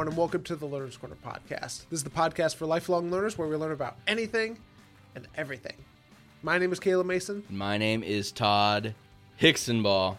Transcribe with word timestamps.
Everyone, 0.00 0.12
and 0.14 0.18
welcome 0.18 0.42
to 0.44 0.56
the 0.56 0.64
Learner's 0.64 0.96
Corner 0.96 1.16
podcast. 1.22 1.84
This 1.90 1.98
is 1.98 2.04
the 2.04 2.08
podcast 2.08 2.54
for 2.54 2.64
lifelong 2.64 3.10
learners 3.10 3.36
where 3.36 3.46
we 3.46 3.54
learn 3.54 3.72
about 3.72 3.96
anything 4.06 4.56
and 5.14 5.28
everything. 5.36 5.74
My 6.42 6.56
name 6.56 6.72
is 6.72 6.80
Caleb 6.80 7.06
Mason, 7.06 7.44
My 7.50 7.76
name 7.76 8.02
is 8.02 8.32
Todd 8.32 8.94
Hicksonball, 9.38 10.16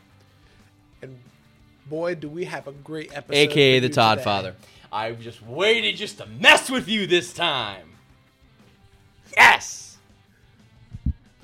and 1.01 1.17
boy, 1.89 2.13
do 2.13 2.29
we 2.29 2.43
have 2.43 2.67
a 2.67 2.73
great 2.73 3.11
episode. 3.17 3.35
aka 3.35 3.79
the 3.79 3.89
Todd 3.89 4.19
today. 4.19 4.23
Father. 4.23 4.55
I 4.91 5.13
just 5.13 5.41
waited 5.41 5.95
just 5.95 6.19
to 6.19 6.27
mess 6.27 6.69
with 6.69 6.87
you 6.87 7.07
this 7.07 7.33
time. 7.33 7.89
Yes! 9.35 9.97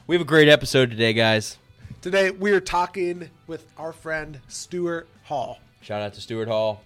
We 0.05 0.13
have 0.13 0.21
a 0.21 0.29
great 0.29 0.47
episode 0.47 0.91
today, 0.91 1.13
guys. 1.13 1.57
Today, 2.01 2.29
we 2.29 2.51
are 2.51 2.61
talking 2.61 3.31
with 3.47 3.65
our 3.79 3.93
friend 3.93 4.41
Stuart 4.47 5.07
Hall. 5.23 5.57
Shout 5.81 6.03
out 6.03 6.13
to 6.13 6.21
Stuart 6.21 6.49
Hall. 6.49 6.83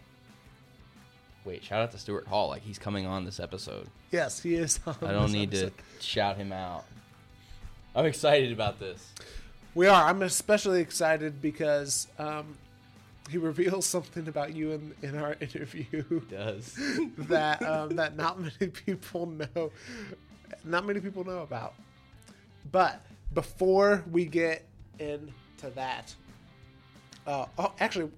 Wait, 1.43 1.63
shout 1.63 1.81
out 1.81 1.91
to 1.91 1.97
Stuart 1.97 2.27
Hall 2.27 2.49
like 2.49 2.61
he's 2.61 2.77
coming 2.77 3.05
on 3.05 3.25
this 3.25 3.39
episode. 3.39 3.87
Yes, 4.11 4.41
he 4.41 4.55
is. 4.55 4.79
On 4.85 4.95
I 5.01 5.11
don't 5.11 5.31
need 5.31 5.49
episode. 5.49 5.73
to 5.99 6.03
shout 6.03 6.37
him 6.37 6.51
out. 6.51 6.85
I'm 7.95 8.05
excited 8.05 8.51
about 8.51 8.79
this. 8.79 9.11
We 9.73 9.87
are. 9.87 10.07
I'm 10.07 10.21
especially 10.21 10.81
excited 10.81 11.41
because 11.41 12.07
um, 12.19 12.57
he 13.29 13.37
reveals 13.37 13.85
something 13.87 14.27
about 14.27 14.53
you 14.53 14.71
in, 14.73 14.93
in 15.01 15.17
our 15.17 15.35
interview 15.39 16.21
does. 16.29 16.77
that 17.17 17.61
um, 17.63 17.95
that 17.95 18.15
not 18.15 18.39
many 18.39 18.71
people 18.71 19.25
know, 19.25 19.71
not 20.63 20.85
many 20.85 20.99
people 20.99 21.23
know 21.23 21.41
about. 21.41 21.73
But 22.71 23.01
before 23.33 24.03
we 24.11 24.25
get 24.25 24.65
into 24.99 25.69
that, 25.75 26.13
uh, 27.25 27.45
oh, 27.57 27.73
actually, 27.79 28.11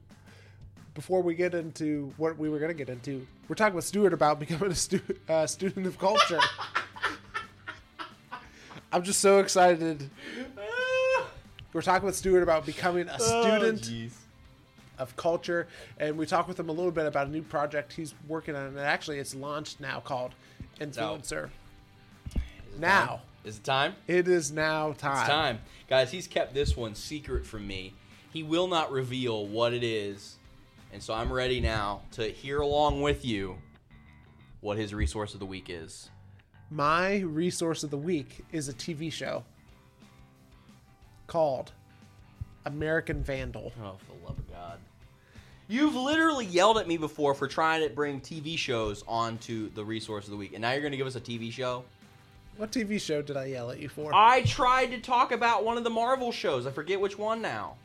before 0.93 1.21
we 1.21 1.33
get 1.35 1.53
into 1.53 2.13
what 2.17 2.37
we 2.37 2.49
were 2.49 2.59
going 2.59 2.69
to 2.69 2.75
get 2.77 2.89
into, 2.89 3.25
we're 3.47 3.55
talking 3.55 3.75
with 3.75 3.85
Stuart 3.85 4.13
about 4.13 4.39
becoming 4.41 4.71
a 4.71 4.75
stu- 4.75 5.01
uh, 5.27 5.47
student 5.47 5.87
of 5.87 5.97
culture. 5.97 6.39
I'm 8.91 9.03
just 9.03 9.19
so 9.21 9.39
excited. 9.39 10.09
We're 11.73 11.81
talking 11.81 12.05
with 12.05 12.15
Stuart 12.15 12.43
about 12.43 12.65
becoming 12.67 13.07
a 13.09 13.19
student 13.19 13.89
of 14.99 15.15
culture, 15.15 15.67
and 15.97 16.15
we 16.15 16.27
talked 16.27 16.47
with 16.47 16.59
him 16.59 16.69
a 16.69 16.71
little 16.71 16.91
bit 16.91 17.07
about 17.07 17.25
a 17.25 17.31
new 17.31 17.41
project 17.41 17.93
he's 17.93 18.13
working 18.27 18.55
on, 18.55 18.67
and 18.67 18.79
actually 18.79 19.17
it's 19.17 19.33
launched 19.33 19.79
now 19.79 19.99
called 19.99 20.35
Influnsr. 20.79 21.49
Now 22.77 23.21
Is 23.43 23.57
it 23.57 23.63
time? 23.63 23.95
it 24.07 24.27
is 24.27 24.51
now 24.51 24.93
time. 24.93 25.17
It's 25.17 25.27
time. 25.27 25.59
Guys, 25.89 26.11
he's 26.11 26.27
kept 26.27 26.53
this 26.53 26.77
one 26.77 26.93
secret 26.93 27.47
from 27.47 27.65
me. 27.67 27.93
He 28.31 28.43
will 28.43 28.67
not 28.67 28.91
reveal 28.91 29.47
what 29.47 29.73
it 29.73 29.83
is. 29.83 30.37
And 30.93 31.01
so 31.01 31.13
I'm 31.15 31.33
ready 31.33 31.59
now 31.59 32.01
to 32.11 32.29
hear 32.29 32.61
along 32.61 33.01
with 33.01 33.25
you 33.25 33.57
what 34.61 34.77
his 34.77 34.93
resource 34.93 35.33
of 35.33 35.39
the 35.39 35.45
week 35.45 35.65
is. 35.67 36.11
My 36.69 37.19
resource 37.21 37.83
of 37.83 37.89
the 37.89 37.97
week 37.97 38.45
is 38.51 38.69
a 38.69 38.73
TV 38.73 39.11
show 39.11 39.43
called 41.25 41.71
American 42.65 43.23
Vandal. 43.23 43.73
Oh, 43.81 43.95
for 43.97 44.13
the 44.13 44.25
love 44.27 44.37
of 44.37 44.51
God. 44.51 44.77
You've 45.67 45.95
literally 45.95 46.45
yelled 46.45 46.77
at 46.77 46.87
me 46.87 46.97
before 46.97 47.33
for 47.33 47.47
trying 47.47 47.87
to 47.87 47.93
bring 47.93 48.21
TV 48.21 48.55
shows 48.55 49.03
onto 49.07 49.71
the 49.71 49.83
resource 49.83 50.25
of 50.25 50.31
the 50.31 50.37
week. 50.37 50.53
And 50.53 50.61
now 50.61 50.73
you're 50.73 50.81
going 50.81 50.91
to 50.91 50.97
give 50.97 51.07
us 51.07 51.15
a 51.15 51.21
TV 51.21 51.51
show? 51.51 51.83
What 52.57 52.71
TV 52.71 53.01
show 53.01 53.23
did 53.23 53.35
I 53.35 53.45
yell 53.45 53.71
at 53.71 53.79
you 53.79 53.89
for? 53.89 54.11
I 54.13 54.43
tried 54.43 54.91
to 54.91 54.99
talk 54.99 55.31
about 55.31 55.65
one 55.65 55.77
of 55.77 55.83
the 55.83 55.89
Marvel 55.89 56.31
shows. 56.31 56.67
I 56.67 56.71
forget 56.71 56.99
which 57.01 57.17
one 57.17 57.41
now. 57.41 57.77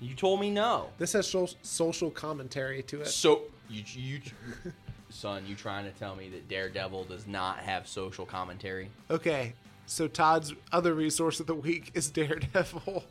You 0.00 0.14
told 0.14 0.40
me 0.40 0.50
no. 0.50 0.88
this 0.98 1.12
has 1.14 1.26
so- 1.26 1.48
social 1.62 2.10
commentary 2.10 2.82
to 2.84 3.00
it. 3.02 3.08
So 3.08 3.42
you 3.68 3.82
you 3.86 4.20
son, 5.10 5.44
you 5.46 5.54
trying 5.54 5.84
to 5.84 5.98
tell 5.98 6.14
me 6.14 6.28
that 6.30 6.48
Daredevil 6.48 7.04
does 7.04 7.26
not 7.26 7.58
have 7.58 7.88
social 7.88 8.26
commentary? 8.26 8.90
Okay, 9.10 9.54
so 9.86 10.08
Todd's 10.08 10.52
other 10.72 10.94
resource 10.94 11.40
of 11.40 11.46
the 11.46 11.54
week 11.54 11.92
is 11.94 12.10
Daredevil, 12.10 13.04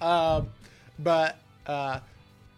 um, 0.00 0.48
but 0.98 1.38
uh, 1.66 2.00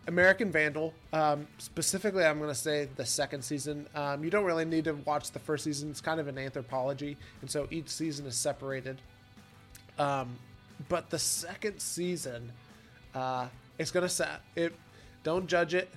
American 0.06 0.50
Vandal. 0.50 0.94
Um, 1.12 1.46
specifically, 1.58 2.24
I'm 2.24 2.38
going 2.38 2.50
to 2.50 2.54
say 2.54 2.88
the 2.96 3.04
second 3.04 3.42
season. 3.42 3.86
Um, 3.94 4.24
you 4.24 4.30
don't 4.30 4.44
really 4.44 4.64
need 4.64 4.84
to 4.84 4.94
watch 4.94 5.30
the 5.32 5.38
first 5.38 5.64
season. 5.64 5.90
It's 5.90 6.00
kind 6.00 6.18
of 6.20 6.28
an 6.28 6.38
anthropology, 6.38 7.16
and 7.42 7.50
so 7.50 7.68
each 7.70 7.88
season 7.88 8.26
is 8.26 8.36
separated. 8.36 9.00
Um, 9.98 10.36
but 10.88 11.10
the 11.10 11.18
second 11.18 11.80
season, 11.80 12.52
uh, 13.14 13.46
it's 13.78 13.90
gonna 13.90 14.08
set 14.08 14.40
it. 14.56 14.74
Don't 15.22 15.46
judge 15.46 15.74
it. 15.74 15.88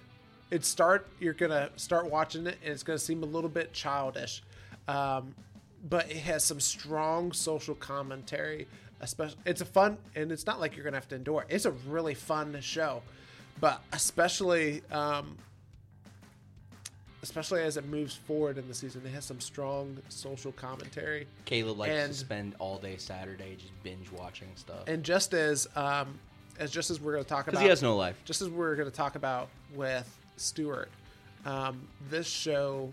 It 0.50 0.66
start. 0.66 1.08
You're 1.20 1.34
gonna 1.34 1.70
start 1.78 2.10
watching 2.10 2.46
it, 2.48 2.58
and 2.64 2.74
it's 2.74 2.84
gonna 2.84 3.00
seem 3.00 3.24
a 3.24 3.26
little 3.28 3.50
bit 3.50 3.74
childish, 3.74 4.44
um, 4.88 5.34
but 5.90 6.10
it 6.12 6.18
has 6.18 6.44
some 6.44 6.60
strong 6.60 7.32
social 7.32 7.76
commentary. 7.76 8.68
Especially, 9.00 9.38
it's 9.46 9.62
a 9.62 9.66
fun, 9.66 9.98
and 10.16 10.32
it's 10.32 10.46
not 10.46 10.60
like 10.60 10.76
you're 10.76 10.84
gonna 10.84 10.98
have 10.98 11.08
to 11.10 11.16
endure. 11.16 11.46
It's 11.50 11.66
a 11.66 11.72
really 11.72 12.14
fun 12.14 12.56
show, 12.62 13.02
but 13.60 13.82
especially, 13.94 14.84
um, 14.92 15.38
especially 17.24 17.62
as 17.64 17.78
it 17.78 17.86
moves 17.86 18.16
forward 18.16 18.58
in 18.58 18.68
the 18.68 18.74
season, 18.74 19.02
it 19.06 19.10
has 19.10 19.26
some 19.26 19.40
strong 19.40 19.98
social 20.10 20.52
commentary. 20.52 21.28
Caleb 21.46 21.78
likes 21.80 21.92
And- 21.94 22.14
to 22.14 22.20
spend 22.20 22.56
all 22.60 22.78
day 22.78 22.98
Saturday 22.98 23.56
just 23.56 23.72
binge 23.84 24.12
watching 24.12 24.50
stuff 24.56 24.84
and 24.88 25.04
just 25.04 25.34
as 25.34 25.68
um 25.76 26.20
as 26.60 26.72
just 26.72 26.90
as 26.90 27.00
we're 27.00 27.14
going 27.14 27.24
to 27.24 27.30
talk 27.30 27.46
because 27.46 27.58
about 27.58 27.64
he 27.64 27.70
has 27.70 27.82
no 27.82 27.96
life. 27.96 28.16
just 28.26 28.42
as 28.42 28.50
we're 28.50 28.76
going 28.76 28.90
to 28.90 28.96
talk 28.96 29.16
about 29.16 29.50
with 29.76 30.08
Stuart 30.38 30.90
um 31.46 31.82
this 32.10 32.28
show 32.28 32.92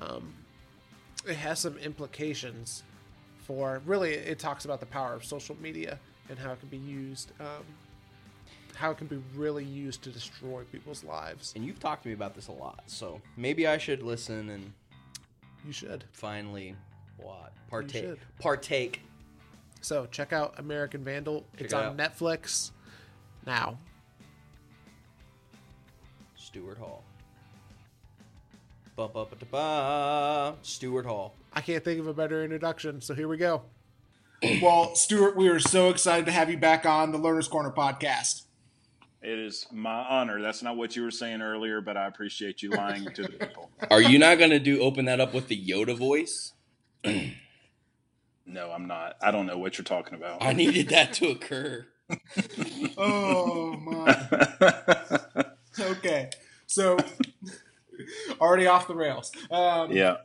um 0.00 0.32
it 1.28 1.34
has 1.36 1.58
some 1.58 1.76
implications 1.78 2.82
for 3.46 3.82
really 3.84 4.12
it 4.14 4.38
talks 4.38 4.64
about 4.64 4.80
the 4.80 4.86
power 4.86 5.14
of 5.14 5.24
social 5.24 5.56
media 5.60 5.98
and 6.28 6.38
how 6.38 6.52
it 6.52 6.60
can 6.60 6.68
be 6.68 6.78
used 6.78 7.32
um 7.40 7.64
how 8.76 8.90
it 8.90 8.96
can 8.96 9.06
be 9.06 9.20
really 9.36 9.64
used 9.64 10.00
to 10.02 10.08
destroy 10.10 10.62
people's 10.72 11.04
lives. 11.04 11.52
And 11.54 11.66
you've 11.66 11.78
talked 11.78 12.04
to 12.04 12.08
me 12.08 12.14
about 12.14 12.34
this 12.34 12.48
a 12.48 12.52
lot, 12.52 12.82
so 12.86 13.20
maybe 13.36 13.66
I 13.66 13.76
should 13.76 14.02
listen 14.02 14.48
and 14.48 14.72
you 15.66 15.72
should. 15.72 16.04
finally 16.12 16.74
what? 17.18 17.52
Partake. 17.68 18.16
partake. 18.38 19.02
So 19.80 20.06
check 20.10 20.32
out 20.32 20.54
American 20.58 21.02
Vandal 21.04 21.44
it's 21.58 21.72
it 21.72 21.76
on 21.76 21.84
out. 21.84 21.96
Netflix 21.96 22.70
now 23.46 23.78
Stuart 26.50 26.78
Hall. 26.78 27.04
Ba 28.96 29.06
ba 29.06 29.24
ba 29.24 29.36
da 29.38 29.46
ba. 29.52 30.56
Stuart 30.62 31.06
Hall. 31.06 31.32
I 31.52 31.60
can't 31.60 31.84
think 31.84 32.00
of 32.00 32.08
a 32.08 32.12
better 32.12 32.42
introduction, 32.42 33.00
so 33.00 33.14
here 33.14 33.28
we 33.28 33.36
go. 33.36 33.62
Well, 34.60 34.94
Stuart, 34.96 35.36
we 35.36 35.48
are 35.48 35.60
so 35.60 35.90
excited 35.90 36.24
to 36.26 36.32
have 36.32 36.50
you 36.50 36.56
back 36.56 36.86
on 36.86 37.12
the 37.12 37.18
Learner's 37.18 37.46
Corner 37.46 37.70
podcast. 37.70 38.46
It 39.22 39.38
is 39.38 39.66
my 39.70 39.92
honor. 39.92 40.40
That's 40.40 40.62
not 40.62 40.76
what 40.78 40.96
you 40.96 41.02
were 41.02 41.10
saying 41.10 41.40
earlier, 41.42 41.80
but 41.82 41.96
I 41.96 42.06
appreciate 42.06 42.62
you 42.62 42.70
lying 42.70 43.04
to 43.04 43.22
the 43.22 43.28
people. 43.28 43.70
Are 43.90 44.00
you 44.00 44.18
not 44.18 44.38
gonna 44.38 44.58
do 44.58 44.80
open 44.80 45.04
that 45.04 45.20
up 45.20 45.34
with 45.34 45.46
the 45.48 45.62
Yoda 45.62 45.96
voice? 45.96 46.54
No, 48.50 48.70
I'm 48.72 48.86
not. 48.86 49.16
I 49.22 49.30
don't 49.30 49.46
know 49.46 49.58
what 49.58 49.78
you're 49.78 49.84
talking 49.84 50.14
about. 50.14 50.42
I 50.42 50.52
needed 50.52 50.88
that 50.88 51.12
to 51.14 51.28
occur. 51.28 51.86
Oh 52.98 53.76
my. 53.76 55.44
okay, 55.80 56.28
so 56.66 56.96
already 58.40 58.66
off 58.66 58.88
the 58.88 58.96
rails. 58.96 59.30
Um, 59.50 59.92
yeah. 59.92 60.16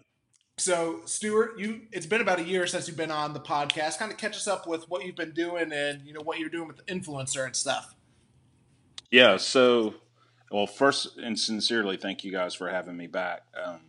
So, 0.58 1.02
Stuart, 1.06 1.60
you 1.60 1.82
it's 1.92 2.08
been 2.08 2.22
about 2.22 2.40
a 2.40 2.44
year 2.44 2.66
since 2.66 2.88
you've 2.88 2.98
been 2.98 3.12
on 3.12 3.34
the 3.34 3.40
podcast. 3.40 4.00
Kind 4.00 4.12
of 4.12 4.18
catch 4.18 4.36
us 4.36 4.48
up 4.48 4.68
with 4.68 4.90
what 4.90 5.06
you've 5.06 5.16
been 5.16 5.32
doing 5.32 5.72
and 5.72 6.02
you 6.06 6.14
know 6.14 6.22
what 6.22 6.40
you're 6.40 6.50
doing 6.50 6.68
with 6.68 6.78
the 6.78 6.84
Influnsr 6.84 7.46
and 7.46 7.56
stuff. 7.56 7.94
Yeah. 9.12 9.38
So, 9.38 9.94
well, 10.50 10.66
first 10.66 11.18
and 11.18 11.38
sincerely, 11.40 11.98
thank 11.98 12.24
you 12.24 12.32
guys 12.32 12.56
for 12.56 12.70
having 12.70 12.98
me 12.98 13.06
back. 13.06 13.44
Um, 13.64 13.82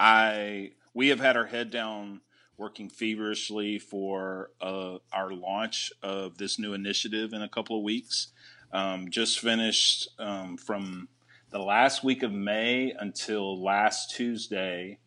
I 0.00 0.72
we 0.94 1.08
have 1.08 1.20
had 1.20 1.36
our 1.36 1.46
head 1.46 1.70
down 1.70 2.22
working 2.58 2.88
feverishly 2.88 3.78
for 3.78 4.50
uh, 4.60 4.98
our 5.12 5.32
launch 5.32 5.92
of 6.02 6.38
this 6.38 6.58
new 6.58 6.72
initiative 6.72 7.32
in 7.32 7.42
a 7.42 7.48
couple 7.48 7.76
of 7.76 7.82
weeks. 7.82 8.28
Um, 8.72 9.10
just 9.10 9.38
finished 9.38 10.08
um, 10.18 10.56
from 10.56 11.08
the 11.50 11.58
last 11.58 12.02
week 12.02 12.22
of 12.22 12.32
May 12.32 12.92
until 12.98 13.62
last 13.62 14.14
Tuesday. 14.14 14.98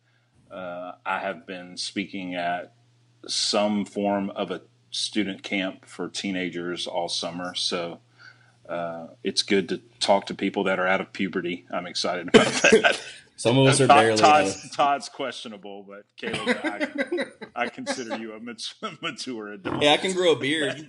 Uh, 0.50 0.92
I 1.04 1.18
have 1.20 1.46
been 1.46 1.76
speaking 1.76 2.34
at 2.34 2.72
some 3.26 3.84
form 3.84 4.30
of 4.30 4.50
a 4.50 4.62
student 4.90 5.42
camp 5.42 5.86
for 5.86 6.08
teenagers 6.08 6.86
all 6.86 7.08
summer. 7.08 7.54
So 7.54 8.00
uh, 8.68 9.08
it's 9.22 9.42
good 9.42 9.68
to 9.68 9.80
talk 9.98 10.26
to 10.26 10.34
people 10.34 10.64
that 10.64 10.78
are 10.78 10.86
out 10.86 11.00
of 11.00 11.12
puberty. 11.12 11.66
I'm 11.70 11.86
excited 11.86 12.28
about 12.28 12.46
that. 12.62 13.00
Some 13.40 13.56
of 13.56 13.66
us 13.68 13.80
are 13.80 13.86
Todd- 13.86 13.96
barely. 13.96 14.18
Todd's, 14.20 14.70
Todd's 14.76 15.08
questionable, 15.08 15.82
but 15.88 16.02
Caleb, 16.18 16.58
I, 16.62 16.88
I 17.56 17.68
consider 17.70 18.18
you 18.18 18.34
a 18.34 18.40
mat- 18.40 18.62
mature 19.00 19.52
adult. 19.54 19.82
Yeah, 19.82 19.92
I 19.92 19.96
can 19.96 20.12
grow 20.12 20.32
a 20.32 20.38
beard. 20.38 20.86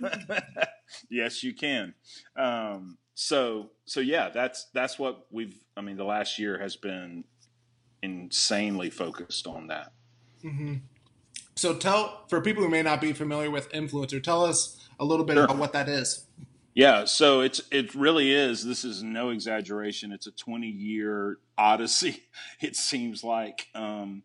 yes, 1.10 1.42
you 1.42 1.54
can. 1.54 1.94
Um, 2.36 2.98
so, 3.14 3.70
so 3.86 4.00
yeah, 4.00 4.28
that's 4.28 4.66
that's 4.74 4.98
what 4.98 5.26
we've. 5.30 5.56
I 5.78 5.80
mean, 5.80 5.96
the 5.96 6.04
last 6.04 6.38
year 6.38 6.58
has 6.58 6.76
been 6.76 7.24
insanely 8.02 8.90
focused 8.90 9.46
on 9.46 9.68
that. 9.68 9.92
Mm-hmm. 10.44 10.74
So 11.56 11.74
tell 11.74 12.24
for 12.28 12.40
people 12.42 12.62
who 12.62 12.68
may 12.68 12.82
not 12.82 13.00
be 13.00 13.12
familiar 13.14 13.50
with 13.50 13.70
Influnsr, 13.72 14.22
tell 14.22 14.44
us 14.44 14.78
a 15.00 15.04
little 15.06 15.24
bit 15.24 15.34
Sure. 15.36 15.44
about 15.44 15.56
what 15.56 15.72
that 15.72 15.88
is. 15.88 16.26
Yeah, 16.74 17.04
so 17.04 17.42
it's 17.42 17.60
it 17.70 17.94
really 17.94 18.32
is. 18.32 18.64
This 18.64 18.84
is 18.84 19.02
no 19.02 19.28
exaggeration. 19.28 20.10
It's 20.10 20.26
a 20.26 20.30
20 20.32 20.66
year 20.66 21.38
odyssey. 21.58 22.22
It 22.60 22.76
seems 22.76 23.24
like 23.24 23.66
um, 23.74 24.22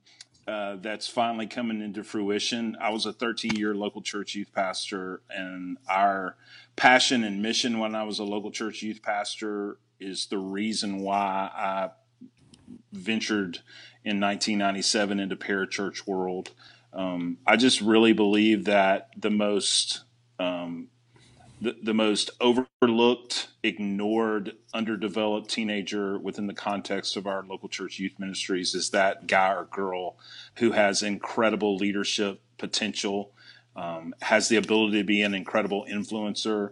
uh, 0.48 0.78
that's 0.78 1.08
finally 1.08 1.48
coming 1.48 1.82
into 1.82 2.04
fruition. 2.04 2.78
I 2.80 2.92
was 2.92 3.06
a 3.06 3.12
13 3.12 3.56
year 3.56 3.74
local 3.74 4.02
church 4.02 4.36
youth 4.36 4.54
pastor, 4.54 5.22
and 5.30 5.78
our 5.90 6.36
passion 6.76 7.24
and 7.24 7.42
mission 7.42 7.80
when 7.80 7.96
I 7.96 8.04
was 8.04 8.20
a 8.20 8.24
local 8.24 8.52
church 8.52 8.82
youth 8.84 9.02
pastor 9.02 9.78
is 10.00 10.28
the 10.28 10.38
reason 10.38 11.00
why 11.00 11.50
I 11.54 11.90
ventured 12.94 13.58
in 14.06 14.22
1997 14.22 15.20
into 15.20 15.36
parachurch 15.36 16.08
world. 16.08 16.52
Um, 16.94 17.40
I 17.46 17.58
just 17.58 17.82
really 17.82 18.14
believe 18.14 18.66
that 18.66 19.10
the 19.18 19.32
most 19.32 20.04
um, 20.40 20.90
the, 21.60 21.76
the 21.82 21.94
most 21.94 22.30
overlooked, 22.40 23.48
ignored, 23.64 24.54
underdeveloped 24.74 25.50
teenager 25.50 26.20
within 26.20 26.48
the 26.48 26.54
context 26.54 27.18
of 27.18 27.26
our 27.26 27.44
local 27.44 27.68
church 27.68 28.00
youth 28.00 28.14
ministries 28.20 28.76
is 28.76 28.92
that 28.92 29.28
guy 29.28 29.54
or 29.54 29.66
girl 29.66 30.18
who 30.58 30.72
has 30.72 31.02
incredible 31.02 31.76
leadership 31.76 32.42
potential, 32.58 33.32
um, 33.76 34.14
has 34.22 34.50
the 34.50 34.56
ability 34.56 35.00
to 35.00 35.04
be 35.04 35.22
an 35.22 35.34
incredible 35.34 35.86
influencer, 35.90 36.72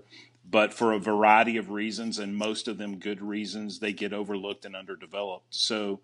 but 0.49 0.73
for 0.73 0.93
a 0.93 0.99
variety 0.99 1.57
of 1.57 1.71
reasons, 1.71 2.19
and 2.19 2.35
most 2.35 2.67
of 2.67 2.77
them 2.77 2.99
good 2.99 3.21
reasons, 3.21 3.79
they 3.79 3.93
get 3.93 4.13
overlooked 4.13 4.65
and 4.65 4.75
underdeveloped. 4.75 5.47
So, 5.49 6.01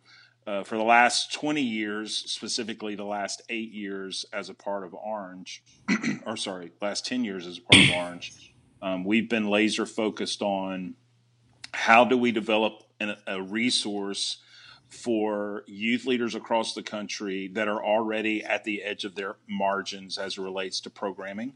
uh, 0.47 0.63
for 0.63 0.75
the 0.75 0.83
last 0.83 1.31
20 1.33 1.61
years, 1.61 2.17
specifically 2.17 2.95
the 2.95 3.05
last 3.05 3.43
eight 3.49 3.71
years 3.71 4.25
as 4.33 4.49
a 4.49 4.55
part 4.55 4.83
of 4.83 4.95
Orange, 4.95 5.63
or 6.25 6.35
sorry, 6.35 6.71
last 6.81 7.05
10 7.05 7.23
years 7.23 7.45
as 7.45 7.59
a 7.59 7.61
part 7.61 7.83
of 7.83 7.95
Orange, 7.95 8.50
um, 8.81 9.03
we've 9.03 9.29
been 9.29 9.47
laser 9.47 9.85
focused 9.85 10.41
on 10.41 10.95
how 11.73 12.03
do 12.03 12.17
we 12.17 12.31
develop 12.31 12.83
an, 12.99 13.15
a 13.27 13.41
resource 13.41 14.37
for 14.89 15.63
youth 15.67 16.05
leaders 16.05 16.35
across 16.35 16.73
the 16.73 16.83
country 16.83 17.47
that 17.47 17.67
are 17.67 17.83
already 17.83 18.43
at 18.43 18.65
the 18.65 18.83
edge 18.83 19.05
of 19.05 19.15
their 19.15 19.37
margins 19.47 20.17
as 20.17 20.37
it 20.37 20.41
relates 20.41 20.81
to 20.81 20.89
programming. 20.89 21.53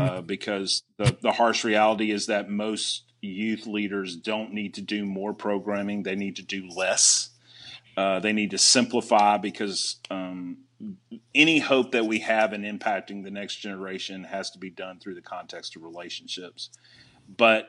Uh, 0.00 0.20
because 0.20 0.82
the, 0.96 1.16
the 1.22 1.32
harsh 1.32 1.64
reality 1.64 2.10
is 2.10 2.26
that 2.26 2.48
most 2.48 3.04
youth 3.20 3.66
leaders 3.66 4.16
don't 4.16 4.52
need 4.52 4.74
to 4.74 4.80
do 4.80 5.04
more 5.04 5.32
programming, 5.32 6.02
they 6.02 6.16
need 6.16 6.36
to 6.36 6.42
do 6.42 6.68
less. 6.68 7.30
Uh, 7.96 8.20
they 8.20 8.32
need 8.32 8.50
to 8.50 8.58
simplify 8.58 9.36
because 9.36 9.96
um, 10.10 10.58
any 11.34 11.58
hope 11.58 11.92
that 11.92 12.06
we 12.06 12.20
have 12.20 12.52
in 12.52 12.62
impacting 12.62 13.24
the 13.24 13.30
next 13.30 13.56
generation 13.56 14.24
has 14.24 14.50
to 14.50 14.58
be 14.58 14.70
done 14.70 14.98
through 14.98 15.14
the 15.14 15.22
context 15.22 15.76
of 15.76 15.82
relationships. 15.82 16.70
But 17.36 17.68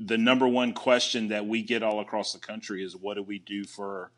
the 0.00 0.18
number 0.18 0.46
one 0.46 0.72
question 0.72 1.28
that 1.28 1.46
we 1.46 1.62
get 1.62 1.82
all 1.82 2.00
across 2.00 2.32
the 2.32 2.38
country 2.38 2.84
is 2.84 2.96
what 2.96 3.14
do 3.14 3.22
we 3.22 3.38
do 3.38 3.64
for 3.64 4.12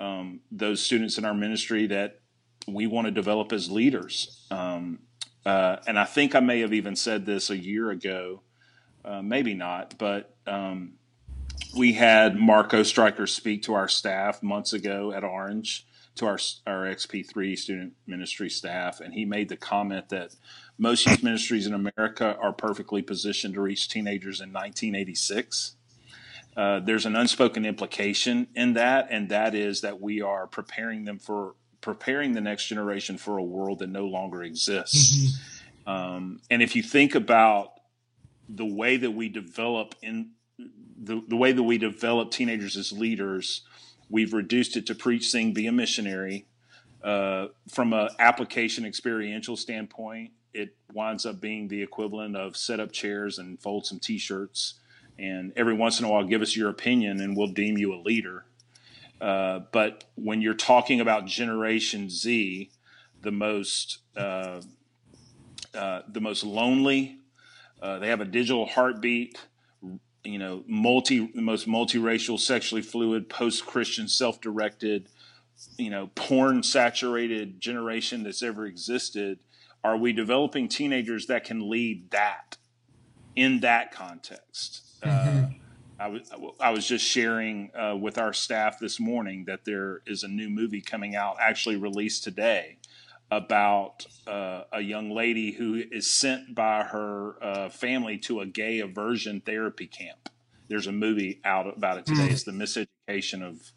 um, 0.00 0.40
those 0.50 0.82
students 0.82 1.18
in 1.18 1.24
our 1.24 1.34
ministry 1.34 1.86
that 1.86 2.20
we 2.66 2.86
want 2.86 3.06
to 3.06 3.10
develop 3.10 3.52
as 3.52 3.70
leaders? 3.70 4.46
Um, 4.50 5.00
uh, 5.44 5.76
and 5.86 5.98
I 5.98 6.04
think 6.04 6.34
I 6.34 6.40
may 6.40 6.60
have 6.60 6.72
even 6.72 6.96
said 6.96 7.26
this 7.26 7.50
a 7.50 7.56
year 7.56 7.90
ago, 7.90 8.42
uh, 9.04 9.22
maybe 9.22 9.54
not, 9.54 9.98
but 9.98 10.34
um, 10.46 10.94
we 11.76 11.94
had 11.94 12.36
Marko 12.36 12.80
Oestreicher 12.80 13.28
speak 13.28 13.62
to 13.64 13.74
our 13.74 13.88
staff 13.88 14.42
months 14.42 14.72
ago 14.72 15.12
at 15.12 15.24
Orange, 15.24 15.86
to 16.16 16.26
our 16.26 16.38
our 16.66 16.84
XP3 16.84 17.58
student 17.58 17.94
ministry 18.06 18.50
staff, 18.50 19.00
and 19.00 19.14
he 19.14 19.24
made 19.24 19.48
the 19.48 19.56
comment 19.56 20.08
that 20.10 20.34
most 20.78 21.06
youth 21.06 21.22
ministries 21.22 21.66
in 21.66 21.74
America 21.74 22.36
are 22.40 22.52
perfectly 22.52 23.02
positioned 23.02 23.54
to 23.54 23.60
reach 23.60 23.88
teenagers 23.88 24.40
in 24.40 24.52
1986. 24.52 25.76
Uh, 26.56 26.80
there's 26.80 27.06
an 27.06 27.16
unspoken 27.16 27.64
implication 27.64 28.46
in 28.54 28.74
that, 28.74 29.08
and 29.10 29.30
that 29.30 29.54
is 29.54 29.80
that 29.80 30.00
we 30.00 30.20
are 30.20 30.46
preparing 30.46 31.04
them 31.04 31.18
for 31.18 31.54
preparing 31.80 32.32
the 32.32 32.40
next 32.40 32.68
generation 32.68 33.18
for 33.18 33.38
a 33.38 33.42
world 33.42 33.80
that 33.80 33.88
no 33.88 34.06
longer 34.06 34.42
exists. 34.42 35.40
Um, 35.86 36.40
and 36.48 36.62
if 36.62 36.76
you 36.76 36.82
think 36.82 37.14
about 37.14 37.72
the 38.48 38.66
way 38.66 38.96
that 38.96 39.10
we 39.10 39.28
develop 39.28 39.94
in 40.02 40.30
the, 40.58 41.20
the 41.26 41.36
way 41.36 41.50
that 41.52 41.62
we 41.62 41.78
develop 41.78 42.30
teenagers 42.30 42.76
as 42.76 42.92
leaders, 42.92 43.62
we've 44.12 44.32
reduced 44.32 44.76
it 44.76 44.86
to 44.86 44.94
preach, 44.94 45.28
sing, 45.28 45.52
be 45.52 45.66
a 45.66 45.72
missionary. 45.72 46.46
Uh, 47.02 47.48
from 47.68 47.92
an 47.92 48.10
application 48.20 48.84
experiential 48.84 49.56
standpoint, 49.56 50.30
it 50.54 50.76
winds 50.92 51.26
up 51.26 51.40
being 51.40 51.66
the 51.66 51.82
equivalent 51.82 52.36
of 52.36 52.56
set 52.56 52.78
up 52.78 52.92
chairs 52.92 53.40
and 53.40 53.60
fold 53.60 53.86
some 53.86 53.98
t-shirts 53.98 54.74
and 55.18 55.52
every 55.56 55.74
once 55.74 55.98
in 55.98 56.04
a 56.04 56.08
while 56.08 56.24
give 56.24 56.42
us 56.42 56.56
your 56.56 56.68
opinion 56.68 57.20
and 57.20 57.36
we'll 57.36 57.52
deem 57.52 57.78
you 57.78 57.94
a 57.94 58.00
leader. 58.02 58.44
Uh, 59.20 59.60
but 59.70 60.04
when 60.16 60.42
you're 60.42 60.54
talking 60.54 61.00
about 61.00 61.26
Generation 61.26 62.10
Z, 62.10 62.70
the 63.20 63.30
most 63.30 63.98
uh, 64.16 64.60
uh, 65.74 66.02
the 66.08 66.20
most 66.20 66.44
lonely, 66.44 67.18
uh, 67.80 67.98
they 67.98 68.08
have 68.08 68.20
a 68.20 68.24
digital 68.24 68.66
heartbeat. 68.66 69.38
You 70.24 70.38
know, 70.38 70.62
multi 70.66 71.30
the 71.34 71.42
most 71.42 71.66
multiracial, 71.66 72.38
sexually 72.38 72.82
fluid, 72.82 73.28
post 73.28 73.66
Christian, 73.66 74.06
self 74.06 74.40
directed, 74.40 75.08
you 75.76 75.90
know, 75.90 76.10
porn 76.14 76.62
saturated 76.62 77.60
generation 77.60 78.22
that's 78.22 78.42
ever 78.42 78.66
existed. 78.66 79.40
Are 79.84 79.96
we 79.96 80.12
developing 80.12 80.68
teenagers 80.68 81.26
that 81.26 81.42
can 81.42 81.68
lead 81.68 82.12
that 82.12 82.56
in 83.34 83.60
that 83.60 83.90
context? 83.90 84.82
Uh, 85.02 85.48
I 85.98 86.08
was 86.08 86.30
I 86.60 86.70
was 86.70 86.86
just 86.86 87.04
sharing 87.04 87.70
uh, 87.76 87.96
with 87.96 88.18
our 88.18 88.32
staff 88.32 88.78
this 88.80 88.98
morning 88.98 89.44
that 89.46 89.64
there 89.64 90.02
is 90.06 90.24
a 90.24 90.28
new 90.28 90.48
movie 90.50 90.80
coming 90.80 91.14
out, 91.14 91.36
actually 91.40 91.76
released 91.76 92.24
today, 92.24 92.78
about 93.32 94.04
uh, 94.26 94.64
a 94.74 94.82
young 94.82 95.10
lady 95.10 95.52
who 95.52 95.82
is 95.90 96.06
sent 96.06 96.54
by 96.54 96.84
her 96.84 97.42
uh, 97.42 97.68
family 97.70 98.18
to 98.18 98.40
a 98.40 98.46
gay 98.46 98.80
aversion 98.80 99.40
therapy 99.40 99.86
camp. 99.86 100.28
There's 100.68 100.86
a 100.86 100.92
movie 100.92 101.40
out 101.42 101.66
about 101.74 101.96
it 101.96 102.06
today. 102.06 102.28
It's 102.30 102.44
the 102.44 102.52
miseducation 102.52 103.42
of. 103.42 103.72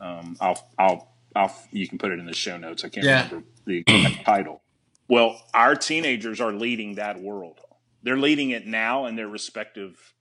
Um, 0.00 0.36
I'll 0.40 0.68
I'll 0.78 1.12
I'll 1.36 1.54
you 1.70 1.88
can 1.88 1.98
put 1.98 2.10
it 2.10 2.18
in 2.18 2.26
the 2.26 2.34
show 2.34 2.56
notes. 2.56 2.84
I 2.84 2.88
can't 2.88 3.06
Yeah. 3.06 3.28
remember 3.28 3.46
the 3.66 3.78
exact 3.78 4.16
title. 4.26 4.62
Well, 5.08 5.40
our 5.54 5.76
teenagers 5.76 6.40
are 6.40 6.52
leading 6.52 6.96
that 6.96 7.20
world. 7.20 7.60
They're 8.02 8.18
leading 8.18 8.50
it 8.50 8.66
now 8.66 9.06
in 9.06 9.14
their 9.16 9.28
respective 9.28 10.12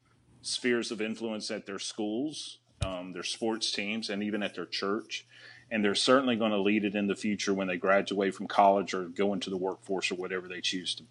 spheres 0.41 0.91
of 0.91 1.01
influence 1.01 1.51
at 1.51 1.65
their 1.65 1.79
schools, 1.79 2.60
um, 2.86 3.13
their 3.13 3.24
sports 3.24 3.72
teams, 3.72 4.10
and 4.10 4.24
even 4.24 4.43
at 4.43 4.55
their 4.55 4.65
church. 4.65 5.25
And 5.69 5.83
they're 5.83 5.95
certainly 5.95 6.36
going 6.36 6.51
to 6.51 6.59
lead 6.59 6.86
it 6.86 6.95
in 6.95 7.07
the 7.07 7.15
future 7.15 7.53
when 7.53 7.67
they 7.67 7.77
graduate 7.77 8.33
from 8.33 8.47
college 8.47 8.93
or 8.93 9.05
go 9.05 9.33
into 9.33 9.50
the 9.50 9.57
workforce 9.57 10.12
or 10.12 10.15
whatever 10.15 10.47
they 10.47 10.62
choose 10.62 10.95
to, 10.95 11.03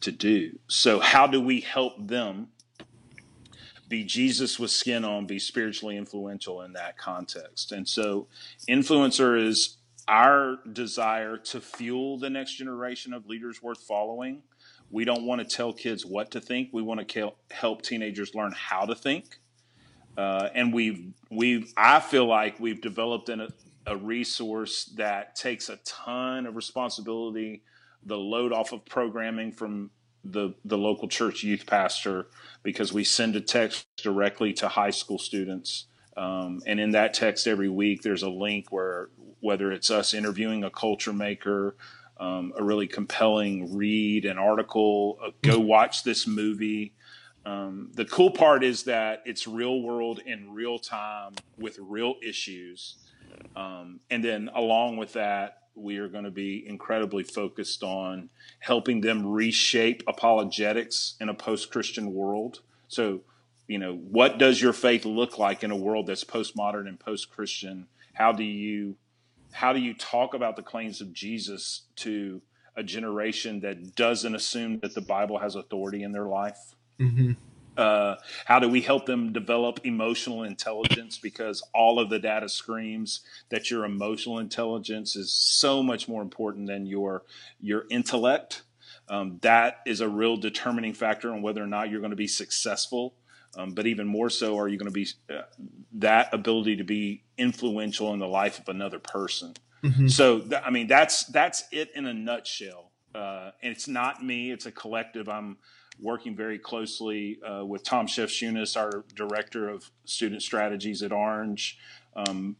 to 0.00 0.12
do. 0.12 0.58
So, 0.66 0.98
how 0.98 1.26
do 1.26 1.40
we 1.40 1.60
help 1.60 1.94
them 1.98 2.48
be 3.88 4.04
Jesus 4.04 4.58
with 4.58 4.70
skin 4.70 5.04
on, 5.04 5.26
be 5.26 5.38
spiritually 5.38 5.96
influential 5.96 6.62
in 6.62 6.72
that 6.72 6.96
context? 6.96 7.72
And 7.72 7.86
so, 7.86 8.28
Influnsr 8.66 9.46
is 9.46 9.76
our 10.08 10.58
desire 10.72 11.36
to 11.36 11.60
fuel 11.60 12.18
the 12.18 12.30
next 12.30 12.54
generation 12.54 13.12
of 13.12 13.26
leaders 13.26 13.62
worth 13.62 13.80
following. 13.80 14.42
We 14.90 15.04
don't 15.04 15.24
want 15.24 15.46
to 15.46 15.56
tell 15.56 15.72
kids 15.72 16.06
what 16.06 16.30
to 16.30 16.40
think. 16.40 16.70
We 16.72 16.80
want 16.80 17.06
to 17.06 17.32
help 17.50 17.82
teenagers 17.82 18.34
learn 18.34 18.52
how 18.56 18.86
to 18.86 18.94
think. 18.94 19.38
Uh, 20.16 20.48
and 20.54 20.72
we've 20.72 21.12
we've 21.30 21.72
I 21.76 22.00
feel 22.00 22.26
like 22.26 22.58
we've 22.58 22.80
developed 22.80 23.28
an, 23.28 23.52
a 23.88 23.96
resource 23.96 24.84
that 24.96 25.34
takes 25.34 25.68
a 25.68 25.78
ton 25.84 26.46
of 26.46 26.56
responsibility, 26.56 27.62
the 28.04 28.18
load 28.18 28.52
off 28.52 28.72
of 28.72 28.84
programming 28.84 29.52
from 29.52 29.90
the 30.24 30.54
the 30.64 30.76
local 30.76 31.08
church 31.08 31.42
youth 31.42 31.64
pastor 31.66 32.26
because 32.62 32.92
we 32.92 33.04
send 33.04 33.36
a 33.36 33.40
text 33.40 33.86
directly 33.96 34.52
to 34.52 34.68
high 34.68 34.90
school 34.90 35.18
students. 35.18 35.86
Um, 36.16 36.60
and 36.66 36.80
in 36.80 36.90
that 36.90 37.14
text 37.14 37.46
every 37.46 37.68
week, 37.68 38.02
there's 38.02 38.24
a 38.24 38.28
link 38.28 38.70
where 38.70 39.08
whether 39.40 39.70
it's 39.70 39.90
us 39.90 40.14
interviewing 40.14 40.64
a 40.64 40.70
culture 40.70 41.12
maker, 41.12 41.76
um, 42.18 42.52
a 42.58 42.64
really 42.64 42.88
compelling 42.88 43.76
read, 43.76 44.24
an 44.24 44.38
article, 44.38 45.18
a 45.24 45.30
go 45.46 45.58
watch 45.60 46.02
this 46.02 46.26
movie. 46.26 46.94
Um, 47.46 47.90
the 47.94 48.04
cool 48.04 48.30
part 48.30 48.64
is 48.64 48.82
that 48.84 49.22
it's 49.24 49.46
real 49.46 49.80
world 49.80 50.20
in 50.26 50.52
real 50.52 50.78
time 50.78 51.34
with 51.56 51.78
real 51.80 52.16
issues. 52.22 52.96
Um, 53.56 54.00
and 54.10 54.24
then 54.24 54.50
along 54.54 54.96
with 54.96 55.14
that, 55.14 55.58
we 55.74 55.98
are 55.98 56.08
going 56.08 56.24
to 56.24 56.30
be 56.30 56.64
incredibly 56.66 57.22
focused 57.22 57.82
on 57.82 58.30
helping 58.58 59.00
them 59.00 59.24
reshape 59.24 60.02
apologetics 60.06 61.14
in 61.20 61.28
a 61.28 61.34
post 61.34 61.70
Christian 61.70 62.12
world. 62.12 62.60
So, 62.88 63.20
you 63.66 63.78
know, 63.78 63.94
what 63.94 64.38
does 64.38 64.60
your 64.60 64.72
faith 64.72 65.04
look 65.04 65.38
like 65.38 65.62
in 65.62 65.70
a 65.70 65.76
world 65.76 66.06
that's 66.06 66.24
postmodern 66.24 66.88
and 66.88 66.98
post 66.98 67.30
Christian? 67.30 67.86
How 68.14 68.32
do 68.32 68.44
you 68.44 68.96
how 69.52 69.72
do 69.72 69.80
you 69.80 69.94
talk 69.94 70.34
about 70.34 70.56
the 70.56 70.62
claims 70.62 71.00
of 71.00 71.12
Jesus 71.12 71.82
to 71.96 72.42
a 72.76 72.82
generation 72.82 73.60
that 73.60 73.96
doesn't 73.96 74.34
assume 74.34 74.78
that 74.80 74.94
the 74.94 75.00
Bible 75.00 75.38
has 75.38 75.54
authority 75.54 76.02
in 76.02 76.12
their 76.12 76.26
life? 76.26 76.74
Mm-hmm. 77.00 77.32
Uh, 77.78 78.16
how 78.44 78.58
do 78.58 78.68
we 78.68 78.80
help 78.80 79.06
them 79.06 79.32
develop 79.32 79.80
emotional 79.84 80.42
intelligence? 80.42 81.16
Because 81.16 81.62
all 81.72 82.00
of 82.00 82.10
the 82.10 82.18
data 82.18 82.48
screams 82.48 83.20
that 83.50 83.70
your 83.70 83.84
emotional 83.84 84.40
intelligence 84.40 85.14
is 85.14 85.32
so 85.32 85.82
much 85.82 86.08
more 86.08 86.20
important 86.20 86.66
than 86.66 86.86
your 86.86 87.22
your 87.60 87.84
intellect. 87.88 88.62
Um, 89.08 89.38
that 89.42 89.78
is 89.86 90.00
a 90.00 90.08
real 90.08 90.36
determining 90.36 90.92
factor 90.92 91.32
on 91.32 91.40
whether 91.40 91.62
or 91.62 91.68
not 91.68 91.88
you're 91.88 92.00
going 92.00 92.10
to 92.10 92.16
be 92.16 92.26
successful. 92.26 93.14
Um, 93.56 93.72
but 93.72 93.86
even 93.86 94.06
more 94.06 94.28
so, 94.28 94.58
are 94.58 94.68
you 94.68 94.76
going 94.76 94.92
to 94.92 94.92
be 94.92 95.06
uh, 95.30 95.42
that 95.94 96.34
ability 96.34 96.76
to 96.76 96.84
be 96.84 97.24
influential 97.38 98.12
in 98.12 98.18
the 98.18 98.26
life 98.26 98.58
of 98.58 98.68
another 98.68 98.98
person? 98.98 99.54
Mm-hmm. 99.82 100.08
So, 100.08 100.40
th- 100.40 100.62
I 100.64 100.70
mean, 100.70 100.86
that's 100.86 101.24
that's 101.24 101.64
it 101.70 101.90
in 101.94 102.06
a 102.06 102.12
nutshell. 102.12 102.90
Uh, 103.14 103.52
and 103.62 103.72
it's 103.72 103.88
not 103.88 104.22
me; 104.22 104.50
it's 104.50 104.66
a 104.66 104.72
collective. 104.72 105.28
I'm 105.28 105.56
working 106.00 106.36
very 106.36 106.58
closely 106.58 107.38
uh, 107.42 107.64
with 107.64 107.82
Tom 107.82 108.06
Shefchunas, 108.06 108.76
our 108.76 109.04
director 109.14 109.68
of 109.68 109.90
student 110.04 110.42
strategies 110.42 111.02
at 111.02 111.12
Orange, 111.12 111.78
um, 112.14 112.56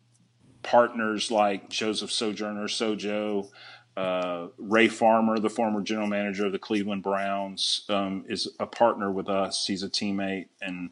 partners 0.63 1.31
like 1.31 1.69
Joseph 1.69 2.11
Sojourner, 2.11 2.65
Sojo, 2.65 3.49
uh, 3.97 4.49
Ray 4.59 4.89
Farmer, 4.89 5.39
the 5.39 5.51
former 5.51 5.83
general 5.83 6.07
manager 6.07 6.47
of 6.47 6.53
the 6.53 6.59
Cleveland 6.59 7.03
Browns, 7.03 7.85
um, 7.89 8.25
is 8.29 8.49
a 8.61 8.67
partner 8.67 9.11
with 9.11 9.29
us. 9.29 9.67
He's 9.67 9.83
a 9.83 9.89
teammate. 9.89 10.47
And 10.61 10.91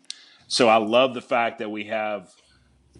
so 0.48 0.68
I 0.68 0.76
love 0.76 1.14
the 1.14 1.20
fact 1.20 1.58
that 1.58 1.70
we 1.70 1.84
have 1.84 2.32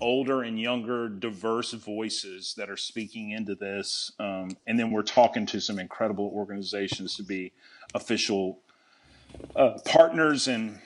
older 0.00 0.42
and 0.42 0.60
younger, 0.60 1.08
diverse 1.08 1.72
voices 1.72 2.54
that 2.56 2.70
are 2.70 2.76
speaking 2.76 3.30
into 3.30 3.54
this. 3.54 4.12
Um, 4.20 4.50
and 4.66 4.78
then 4.78 4.90
we're 4.90 5.02
talking 5.02 5.46
to 5.46 5.60
some 5.60 5.78
incredible 5.78 6.30
organizations 6.34 7.16
to 7.16 7.22
be 7.22 7.52
official 7.94 8.60
uh, 9.54 9.78
partners 9.84 10.48
and 10.48 10.80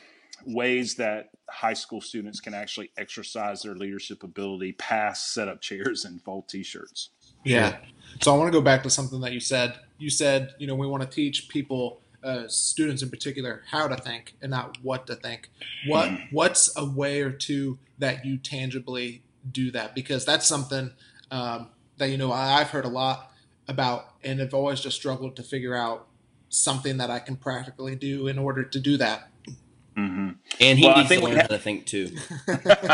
ways 0.47 0.95
that 0.97 1.31
high 1.49 1.75
school 1.75 2.01
students 2.01 2.41
can 2.41 2.55
actually 2.55 2.91
exercise 2.97 3.63
their 3.63 3.75
leadership 3.75 4.23
ability 4.23 4.73
past 4.73 5.35
set 5.35 5.49
up 5.49 5.61
chairs 5.61 6.05
and 6.05 6.23
fold 6.23 6.49
t-shirts. 6.49 7.11
Yeah. 7.45 7.79
So 8.21 8.35
i 8.35 8.39
want 8.39 8.49
to 8.49 8.57
go 8.59 8.63
back 8.63 8.83
to 8.85 8.91
something 8.91 9.21
that 9.21 9.33
you 9.33 9.41
said. 9.41 9.75
You 9.99 10.11
said 10.11 10.55
you 10.59 10.67
know 10.67 10.75
we 10.75 10.87
want 10.87 11.03
to 11.03 11.09
teach 11.09 11.49
people 11.49 12.01
uh, 12.23 12.45
students 12.49 13.03
in 13.03 13.09
particular 13.09 13.63
how 13.71 13.89
to 13.89 13.97
think 13.97 14.35
and 14.43 14.51
not 14.51 14.79
what 14.83 15.07
to 15.07 15.17
think. 15.17 15.51
What 15.87 16.09
mm-hmm. 16.09 16.35
what's 16.35 16.77
a 16.77 16.85
way 16.85 17.23
or 17.23 17.31
two 17.31 17.79
that 17.99 18.25
you 18.25 18.37
tangibly 18.37 19.23
do 19.51 19.71
that? 19.71 19.95
Because 19.95 20.25
that's 20.25 20.47
something 20.47 20.91
um, 21.31 21.69
that 22.01 22.11
you 22.11 22.17
know 22.17 22.33
i've 22.33 22.71
heard 22.71 22.85
a 22.85 22.89
lot 22.89 23.31
about 23.69 24.15
and 24.25 24.41
have 24.41 24.53
always 24.53 24.81
just 24.81 24.97
struggled 24.97 25.37
to 25.37 25.43
figure 25.43 25.77
out 25.77 26.09
something 26.51 26.99
that 26.99 27.11
I 27.11 27.21
can 27.21 27.37
practically 27.37 27.97
do 27.97 28.27
in 28.27 28.39
order 28.39 28.63
to 28.65 28.79
do 28.79 28.99
that. 28.99 29.31
Mm-hmm. 29.97 30.31
And 30.61 30.79
he 30.79 30.87
well, 30.87 30.97
needs 30.97 31.09
to 31.09 31.21
learn 31.21 31.37
ha- 31.37 31.43
how 31.43 31.47
to 31.49 31.59
think 31.59 31.87
too. 31.87 32.11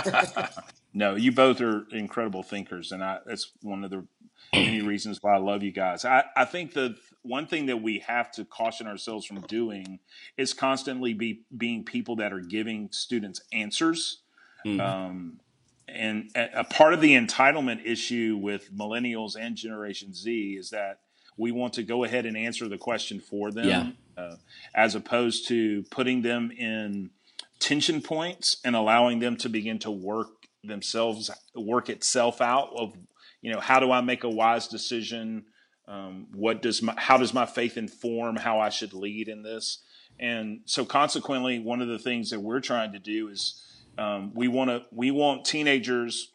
no, 0.94 1.16
you 1.16 1.32
both 1.32 1.60
are 1.60 1.86
incredible 1.90 2.42
thinkers, 2.42 2.92
and 2.92 3.02
I, 3.02 3.18
that's 3.26 3.50
one 3.62 3.82
of 3.82 3.90
the 3.90 4.06
many 4.52 4.80
reasons 4.82 5.22
why 5.22 5.34
I 5.34 5.38
love 5.38 5.62
you 5.62 5.72
guys. 5.72 6.04
I, 6.04 6.24
I 6.36 6.44
think 6.44 6.74
the 6.74 6.96
one 7.22 7.46
thing 7.46 7.66
that 7.66 7.82
we 7.82 7.98
have 8.00 8.30
to 8.32 8.44
caution 8.44 8.86
ourselves 8.86 9.26
from 9.26 9.40
doing 9.42 9.98
is 10.36 10.52
constantly 10.52 11.14
be 11.14 11.42
being 11.56 11.84
people 11.84 12.16
that 12.16 12.32
are 12.32 12.40
giving 12.40 12.88
students 12.92 13.40
answers. 13.52 14.22
Mm-hmm. 14.64 14.80
Um, 14.80 15.40
and 15.88 16.30
a 16.34 16.64
part 16.64 16.94
of 16.94 17.00
the 17.00 17.12
entitlement 17.12 17.86
issue 17.86 18.38
with 18.40 18.72
millennials 18.72 19.36
and 19.38 19.56
Generation 19.56 20.12
Z 20.12 20.56
is 20.58 20.70
that 20.70 21.00
we 21.36 21.52
want 21.52 21.74
to 21.74 21.82
go 21.82 22.04
ahead 22.04 22.26
and 22.26 22.36
answer 22.36 22.68
the 22.68 22.78
question 22.78 23.20
for 23.20 23.50
them 23.50 23.96
yeah. 24.16 24.22
uh, 24.22 24.36
as 24.74 24.94
opposed 24.94 25.48
to 25.48 25.84
putting 25.90 26.22
them 26.22 26.50
in 26.50 27.10
tension 27.58 28.02
points 28.02 28.58
and 28.64 28.76
allowing 28.76 29.18
them 29.18 29.36
to 29.36 29.48
begin 29.48 29.78
to 29.78 29.90
work 29.90 30.28
themselves 30.64 31.30
work 31.54 31.88
itself 31.88 32.40
out 32.40 32.70
of 32.76 32.92
you 33.40 33.52
know 33.52 33.60
how 33.60 33.78
do 33.78 33.92
i 33.92 34.00
make 34.00 34.24
a 34.24 34.28
wise 34.28 34.66
decision 34.68 35.44
um, 35.88 36.26
what 36.34 36.60
does 36.62 36.82
my 36.82 36.94
how 36.96 37.16
does 37.16 37.32
my 37.32 37.46
faith 37.46 37.76
inform 37.76 38.36
how 38.36 38.58
i 38.58 38.68
should 38.68 38.92
lead 38.92 39.28
in 39.28 39.42
this 39.42 39.82
and 40.18 40.60
so 40.64 40.84
consequently 40.84 41.58
one 41.58 41.80
of 41.80 41.88
the 41.88 41.98
things 41.98 42.30
that 42.30 42.40
we're 42.40 42.60
trying 42.60 42.92
to 42.92 42.98
do 42.98 43.28
is 43.28 43.62
um, 43.98 44.32
we 44.34 44.48
want 44.48 44.70
to 44.70 44.82
we 44.90 45.10
want 45.10 45.44
teenagers 45.44 46.32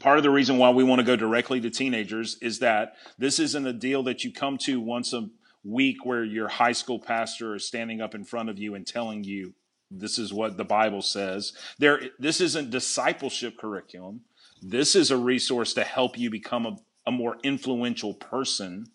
part 0.00 0.18
of 0.18 0.22
the 0.22 0.30
reason 0.30 0.58
why 0.58 0.70
we 0.70 0.84
want 0.84 1.00
to 1.00 1.04
go 1.04 1.16
directly 1.16 1.60
to 1.60 1.70
teenagers 1.70 2.36
is 2.40 2.58
that 2.60 2.94
this 3.18 3.38
isn't 3.38 3.66
a 3.66 3.72
deal 3.72 4.02
that 4.04 4.24
you 4.24 4.32
come 4.32 4.58
to 4.58 4.80
once 4.80 5.12
a 5.12 5.28
week 5.64 6.04
where 6.04 6.24
your 6.24 6.48
high 6.48 6.72
school 6.72 6.98
pastor 6.98 7.54
is 7.54 7.66
standing 7.66 8.00
up 8.00 8.14
in 8.14 8.24
front 8.24 8.48
of 8.48 8.58
you 8.58 8.74
and 8.74 8.86
telling 8.86 9.24
you 9.24 9.54
this 9.90 10.18
is 10.18 10.32
what 10.32 10.56
the 10.56 10.64
Bible 10.64 11.02
says. 11.02 11.52
There, 11.78 12.00
this 12.18 12.40
isn't 12.40 12.70
discipleship 12.70 13.58
curriculum. 13.58 14.22
This 14.62 14.94
is 14.94 15.10
a 15.10 15.16
resource 15.16 15.74
to 15.74 15.84
help 15.84 16.18
you 16.18 16.30
become 16.30 16.66
a, 16.66 16.76
a 17.06 17.12
more 17.12 17.36
influential 17.42 18.14
person. 18.14 18.86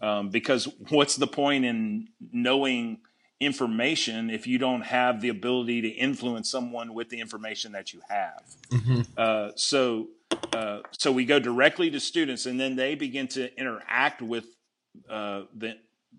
Um, 0.00 0.30
because 0.30 0.68
what's 0.88 1.16
the 1.16 1.28
point 1.28 1.64
in 1.64 2.08
knowing 2.32 2.98
information 3.38 4.30
if 4.30 4.46
you 4.46 4.58
don't 4.58 4.82
have 4.82 5.20
the 5.20 5.28
ability 5.28 5.80
to 5.82 5.88
influence 5.88 6.50
someone 6.50 6.92
with 6.92 7.08
the 7.08 7.20
information 7.20 7.72
that 7.72 7.92
you 7.92 8.00
have? 8.08 8.42
Mm-hmm. 8.70 9.00
Uh, 9.16 9.50
so 9.54 10.08
uh, 10.52 10.80
so 10.92 11.12
we 11.12 11.24
go 11.24 11.38
directly 11.38 11.90
to 11.90 12.00
students, 12.00 12.46
and 12.46 12.58
then 12.58 12.76
they 12.76 12.94
begin 12.94 13.28
to 13.28 13.54
interact 13.58 14.22
with 14.22 14.46
uh, 15.08 15.42
the 15.54 15.76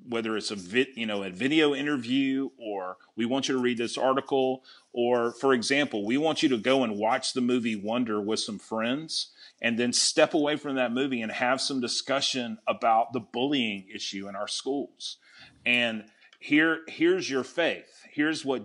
whether 0.08 0.36
it's 0.36 0.52
a 0.52 0.56
vid, 0.56 0.88
you 0.96 1.06
know 1.06 1.24
a 1.24 1.30
video 1.30 1.74
interview 1.74 2.50
or 2.58 2.98
we 3.16 3.26
want 3.26 3.48
you 3.48 3.56
to 3.56 3.62
read 3.62 3.78
this 3.78 3.98
article 3.98 4.64
or 4.92 5.32
for 5.32 5.54
example 5.54 6.04
we 6.04 6.18
want 6.18 6.42
you 6.42 6.50
to 6.50 6.58
go 6.58 6.84
and 6.84 6.98
watch 6.98 7.34
the 7.34 7.42
movie 7.42 7.76
wonder 7.76 8.20
with 8.20 8.40
some 8.40 8.58
friends 8.58 9.32
and 9.62 9.80
then 9.80 9.94
step 9.94 10.34
away 10.34 10.58
from 10.58 10.76
that 10.76 10.92
movie 10.92 11.22
and 11.22 11.32
have 11.32 11.62
some 11.62 11.80
discussion 11.80 12.58
about 12.68 13.14
the 13.14 13.20
bullying 13.20 13.86
issue 13.94 14.28
in 14.28 14.36
our 14.36 14.48
schools. 14.48 15.18
And 15.66 16.04
here 16.40 16.82
here's 16.88 17.30
your 17.30 17.46
faith. 17.46 18.06
Here's 18.12 18.44
what 18.44 18.64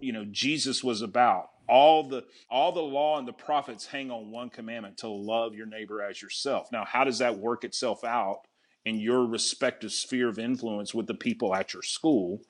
you 0.00 0.12
know 0.12 0.24
jesus 0.24 0.82
was 0.82 1.02
about 1.02 1.50
all 1.68 2.08
the 2.08 2.24
all 2.50 2.72
the 2.72 2.80
law 2.80 3.18
and 3.18 3.28
the 3.28 3.32
prophets 3.32 3.86
hang 3.86 4.10
on 4.10 4.30
one 4.30 4.50
commandment 4.50 4.98
to 4.98 5.08
love 5.08 5.54
your 5.54 5.66
neighbor 5.66 6.02
as 6.02 6.20
yourself. 6.20 6.68
Now 6.72 6.84
how 6.84 7.04
does 7.04 7.18
that 7.18 7.38
work 7.38 7.64
itself 7.64 8.04
out 8.04 8.42
in 8.84 8.98
your 8.98 9.26
respective 9.26 9.92
sphere 9.92 10.28
of 10.28 10.38
influence 10.38 10.94
with 10.94 11.06
the 11.06 11.14
people 11.14 11.54
at 11.54 11.74
your 11.74 11.82
school? 11.82 12.40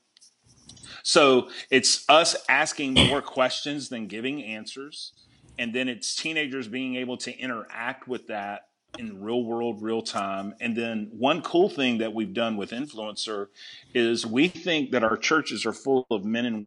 So 1.02 1.50
it's 1.70 2.04
us 2.08 2.37
asking 2.48 2.94
more 2.94 3.22
questions 3.22 3.88
than 3.88 4.06
giving 4.06 4.42
answers 4.42 5.12
and 5.58 5.75
then 5.75 5.88
it's 5.88 6.14
teenagers 6.14 6.68
being 6.68 6.96
able 6.96 7.16
to 7.18 7.37
interact 7.37 8.06
with 8.06 8.28
that 8.28 8.68
in 8.98 9.22
real 9.22 9.44
world 9.44 9.82
real 9.82 10.02
time. 10.02 10.54
And 10.60 10.76
then 10.76 11.08
one 11.12 11.42
cool 11.42 11.68
thing 11.68 11.98
that 11.98 12.14
we've 12.14 12.32
done 12.32 12.56
with 12.56 12.70
Influnsr 12.70 13.48
is 13.94 14.25
we 14.25 14.48
think 14.48 14.92
that 14.92 15.04
our 15.04 15.16
churches 15.16 15.66
are 15.66 15.72
full 15.72 16.06
of 16.10 16.25
men 16.25 16.46
and 16.46 16.66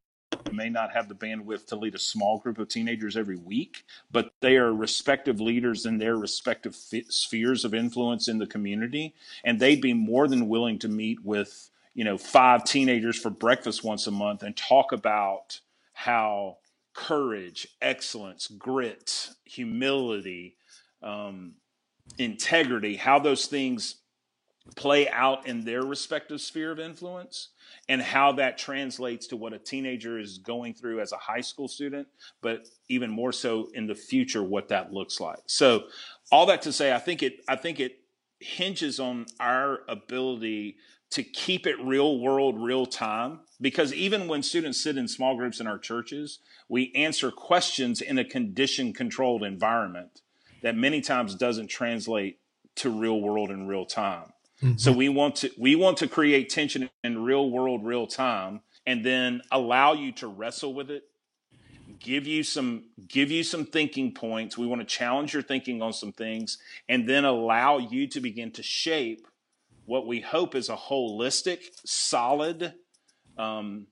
may 0.51 0.69
not 0.69 0.91
have 0.91 1.07
the 1.07 1.15
bandwidth 1.15 1.67
to 1.67 1.75
lead 1.75 1.95
a 1.95 1.99
small 1.99 2.37
group 2.37 2.57
of 2.57 2.67
teenagers 2.67 3.17
every 3.17 3.37
week, 3.37 3.85
but 4.11 4.33
they 4.41 4.57
are 4.57 4.73
respective 4.73 5.39
leaders 5.39 5.85
in 5.85 5.97
their 5.97 6.17
respective 6.17 6.75
spheres 6.75 7.65
of 7.65 7.73
influence 7.73 8.27
in 8.27 8.37
the 8.37 8.47
community, 8.47 9.13
and 9.43 9.59
they'd 9.59 9.81
be 9.81 9.93
more 9.93 10.27
than 10.27 10.49
willing 10.49 10.79
to 10.79 10.87
meet 10.87 11.23
with 11.23 11.69
you 11.93 12.03
know 12.03 12.17
five 12.17 12.63
teenagers 12.63 13.17
for 13.17 13.29
breakfast 13.29 13.83
once 13.83 14.07
a 14.07 14.11
month 14.11 14.43
and 14.43 14.55
talk 14.55 14.91
about 14.91 15.59
how 15.93 16.57
courage, 16.93 17.67
excellence, 17.81 18.47
grit, 18.47 19.29
humility, 19.45 20.55
um, 21.01 21.53
integrity, 22.17 22.95
how 22.95 23.19
those 23.19 23.45
things 23.45 23.95
play 24.75 25.09
out 25.09 25.47
in 25.47 25.65
their 25.65 25.83
respective 25.83 26.41
sphere 26.41 26.71
of 26.71 26.79
influence 26.79 27.49
and 27.89 28.01
how 28.01 28.31
that 28.33 28.57
translates 28.57 29.27
to 29.27 29.35
what 29.35 29.53
a 29.53 29.59
teenager 29.59 30.19
is 30.19 30.37
going 30.37 30.73
through 30.73 31.01
as 31.01 31.11
a 31.11 31.17
high 31.17 31.41
school 31.41 31.67
student, 31.67 32.07
but 32.41 32.67
even 32.89 33.09
more 33.09 33.31
so 33.31 33.69
in 33.73 33.87
the 33.87 33.95
future, 33.95 34.43
what 34.43 34.69
that 34.69 34.93
looks 34.93 35.19
like. 35.19 35.39
So, 35.47 35.83
all 36.31 36.45
that 36.45 36.61
to 36.63 36.71
say, 36.71 36.93
I 36.93 36.99
think 36.99 37.23
it, 37.23 37.41
I 37.47 37.55
think 37.55 37.79
it 37.79 37.99
hinges 38.39 38.99
on 38.99 39.25
our 39.39 39.79
ability 39.87 40.77
to 41.11 41.23
keep 41.23 41.67
it 41.67 41.75
real 41.83 42.19
world, 42.19 42.55
real 42.57 42.85
time. 42.85 43.41
Because 43.59 43.93
even 43.93 44.27
when 44.27 44.41
students 44.41 44.81
sit 44.81 44.97
in 44.97 45.07
small 45.07 45.35
groups 45.35 45.59
in 45.59 45.67
our 45.67 45.77
churches, 45.77 46.39
we 46.67 46.91
answer 46.95 47.31
questions 47.31 48.01
in 48.01 48.17
a 48.17 48.25
condition 48.25 48.93
controlled 48.93 49.43
environment 49.43 50.21
that 50.63 50.75
many 50.75 51.01
times 51.01 51.35
doesn't 51.35 51.67
translate 51.67 52.39
to 52.75 52.89
real 52.89 53.19
world 53.19 53.51
in 53.51 53.67
real 53.67 53.85
time. 53.85 54.31
Mm-hmm. 54.63 54.77
So 54.77 54.91
we 54.91 55.09
want 55.09 55.37
to 55.37 55.51
we 55.57 55.75
want 55.75 55.97
to 55.97 56.07
create 56.07 56.49
tension 56.49 56.89
in 57.03 57.23
real 57.23 57.49
world, 57.49 57.83
real 57.83 58.07
time, 58.07 58.61
and 58.85 59.03
then 59.05 59.41
allow 59.51 59.93
you 59.93 60.11
to 60.13 60.27
wrestle 60.27 60.73
with 60.73 60.91
it, 60.91 61.03
give 61.99 62.27
you 62.27 62.43
some 62.43 62.85
give 63.07 63.31
you 63.31 63.43
some 63.43 63.65
thinking 63.65 64.13
points. 64.13 64.57
We 64.57 64.67
want 64.67 64.81
to 64.81 64.87
challenge 64.87 65.33
your 65.33 65.43
thinking 65.43 65.81
on 65.81 65.93
some 65.93 66.11
things 66.11 66.59
and 66.87 67.07
then 67.09 67.25
allow 67.25 67.79
you 67.79 68.07
to 68.07 68.19
begin 68.19 68.51
to 68.51 68.63
shape 68.63 69.25
what 69.85 70.07
we 70.07 70.21
hope 70.21 70.55
is 70.55 70.69
a 70.69 70.75
holistic, 70.75 71.63
solid, 71.85 72.73
um, 73.37 73.87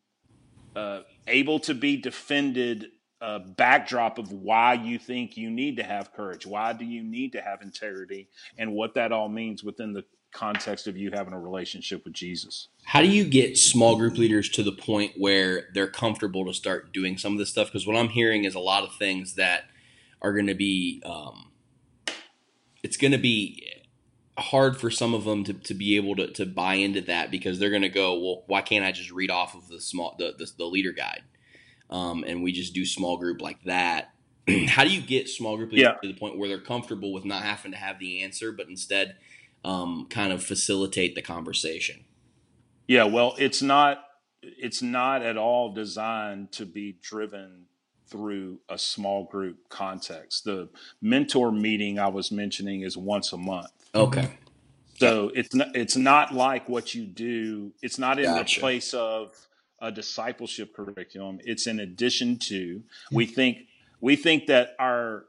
uh, 0.75 1.01
able 1.27 1.59
to 1.59 1.73
be 1.73 1.97
defended 1.97 2.87
uh, 3.21 3.39
backdrop 3.39 4.17
of 4.17 4.31
why 4.31 4.73
you 4.73 4.97
think 4.97 5.35
you 5.35 5.49
need 5.49 5.75
to 5.77 5.83
have 5.83 6.13
courage. 6.13 6.45
Why 6.45 6.73
do 6.73 6.85
you 6.85 7.03
need 7.03 7.33
to 7.33 7.41
have 7.41 7.61
integrity, 7.61 8.29
and 8.57 8.71
what 8.73 8.93
that 8.93 9.11
all 9.11 9.27
means 9.27 9.63
within 9.63 9.93
the 9.93 10.05
context 10.31 10.87
of 10.87 10.97
you 10.97 11.11
having 11.13 11.33
a 11.33 11.39
relationship 11.39 12.03
with 12.05 12.13
Jesus. 12.13 12.67
How 12.83 13.01
do 13.01 13.07
you 13.07 13.25
get 13.25 13.57
small 13.57 13.95
group 13.95 14.17
leaders 14.17 14.49
to 14.49 14.63
the 14.63 14.71
point 14.71 15.13
where 15.17 15.67
they're 15.73 15.89
comfortable 15.89 16.45
to 16.45 16.53
start 16.53 16.93
doing 16.93 17.17
some 17.17 17.33
of 17.33 17.39
this 17.39 17.49
stuff? 17.49 17.67
Because 17.67 17.87
what 17.87 17.95
I'm 17.95 18.09
hearing 18.09 18.43
is 18.43 18.55
a 18.55 18.59
lot 18.59 18.83
of 18.83 18.95
things 18.95 19.35
that 19.35 19.63
are 20.21 20.33
going 20.33 20.47
to 20.47 20.55
be, 20.55 21.01
um, 21.05 21.51
it's 22.83 22.97
going 22.97 23.11
to 23.11 23.17
be 23.17 23.79
hard 24.39 24.77
for 24.77 24.89
some 24.89 25.13
of 25.13 25.25
them 25.25 25.43
to, 25.43 25.53
to 25.53 25.73
be 25.73 25.95
able 25.95 26.15
to, 26.15 26.27
to 26.33 26.45
buy 26.45 26.75
into 26.75 27.01
that 27.01 27.31
because 27.31 27.59
they're 27.59 27.69
going 27.69 27.81
to 27.81 27.89
go, 27.89 28.19
well, 28.19 28.43
why 28.47 28.61
can't 28.61 28.85
I 28.85 28.91
just 28.91 29.11
read 29.11 29.29
off 29.29 29.55
of 29.55 29.67
the 29.67 29.79
small 29.79 30.15
the 30.17 30.33
the, 30.37 30.49
the 30.57 30.65
leader 30.65 30.91
guide, 30.91 31.23
um, 31.89 32.23
and 32.25 32.41
we 32.41 32.51
just 32.51 32.73
do 32.73 32.85
small 32.85 33.17
group 33.17 33.41
like 33.41 33.63
that. 33.63 34.13
How 34.67 34.83
do 34.83 34.89
you 34.89 35.01
get 35.01 35.29
small 35.29 35.57
group 35.57 35.71
leaders 35.71 35.89
yeah. 35.93 36.01
to 36.01 36.13
the 36.13 36.19
point 36.19 36.37
where 36.37 36.49
they're 36.49 36.59
comfortable 36.59 37.13
with 37.13 37.25
not 37.25 37.43
having 37.43 37.71
to 37.71 37.77
have 37.77 37.99
the 37.99 38.23
answer, 38.23 38.51
but 38.51 38.67
instead 38.67 39.17
um, 39.63 40.07
kind 40.09 40.31
of 40.31 40.43
facilitate 40.43 41.15
the 41.15 41.21
conversation? 41.21 42.05
Yeah, 42.87 43.03
well, 43.03 43.35
it's 43.37 43.61
not 43.61 44.03
it's 44.41 44.81
not 44.81 45.21
at 45.21 45.37
all 45.37 45.73
designed 45.73 46.51
to 46.53 46.65
be 46.65 46.97
driven 47.01 47.65
through 48.07 48.59
a 48.69 48.77
small 48.77 49.25
group 49.25 49.69
context. 49.69 50.45
The 50.45 50.69
mentor 51.01 51.51
meeting 51.51 51.99
I 51.99 52.07
was 52.07 52.31
mentioning 52.31 52.81
is 52.81 52.97
once 52.97 53.33
a 53.33 53.37
month. 53.37 53.71
Okay. 53.93 54.29
So 54.97 55.31
it's 55.33 55.55
not 55.55 55.75
it's 55.75 55.95
not 55.95 56.33
like 56.33 56.67
what 56.67 56.93
you 56.93 57.05
do. 57.05 57.71
It's 57.81 57.97
not 57.97 58.19
in 58.19 58.25
gotcha. 58.25 58.55
the 58.55 58.61
place 58.61 58.93
of 58.93 59.35
a 59.81 59.91
discipleship 59.91 60.73
curriculum. 60.75 61.39
It's 61.43 61.67
in 61.67 61.79
addition 61.79 62.37
to. 62.39 62.83
We 63.11 63.25
think 63.25 63.59
we 64.01 64.15
think 64.15 64.47
that 64.47 64.75
our 64.77 65.25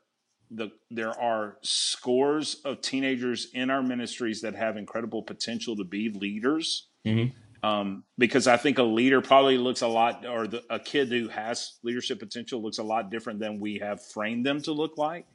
the 0.50 0.71
there 0.90 1.19
are 1.19 1.57
scores 1.62 2.57
of 2.64 2.80
teenagers 2.80 3.49
in 3.54 3.71
our 3.71 3.83
ministries 3.83 4.40
that 4.40 4.54
have 4.54 4.76
incredible 4.76 5.23
potential 5.23 5.76
to 5.76 5.85
be 5.85 6.11
leaders. 6.11 6.88
Mm-hmm. 7.07 7.37
Um, 7.62 8.04
because 8.16 8.47
I 8.47 8.57
think 8.57 8.78
a 8.78 8.83
leader 8.83 9.21
probably 9.21 9.59
looks 9.59 9.83
a 9.83 9.87
lot, 9.87 10.25
or 10.25 10.47
the, 10.47 10.62
a 10.71 10.78
kid 10.78 11.09
who 11.09 11.28
has 11.28 11.75
leadership 11.83 12.19
potential 12.19 12.62
looks 12.62 12.78
a 12.78 12.83
lot 12.83 13.11
different 13.11 13.38
than 13.38 13.61
we 13.61 13.78
have 13.78 14.02
framed 14.02 14.47
them 14.47 14.62
to 14.62 14.73
look 14.73 14.97
like. 14.97 15.26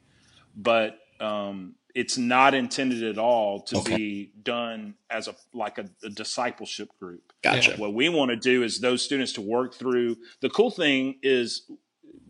But 0.56 0.98
um, 1.20 1.76
it's 1.94 2.18
not 2.18 2.52
intended 2.52 3.02
at 3.04 3.16
all 3.16 3.62
to 3.62 3.78
okay. 3.78 3.96
be 3.96 4.32
done 4.42 4.94
as 5.08 5.28
a 5.28 5.34
like 5.54 5.78
a, 5.78 5.86
a 6.04 6.10
discipleship 6.10 6.88
group. 7.00 7.32
Gotcha. 7.42 7.76
What 7.76 7.94
we 7.94 8.08
want 8.08 8.30
to 8.30 8.36
do 8.36 8.62
is 8.62 8.80
those 8.80 9.02
students 9.02 9.32
to 9.34 9.40
work 9.40 9.74
through. 9.74 10.16
The 10.40 10.50
cool 10.50 10.70
thing 10.70 11.18
is 11.22 11.70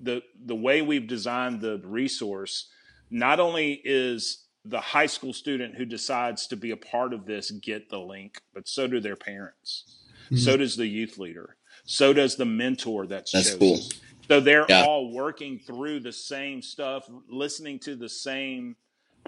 the 0.01 0.23
the 0.45 0.55
way 0.55 0.83
we've 0.83 1.09
designed 1.09 1.61
the 1.61 1.81
resource. 1.85 2.69
Not 3.11 3.41
only 3.41 3.81
is 3.85 4.45
the 4.65 4.81
high 4.81 5.07
school 5.07 5.33
student 5.33 5.77
who 5.77 5.85
decides 5.85 6.47
to 6.49 6.57
be 6.57 6.73
a 6.73 6.77
part 6.77 7.13
of 7.13 7.25
this 7.25 7.51
get 7.53 7.89
the 7.89 7.99
link, 7.99 8.41
but 8.53 8.67
so 8.69 8.87
do 8.87 9.01
their 9.01 9.17
parents. 9.17 9.85
Mm-hmm. 10.27 10.37
So 10.37 10.57
does 10.57 10.77
the 10.77 10.87
youth 10.87 11.19
leader. 11.19 11.57
So 11.85 12.13
does 12.13 12.37
the 12.37 12.45
mentor 12.45 13.07
that's, 13.07 13.31
that's 13.31 13.51
chosen. 13.51 13.59
cool. 13.61 13.81
So 14.29 14.41
they're 14.41 14.67
yeah. 14.69 14.85
all 14.85 15.13
working 15.13 15.61
through 15.61 16.01
the 16.01 16.13
same 16.13 16.61
stuff, 16.61 17.09
listening 17.29 17.79
to 17.81 17.95
the 17.95 18.09
same 18.09 18.75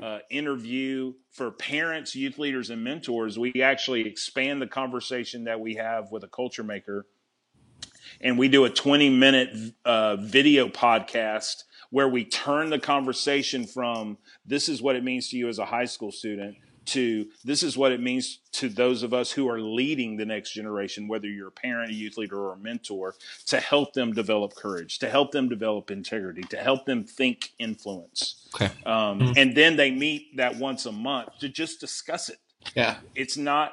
uh, 0.02 0.18
interview 0.30 1.12
for 1.30 1.50
parents, 1.50 2.14
youth 2.14 2.38
leaders, 2.38 2.70
and 2.70 2.82
mentors, 2.82 3.38
we 3.38 3.52
actually 3.62 4.06
expand 4.06 4.62
the 4.62 4.66
conversation 4.66 5.44
that 5.44 5.60
we 5.60 5.74
have 5.74 6.10
with 6.10 6.24
a 6.24 6.28
culture 6.28 6.62
maker. 6.62 7.06
And 8.20 8.38
we 8.38 8.48
do 8.48 8.64
a 8.64 8.70
20 8.70 9.10
minute 9.10 9.74
uh, 9.84 10.16
video 10.16 10.68
podcast 10.68 11.64
where 11.90 12.08
we 12.08 12.24
turn 12.24 12.70
the 12.70 12.78
conversation 12.78 13.66
from 13.66 14.18
this 14.44 14.68
is 14.68 14.82
what 14.82 14.96
it 14.96 15.04
means 15.04 15.28
to 15.30 15.36
you 15.36 15.48
as 15.48 15.58
a 15.58 15.64
high 15.64 15.86
school 15.86 16.12
student 16.12 16.56
to 16.88 17.26
this 17.44 17.62
is 17.62 17.76
what 17.76 17.92
it 17.92 18.00
means 18.00 18.40
to 18.52 18.68
those 18.68 19.02
of 19.02 19.12
us 19.12 19.30
who 19.30 19.48
are 19.48 19.60
leading 19.60 20.16
the 20.16 20.24
next 20.24 20.52
generation, 20.52 21.06
whether 21.06 21.28
you're 21.28 21.48
a 21.48 21.52
parent, 21.52 21.90
a 21.90 21.94
youth 21.94 22.16
leader, 22.16 22.38
or 22.38 22.54
a 22.54 22.56
mentor, 22.56 23.14
to 23.46 23.60
help 23.60 23.92
them 23.92 24.12
develop 24.12 24.54
courage, 24.54 24.98
to 24.98 25.10
help 25.10 25.30
them 25.30 25.48
develop 25.48 25.90
integrity, 25.90 26.42
to 26.42 26.56
help 26.56 26.86
them 26.86 27.04
think 27.04 27.52
influence. 27.58 28.48
Okay. 28.54 28.72
Um, 28.86 29.20
mm-hmm. 29.20 29.32
And 29.36 29.54
then 29.54 29.76
they 29.76 29.90
meet 29.90 30.36
that 30.38 30.56
once 30.56 30.86
a 30.86 30.92
month 30.92 31.28
to 31.40 31.48
just 31.48 31.78
discuss 31.78 32.30
it. 32.30 32.38
Yeah. 32.74 32.96
It's 33.14 33.36
not 33.36 33.72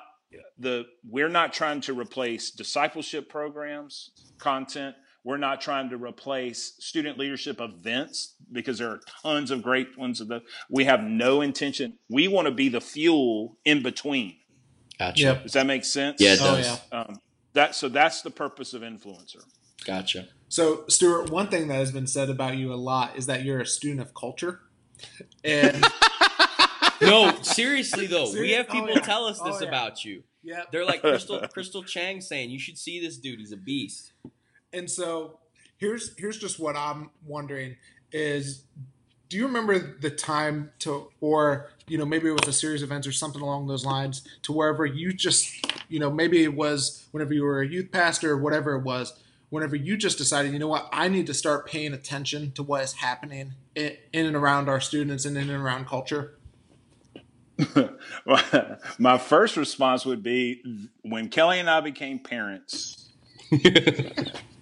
the, 0.59 0.85
we're 1.09 1.29
not 1.29 1.53
trying 1.53 1.81
to 1.81 1.97
replace 1.97 2.51
discipleship 2.51 3.29
programs, 3.29 4.11
content. 4.37 4.95
We're 5.25 5.37
not 5.37 5.59
trying 5.59 5.89
to 5.89 5.97
replace 5.97 6.75
student 6.77 7.17
leadership 7.17 7.59
events 7.59 8.35
because 8.51 8.77
there 8.77 8.91
are 8.91 8.99
tons 9.23 9.49
of 9.49 9.63
great 9.63 9.97
ones. 9.97 10.21
Of 10.21 10.27
the, 10.27 10.43
we 10.69 10.85
have 10.85 11.01
no 11.01 11.41
intention. 11.41 11.97
We 12.07 12.27
want 12.27 12.45
to 12.45 12.53
be 12.53 12.69
the 12.69 12.79
fuel 12.79 13.57
in 13.65 13.81
between. 13.81 14.35
Gotcha. 14.99 15.23
Yep. 15.23 15.43
Does 15.43 15.53
that 15.53 15.65
make 15.65 15.83
sense? 15.83 16.21
Yeah, 16.21 16.33
it 16.33 16.39
oh, 16.43 16.55
does. 16.55 16.81
yeah. 16.91 16.99
Um, 16.99 17.19
that 17.53 17.73
so 17.73 17.89
that's 17.89 18.21
the 18.21 18.29
purpose 18.29 18.75
of 18.75 18.83
Influnsr. 18.83 19.41
Gotcha. 19.83 20.27
So, 20.47 20.85
Stuart, 20.89 21.31
one 21.31 21.47
thing 21.47 21.69
that 21.69 21.75
has 21.75 21.91
been 21.91 22.05
said 22.05 22.29
about 22.29 22.57
you 22.57 22.71
a 22.71 22.75
lot 22.75 23.17
is 23.17 23.25
that 23.25 23.43
you're 23.43 23.61
a 23.61 23.65
student 23.65 24.01
of 24.01 24.13
culture. 24.13 24.61
And 25.43 25.85
no, 27.01 27.35
seriously 27.41 28.07
though, 28.07 28.31
we 28.31 28.51
have 28.51 28.69
people 28.69 28.89
oh, 28.89 28.95
yeah. 28.95 29.01
tell 29.01 29.25
us 29.25 29.39
this 29.41 29.57
oh, 29.57 29.63
yeah. 29.63 29.67
about 29.67 30.05
you. 30.05 30.23
Yeah, 30.43 30.61
they're 30.71 30.85
like 30.85 31.01
Crystal 31.01 31.39
Crystal 31.53 31.83
Chang 31.83 32.21
saying 32.21 32.49
you 32.49 32.59
should 32.59 32.77
see 32.77 33.01
this 33.01 33.17
dude. 33.17 33.39
He's 33.39 33.51
a 33.51 33.57
beast. 33.57 34.13
And 34.75 34.91
so 34.91 35.39
here's 35.77 36.17
here's 36.17 36.37
just 36.37 36.59
what 36.59 36.75
I'm 36.75 37.09
wondering 37.25 37.77
is 38.11 38.63
do 39.29 39.37
you 39.37 39.47
remember 39.47 39.97
the 39.99 40.09
time 40.09 40.71
to 40.79 41.11
or 41.21 41.69
you 41.87 41.97
know 41.97 42.05
maybe 42.05 42.27
it 42.27 42.31
was 42.31 42.47
a 42.47 42.53
series 42.53 42.81
of 42.81 42.89
events 42.89 43.07
or 43.07 43.11
something 43.11 43.41
along 43.41 43.67
those 43.67 43.85
lines 43.85 44.21
to 44.43 44.53
wherever 44.53 44.85
you 44.85 45.13
just 45.13 45.49
you 45.89 45.99
know 45.99 46.11
maybe 46.11 46.43
it 46.43 46.55
was 46.55 47.07
whenever 47.11 47.33
you 47.33 47.43
were 47.43 47.61
a 47.61 47.67
youth 47.67 47.91
pastor 47.91 48.31
or 48.31 48.37
whatever 48.37 48.75
it 48.75 48.83
was 48.83 49.13
whenever 49.49 49.75
you 49.75 49.97
just 49.97 50.17
decided 50.17 50.53
you 50.53 50.59
know 50.59 50.67
what 50.67 50.87
i 50.91 51.07
need 51.07 51.25
to 51.25 51.33
start 51.33 51.67
paying 51.67 51.93
attention 51.93 52.51
to 52.51 52.63
what 52.63 52.83
is 52.83 52.93
happening 52.93 53.53
in, 53.75 53.95
in 54.13 54.25
and 54.25 54.35
around 54.35 54.69
our 54.69 54.79
students 54.79 55.25
and 55.25 55.37
in 55.37 55.49
and 55.49 55.61
around 55.61 55.87
culture? 55.87 56.35
My 58.99 59.17
first 59.17 59.57
response 59.57 60.05
would 60.05 60.21
be 60.21 60.61
when 61.01 61.29
kelly 61.29 61.59
and 61.59 61.69
i 61.69 61.81
became 61.81 62.19
parents 62.19 63.09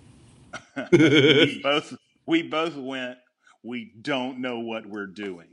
we 0.91 1.59
both 1.63 1.93
we 2.25 2.43
both 2.43 2.75
went. 2.75 3.17
We 3.63 3.91
don't 4.01 4.39
know 4.39 4.59
what 4.59 4.85
we're 4.85 5.07
doing 5.07 5.47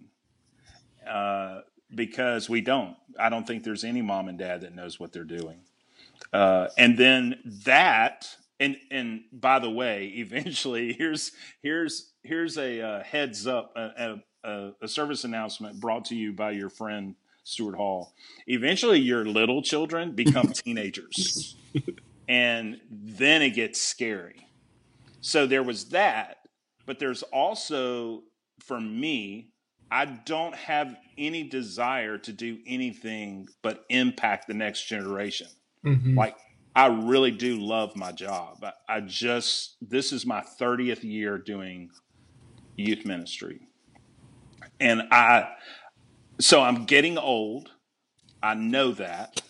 uh, 1.08 1.60
because 1.94 2.48
we 2.48 2.60
don't. 2.60 2.96
I 3.18 3.28
don't 3.28 3.46
think 3.46 3.64
there's 3.64 3.84
any 3.84 4.02
mom 4.02 4.28
and 4.28 4.38
dad 4.38 4.62
that 4.62 4.74
knows 4.74 4.98
what 4.98 5.12
they're 5.12 5.24
doing. 5.24 5.60
Uh, 6.32 6.68
and 6.76 6.98
then 6.98 7.38
that, 7.64 8.28
and 8.58 8.76
and 8.90 9.22
by 9.32 9.58
the 9.58 9.70
way, 9.70 10.06
eventually 10.16 10.92
here's 10.92 11.32
here's 11.62 12.12
here's 12.22 12.58
a 12.58 12.80
uh, 12.80 13.02
heads 13.02 13.46
up, 13.46 13.72
a, 13.76 14.20
a, 14.44 14.72
a 14.82 14.88
service 14.88 15.24
announcement 15.24 15.80
brought 15.80 16.04
to 16.06 16.16
you 16.16 16.32
by 16.32 16.50
your 16.50 16.68
friend 16.68 17.14
Stuart 17.44 17.76
Hall. 17.76 18.12
Eventually, 18.46 18.98
your 18.98 19.24
little 19.24 19.62
children 19.62 20.12
become 20.12 20.48
teenagers, 20.52 21.56
and 22.28 22.80
then 22.90 23.42
it 23.42 23.50
gets 23.50 23.80
scary 23.80 24.46
so 25.20 25.46
there 25.46 25.62
was 25.62 25.86
that, 25.90 26.38
but 26.86 26.98
there's 26.98 27.22
also 27.24 28.22
for 28.60 28.80
me, 28.80 29.48
I 29.90 30.04
don't 30.04 30.54
have 30.54 30.96
any 31.18 31.42
desire 31.42 32.18
to 32.18 32.32
do 32.32 32.58
anything 32.66 33.48
but 33.62 33.84
impact 33.88 34.46
the 34.46 34.54
next 34.54 34.86
generation. 34.86 35.48
Mm-hmm. 35.84 36.16
Like 36.16 36.36
I 36.76 36.86
really 36.86 37.32
do 37.32 37.58
love 37.58 37.96
my 37.96 38.12
job. 38.12 38.62
I, 38.62 38.72
I 38.88 39.00
just 39.00 39.76
this 39.80 40.12
is 40.12 40.24
my 40.24 40.42
30th 40.60 41.02
year 41.02 41.38
doing 41.38 41.90
youth 42.76 43.04
ministry. 43.04 43.60
And 44.78 45.02
I 45.10 45.48
so 46.38 46.62
I'm 46.62 46.84
getting 46.84 47.18
old. 47.18 47.70
I 48.42 48.54
know 48.54 48.92
that. 48.92 49.42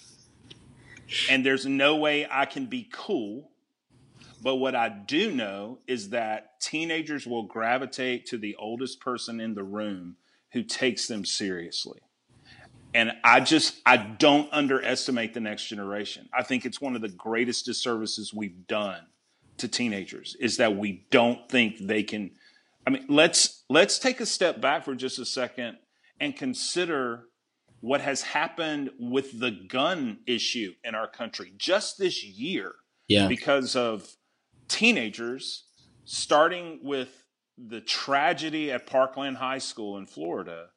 And 1.28 1.44
there's 1.44 1.66
no 1.66 1.96
way 1.96 2.26
I 2.30 2.46
can 2.46 2.66
be 2.66 2.88
cool 2.92 3.50
but 4.42 4.57
what 4.57 4.74
I 4.74 4.88
do 4.88 5.31
know 5.31 5.79
is 5.87 6.11
that 6.11 6.61
teenagers 6.61 7.26
will 7.26 7.44
gravitate 7.44 8.26
to 8.26 8.38
the 8.38 8.57
oldest 8.57 9.00
person 9.00 9.40
in 9.40 9.55
the 9.55 9.64
room 9.64 10.16
who 10.53 10.62
takes 10.62 11.07
them 11.07 11.24
seriously. 11.24 12.00
And 12.92 13.12
I 13.22 13.40
just, 13.40 13.81
I 13.87 13.96
don't 13.98 14.48
underestimate 14.53 15.35
the 15.35 15.40
next 15.40 15.66
generation. 15.66 16.29
I 16.37 16.42
think 16.42 16.64
it's 16.64 16.81
one 16.81 16.96
of 16.96 17.03
the 17.03 17.09
greatest 17.09 17.64
disservices 17.64 18.35
we've 18.35 18.66
done 18.66 19.07
to 19.59 19.68
teenagers 19.68 20.37
is 20.40 20.57
that 20.57 20.76
we 20.76 21.07
don't 21.11 21.48
think 21.48 21.79
they 21.79 22.03
can 22.03 22.33
I 22.87 22.90
mean, 22.90 23.05
let's 23.09 23.64
let's 23.68 23.98
take 23.98 24.20
a 24.20 24.26
step 24.26 24.61
back 24.61 24.85
for 24.85 24.94
just 24.94 25.18
a 25.18 25.24
second 25.24 25.79
and 26.18 26.35
consider 26.35 27.24
what 27.81 28.00
has 28.00 28.22
happened 28.22 28.90
with 28.98 29.38
the 29.38 29.50
gun 29.50 30.18
issue 30.26 30.74
in 30.85 30.94
our 30.94 31.09
country 31.09 31.53
just 31.57 31.98
this 31.98 32.24
year. 32.24 32.74
Yeah. 33.09 33.26
Because 33.26 33.76
of 33.76 34.09
teenagers 34.70 35.64
starting 36.04 36.80
with 36.83 37.24
the 37.59 37.80
tragedy 37.80 38.72
at 38.72 38.87
Parkland 38.87 39.37
High 39.37 39.59
School 39.59 39.98
in 39.98 40.06
Florida. 40.06 40.68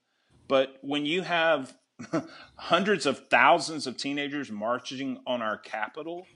But 0.47 0.77
when 0.81 1.05
you 1.05 1.21
have 1.21 1.73
hundreds 2.55 3.05
of 3.05 3.29
thousands 3.29 3.87
of 3.87 3.95
teenagers 3.95 4.51
marching 4.51 5.19
on 5.25 5.41
our 5.41 5.57
capital, 5.57 6.27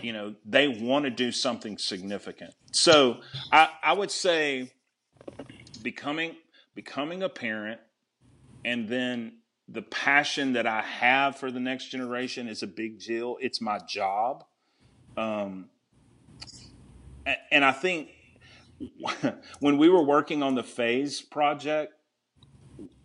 you 0.00 0.12
know, 0.12 0.34
they 0.44 0.68
want 0.68 1.04
to 1.04 1.10
do 1.10 1.30
something 1.30 1.76
significant. 1.76 2.54
So 2.72 3.18
I, 3.52 3.68
I 3.82 3.92
would 3.92 4.10
say 4.10 4.72
becoming 5.82 6.36
becoming 6.74 7.22
a 7.22 7.28
parent 7.28 7.80
and 8.64 8.88
then 8.88 9.38
the 9.68 9.82
passion 9.82 10.54
that 10.54 10.66
I 10.66 10.82
have 10.82 11.36
for 11.36 11.50
the 11.50 11.60
next 11.60 11.90
generation 11.90 12.48
is 12.48 12.62
a 12.62 12.66
big 12.66 13.00
deal. 13.00 13.36
It's 13.40 13.60
my 13.60 13.78
job. 13.78 14.44
Um, 15.16 15.70
and 17.50 17.64
I 17.64 17.72
think 17.72 18.10
when 19.60 19.78
we 19.78 19.88
were 19.88 20.02
working 20.02 20.42
on 20.42 20.54
the 20.54 20.62
phase 20.62 21.20
project, 21.20 21.92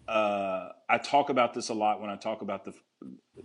uh, 0.07 0.69
I 0.89 0.97
talk 0.97 1.29
about 1.29 1.53
this 1.53 1.69
a 1.69 1.73
lot 1.73 2.01
when 2.01 2.09
I 2.09 2.15
talk 2.15 2.41
about 2.41 2.65
the 2.65 2.73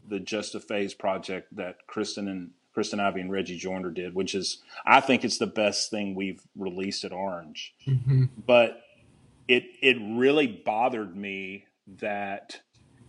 the 0.09 0.19
Just 0.19 0.55
a 0.55 0.61
Phase 0.61 0.95
project 0.95 1.55
that 1.57 1.87
Kristen 1.87 2.29
and 2.29 2.51
Kristen 2.73 2.99
Ivy 2.99 3.21
and 3.21 3.31
Reggie 3.31 3.57
Joiner 3.57 3.91
did, 3.91 4.15
which 4.15 4.35
is 4.35 4.63
I 4.85 5.01
think 5.01 5.25
it's 5.25 5.39
the 5.39 5.47
best 5.47 5.91
thing 5.91 6.15
we've 6.15 6.43
released 6.57 7.05
at 7.05 7.13
Orange. 7.13 7.75
Mm-hmm. 7.87 8.25
But 8.47 8.81
it 9.47 9.65
it 9.83 9.97
really 10.01 10.47
bothered 10.47 11.17
me 11.17 11.67
that 12.01 12.61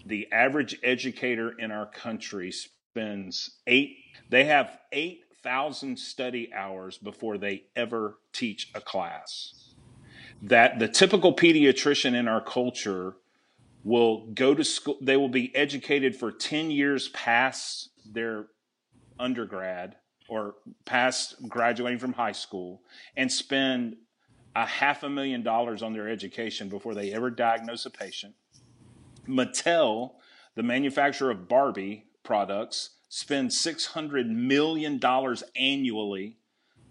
the 0.05 0.31
average 0.31 0.77
educator 0.83 1.51
in 1.57 1.71
our 1.71 1.87
country 1.87 2.51
spends 2.51 3.57
eight 3.65 3.95
they 4.29 4.45
have 4.45 4.77
eight 4.91 5.24
thousand 5.45 5.97
study 5.97 6.51
hours 6.53 6.97
before 6.97 7.37
they 7.37 7.63
ever 7.75 8.17
teach 8.33 8.71
a 8.73 8.81
class. 8.81 9.73
That 10.41 10.79
the 10.79 10.87
typical 10.87 11.33
pediatrician 11.33 12.15
in 12.15 12.27
our 12.27 12.41
culture 12.41 13.15
will 13.83 14.25
go 14.33 14.55
to 14.55 14.63
school, 14.63 14.97
they 14.99 15.15
will 15.15 15.29
be 15.29 15.55
educated 15.55 16.15
for 16.15 16.31
10 16.31 16.71
years 16.71 17.09
past 17.09 17.89
their 18.11 18.47
undergrad 19.19 19.95
or 20.27 20.55
past 20.83 21.35
graduating 21.47 21.99
from 21.99 22.11
high 22.11 22.31
school 22.31 22.81
and 23.15 23.31
spend 23.31 23.95
a 24.55 24.65
half 24.65 25.03
a 25.03 25.09
million 25.09 25.43
dollars 25.43 25.83
on 25.83 25.93
their 25.93 26.09
education 26.09 26.69
before 26.69 26.95
they 26.95 27.13
ever 27.13 27.29
diagnose 27.29 27.85
a 27.85 27.91
patient. 27.91 28.33
Mattel, 29.27 30.13
the 30.55 30.63
manufacturer 30.63 31.29
of 31.29 31.47
Barbie 31.47 32.05
products, 32.23 32.91
spends 33.09 33.61
$600 33.61 34.27
million 34.27 34.99
annually 35.55 36.37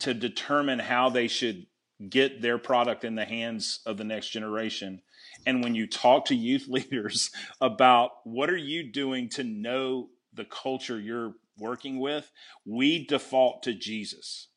to 0.01 0.15
determine 0.15 0.79
how 0.79 1.09
they 1.09 1.29
should 1.29 1.67
get 2.09 2.43
their 2.43 2.59
product 2.59 3.05
in 3.05 3.15
the 3.15 3.25
hands 3.25 3.81
of 3.87 3.97
the 3.97 4.05
next 4.05 4.29
generation. 4.29 5.01
And 5.47 5.63
when 5.63 5.75
you 5.75 5.87
talk 5.87 6.27
to 6.27 6.35
youth 6.35 6.67
leaders 6.69 7.31
about 7.61 8.11
what 8.25 8.51
are 8.51 8.57
you 8.57 8.91
doing 8.91 9.29
to 9.31 9.45
know 9.45 10.09
the 10.33 10.45
culture 10.45 10.99
you're 10.99 11.35
working 11.59 12.01
with, 12.01 12.31
we 12.65 13.07
default 13.07 13.63
to 13.65 13.75
Jesus. 13.75 14.49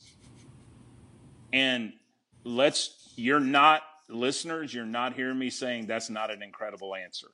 And 1.53 1.93
let's, 2.43 3.13
you're 3.15 3.39
not, 3.39 3.83
listeners, 4.09 4.73
you're 4.73 4.85
not 4.85 5.13
hearing 5.13 5.37
me 5.37 5.49
saying 5.49 5.85
that's 5.85 6.09
not 6.09 6.31
an 6.31 6.41
incredible 6.41 6.95
answer 6.95 7.27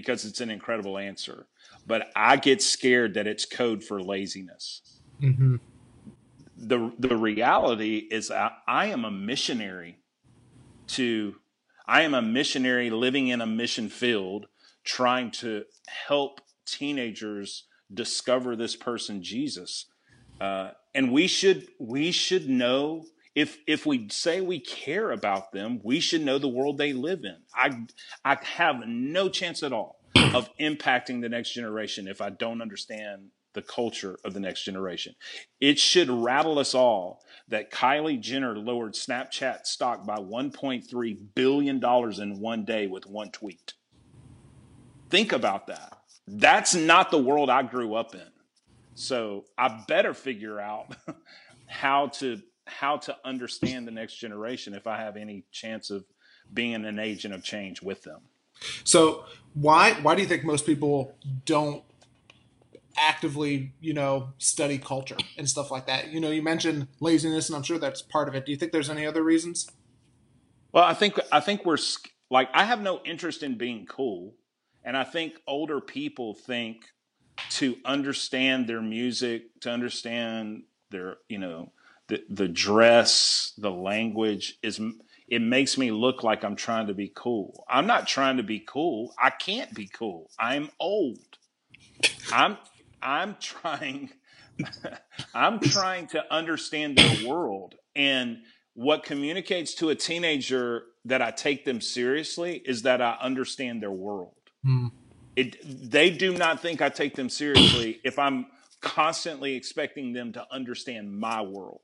because 0.00 0.24
it's 0.24 0.40
an 0.40 0.50
incredible 0.50 0.98
answer. 0.98 1.46
But 1.86 2.10
I 2.14 2.36
get 2.36 2.62
scared 2.62 3.14
that 3.14 3.26
it's 3.26 3.44
code 3.44 3.82
for 3.82 4.02
laziness. 4.02 4.82
Mm-hmm 5.20 5.56
the 6.56 6.92
the 6.98 7.16
reality 7.16 8.08
is 8.10 8.30
I, 8.30 8.50
I 8.66 8.86
am 8.86 9.04
a 9.04 9.10
missionary 9.10 9.98
to 10.88 11.36
I 11.86 12.02
am 12.02 12.14
a 12.14 12.22
missionary 12.22 12.90
living 12.90 13.28
in 13.28 13.40
a 13.40 13.46
mission 13.46 13.88
field 13.88 14.46
trying 14.84 15.30
to 15.32 15.64
help 15.86 16.40
teenagers 16.64 17.64
discover 17.92 18.56
this 18.56 18.74
person 18.74 19.22
Jesus. 19.22 19.86
Uh, 20.40 20.70
and 20.94 21.12
we 21.12 21.26
should 21.26 21.68
we 21.78 22.10
should 22.10 22.48
know 22.48 23.04
if 23.36 23.58
if 23.66 23.84
we 23.84 24.08
say 24.08 24.40
we 24.40 24.58
care 24.58 25.12
about 25.12 25.52
them, 25.52 25.78
we 25.84 26.00
should 26.00 26.22
know 26.22 26.38
the 26.38 26.48
world 26.48 26.78
they 26.78 26.94
live 26.94 27.22
in. 27.22 27.36
I 27.54 27.86
I 28.24 28.38
have 28.56 28.76
no 28.86 29.28
chance 29.28 29.62
at 29.62 29.74
all 29.74 30.00
of 30.34 30.48
impacting 30.58 31.20
the 31.20 31.28
next 31.28 31.52
generation 31.52 32.08
if 32.08 32.22
I 32.22 32.30
don't 32.30 32.62
understand 32.62 33.28
the 33.52 33.60
culture 33.60 34.18
of 34.24 34.32
the 34.32 34.40
next 34.40 34.64
generation. 34.64 35.14
It 35.60 35.78
should 35.78 36.08
rattle 36.08 36.58
us 36.58 36.74
all 36.74 37.22
that 37.48 37.70
Kylie 37.70 38.20
Jenner 38.20 38.56
lowered 38.56 38.94
Snapchat 38.94 39.66
stock 39.66 40.06
by 40.06 40.16
$1.3 40.16 41.18
billion 41.34 41.82
in 42.22 42.40
one 42.40 42.64
day 42.64 42.86
with 42.86 43.06
one 43.06 43.30
tweet. 43.30 43.74
Think 45.08 45.32
about 45.32 45.68
that. 45.68 45.98
That's 46.26 46.74
not 46.74 47.10
the 47.10 47.22
world 47.22 47.48
I 47.48 47.62
grew 47.62 47.94
up 47.94 48.14
in. 48.14 48.28
So 48.94 49.44
I 49.56 49.84
better 49.86 50.12
figure 50.12 50.60
out 50.60 50.94
how 51.66 52.08
to 52.08 52.42
how 52.66 52.96
to 52.98 53.16
understand 53.24 53.86
the 53.86 53.92
next 53.92 54.16
generation 54.16 54.74
if 54.74 54.86
I 54.86 54.98
have 54.98 55.16
any 55.16 55.44
chance 55.50 55.90
of 55.90 56.04
being 56.52 56.74
an 56.74 56.98
agent 56.98 57.34
of 57.34 57.42
change 57.42 57.82
with 57.82 58.02
them. 58.02 58.20
So 58.84 59.24
why 59.54 59.92
why 60.02 60.14
do 60.14 60.22
you 60.22 60.28
think 60.28 60.44
most 60.44 60.66
people 60.66 61.14
don't 61.44 61.82
actively, 62.98 63.72
you 63.80 63.92
know, 63.92 64.30
study 64.38 64.78
culture 64.78 65.16
and 65.36 65.48
stuff 65.48 65.70
like 65.70 65.86
that. 65.86 66.12
You 66.12 66.20
know, 66.20 66.30
you 66.30 66.42
mentioned 66.42 66.88
laziness, 67.00 67.48
and 67.48 67.56
I'm 67.56 67.62
sure 67.62 67.78
that's 67.78 68.02
part 68.02 68.28
of 68.28 68.34
it. 68.34 68.46
Do 68.46 68.52
you 68.52 68.58
think 68.58 68.72
there's 68.72 68.90
any 68.90 69.06
other 69.06 69.22
reasons? 69.22 69.70
Well, 70.72 70.84
I 70.84 70.94
think 70.94 71.18
I 71.32 71.40
think 71.40 71.64
we're 71.64 71.78
like 72.30 72.48
I 72.52 72.64
have 72.64 72.80
no 72.80 73.00
interest 73.04 73.42
in 73.42 73.56
being 73.56 73.86
cool, 73.86 74.34
and 74.84 74.96
I 74.96 75.04
think 75.04 75.34
older 75.46 75.80
people 75.80 76.34
think 76.34 76.86
to 77.50 77.76
understand 77.84 78.66
their 78.66 78.80
music, 78.80 79.60
to 79.60 79.70
understand 79.70 80.62
their, 80.90 81.18
you 81.28 81.38
know, 81.38 81.72
the 82.08 82.22
the 82.28 82.48
dress, 82.48 83.52
the 83.58 83.70
language 83.70 84.58
is 84.62 84.80
it 85.28 85.42
makes 85.42 85.76
me 85.76 85.90
look 85.90 86.22
like 86.22 86.44
I'm 86.44 86.56
trying 86.56 86.86
to 86.86 86.94
be 86.94 87.10
cool. 87.14 87.64
I'm 87.68 87.86
not 87.86 88.06
trying 88.06 88.36
to 88.36 88.42
be 88.42 88.60
cool. 88.60 89.12
I 89.18 89.30
can't 89.30 89.74
be 89.74 89.88
cool. 89.88 90.30
I'm 90.38 90.70
old. 90.78 91.38
I'm 92.32 92.56
I'm 93.02 93.36
trying 93.40 94.10
I'm 95.34 95.60
trying 95.60 96.06
to 96.08 96.22
understand 96.32 96.96
their 96.96 97.28
world 97.28 97.74
and 97.94 98.38
what 98.74 99.02
communicates 99.02 99.74
to 99.74 99.88
a 99.88 99.94
teenager 99.94 100.84
that 101.06 101.22
I 101.22 101.30
take 101.30 101.64
them 101.64 101.80
seriously 101.80 102.62
is 102.64 102.82
that 102.82 103.00
I 103.00 103.16
understand 103.20 103.82
their 103.82 103.90
world. 103.90 104.34
Mm. 104.64 104.90
It, 105.34 105.56
they 105.90 106.10
do 106.10 106.36
not 106.36 106.60
think 106.60 106.82
I 106.82 106.90
take 106.90 107.14
them 107.14 107.30
seriously 107.30 108.00
if 108.04 108.18
I'm 108.18 108.46
constantly 108.82 109.54
expecting 109.54 110.12
them 110.12 110.32
to 110.34 110.46
understand 110.50 111.18
my 111.18 111.40
world. 111.40 111.80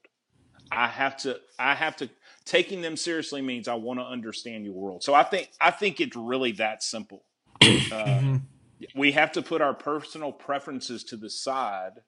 I 0.72 0.88
have 0.88 1.16
to 1.18 1.38
I 1.58 1.74
have 1.74 1.96
to 1.96 2.08
taking 2.44 2.80
them 2.80 2.96
seriously 2.96 3.42
means 3.42 3.68
I 3.68 3.74
want 3.74 4.00
to 4.00 4.04
understand 4.04 4.64
your 4.64 4.74
world. 4.74 5.02
So 5.02 5.14
I 5.14 5.22
think 5.22 5.50
I 5.60 5.70
think 5.70 6.00
it's 6.00 6.16
really 6.16 6.52
that 6.52 6.82
simple. 6.82 7.24
Uh, 7.60 7.66
mm-hmm 7.70 8.36
we 8.94 9.12
have 9.12 9.32
to 9.32 9.42
put 9.42 9.60
our 9.60 9.74
personal 9.74 10.32
preferences 10.32 11.04
to 11.04 11.16
the 11.16 11.30
side 11.30 12.00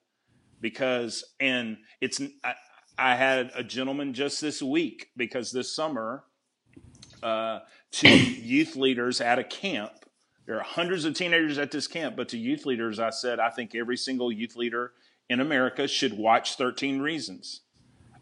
because 0.61 1.23
and 1.39 1.77
it's 2.01 2.21
I, 2.43 2.55
I 2.97 3.15
had 3.15 3.51
a 3.55 3.63
gentleman 3.63 4.13
just 4.13 4.41
this 4.41 4.61
week 4.61 5.09
because 5.17 5.51
this 5.51 5.75
summer 5.75 6.23
uh, 7.21 7.59
to 7.91 8.09
youth 8.09 8.75
leaders 8.75 9.21
at 9.21 9.39
a 9.39 9.43
camp 9.43 9.91
there 10.45 10.57
are 10.57 10.63
hundreds 10.63 11.05
of 11.05 11.13
teenagers 11.13 11.57
at 11.57 11.71
this 11.71 11.87
camp 11.87 12.15
but 12.15 12.29
to 12.29 12.37
youth 12.37 12.65
leaders 12.65 12.99
i 12.99 13.09
said 13.09 13.39
i 13.39 13.49
think 13.49 13.73
every 13.73 13.97
single 13.97 14.31
youth 14.31 14.55
leader 14.55 14.91
in 15.29 15.39
america 15.39 15.87
should 15.87 16.17
watch 16.17 16.55
13 16.55 16.99
reasons 16.99 17.61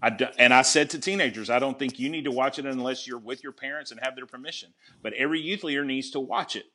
I 0.04 0.12
and 0.38 0.54
I 0.54 0.64
said 0.64 0.90
to 0.92 1.00
teenagers, 1.00 1.50
I 1.50 1.60
don't 1.60 1.80
think 1.80 1.98
you 1.98 2.10
need 2.10 2.26
to 2.26 2.32
watch 2.32 2.60
it 2.60 2.66
unless 2.66 3.08
you're 3.08 3.18
with 3.18 3.42
your 3.42 3.54
parents 3.54 3.90
and 3.90 4.00
have 4.04 4.18
their 4.18 4.26
permission. 4.26 4.74
But 5.02 5.14
every 5.14 5.40
youth 5.40 5.64
leader 5.64 5.86
needs 5.86 6.12
to 6.12 6.20
watch 6.20 6.58
it. 6.58 6.66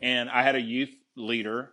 And 0.00 0.30
I 0.30 0.42
had 0.42 0.56
a 0.56 0.60
youth 0.60 0.90
leader 1.14 1.72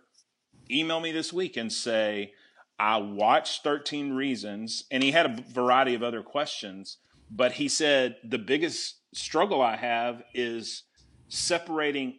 email 0.70 1.00
me 1.00 1.12
this 1.12 1.32
week 1.32 1.56
and 1.56 1.72
say, 1.72 2.32
I 2.78 2.98
watched 2.98 3.62
13 3.62 4.12
Reasons, 4.12 4.84
and 4.90 5.02
he 5.02 5.12
had 5.12 5.26
a 5.26 5.42
variety 5.50 5.94
of 5.94 6.02
other 6.02 6.22
questions, 6.22 6.98
but 7.30 7.52
he 7.52 7.68
said, 7.68 8.16
the 8.22 8.38
biggest 8.38 8.96
struggle 9.14 9.62
I 9.62 9.76
have 9.76 10.22
is 10.34 10.82
separating 11.28 12.18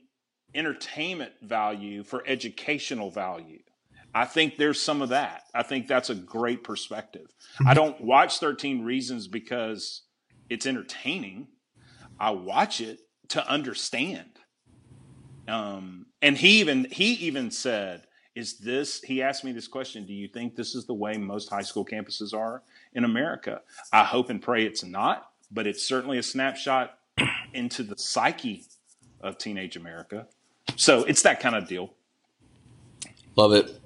entertainment 0.55 1.33
value 1.43 2.03
for 2.03 2.23
educational 2.25 3.11
value. 3.11 3.59
I 4.17 4.25
think 4.25 4.57
there's 4.57 4.81
some 4.81 5.03
of 5.03 5.09
that. 5.09 5.43
I 5.53 5.61
think 5.61 5.85
that's 5.85 6.09
a 6.09 6.15
great 6.15 6.63
perspective. 6.63 7.27
I 7.63 7.75
don't 7.75 8.01
watch 8.01 8.39
13 8.39 8.83
Reasons 8.83 9.27
because 9.27 10.01
it's 10.49 10.65
entertaining. 10.65 11.49
I 12.19 12.31
watch 12.31 12.81
it 12.81 12.99
to 13.29 13.47
understand. 13.47 14.31
Um, 15.47 16.07
and 16.19 16.35
he 16.35 16.61
even 16.61 16.87
he 16.91 17.13
even 17.27 17.51
said, 17.51 18.07
"Is 18.33 18.57
this?" 18.57 19.01
He 19.01 19.21
asked 19.21 19.43
me 19.43 19.51
this 19.51 19.67
question: 19.67 20.07
"Do 20.07 20.13
you 20.13 20.27
think 20.27 20.55
this 20.55 20.73
is 20.73 20.87
the 20.87 20.95
way 20.95 21.17
most 21.17 21.51
high 21.51 21.61
school 21.61 21.85
campuses 21.85 22.33
are 22.33 22.63
in 22.93 23.03
America?" 23.03 23.61
I 23.93 24.03
hope 24.03 24.31
and 24.31 24.41
pray 24.41 24.65
it's 24.65 24.83
not, 24.83 25.29
but 25.51 25.67
it's 25.67 25.87
certainly 25.87 26.17
a 26.17 26.23
snapshot 26.23 26.97
into 27.53 27.83
the 27.83 27.95
psyche 27.99 28.65
of 29.21 29.37
teenage 29.37 29.75
America. 29.75 30.25
So 30.75 31.03
it's 31.03 31.21
that 31.21 31.39
kind 31.39 31.55
of 31.55 31.67
deal. 31.67 31.93
Love 33.35 33.53
it. 33.53 33.79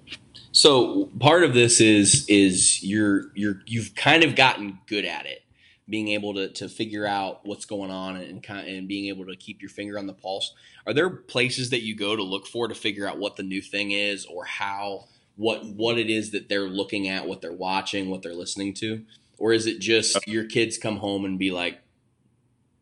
So 0.61 1.09
part 1.19 1.43
of 1.43 1.55
this 1.55 1.81
is 1.81 2.23
is 2.29 2.83
you're 2.83 3.31
you're 3.33 3.63
you've 3.65 3.95
kind 3.95 4.23
of 4.23 4.35
gotten 4.35 4.77
good 4.85 5.05
at 5.05 5.25
it, 5.25 5.43
being 5.89 6.09
able 6.09 6.35
to 6.35 6.49
to 6.49 6.69
figure 6.69 7.07
out 7.07 7.39
what's 7.47 7.65
going 7.65 7.89
on 7.89 8.15
and 8.17 8.43
kind 8.43 8.67
and 8.67 8.87
being 8.87 9.07
able 9.07 9.25
to 9.25 9.35
keep 9.35 9.59
your 9.63 9.71
finger 9.71 9.97
on 9.97 10.05
the 10.05 10.13
pulse. 10.13 10.53
Are 10.85 10.93
there 10.93 11.09
places 11.09 11.71
that 11.71 11.81
you 11.81 11.95
go 11.95 12.15
to 12.15 12.21
look 12.21 12.45
for 12.45 12.67
to 12.67 12.75
figure 12.75 13.07
out 13.07 13.17
what 13.17 13.37
the 13.37 13.41
new 13.41 13.59
thing 13.59 13.89
is 13.89 14.27
or 14.27 14.45
how 14.45 15.05
what 15.35 15.65
what 15.65 15.97
it 15.97 16.11
is 16.11 16.29
that 16.29 16.47
they're 16.47 16.69
looking 16.69 17.07
at, 17.07 17.25
what 17.25 17.41
they're 17.41 17.51
watching, 17.51 18.11
what 18.11 18.21
they're 18.21 18.35
listening 18.35 18.75
to, 18.75 19.03
or 19.39 19.53
is 19.53 19.65
it 19.65 19.79
just 19.79 20.15
uh, 20.15 20.19
your 20.27 20.43
kids 20.45 20.77
come 20.77 20.97
home 20.97 21.25
and 21.25 21.39
be 21.39 21.49
like 21.49 21.79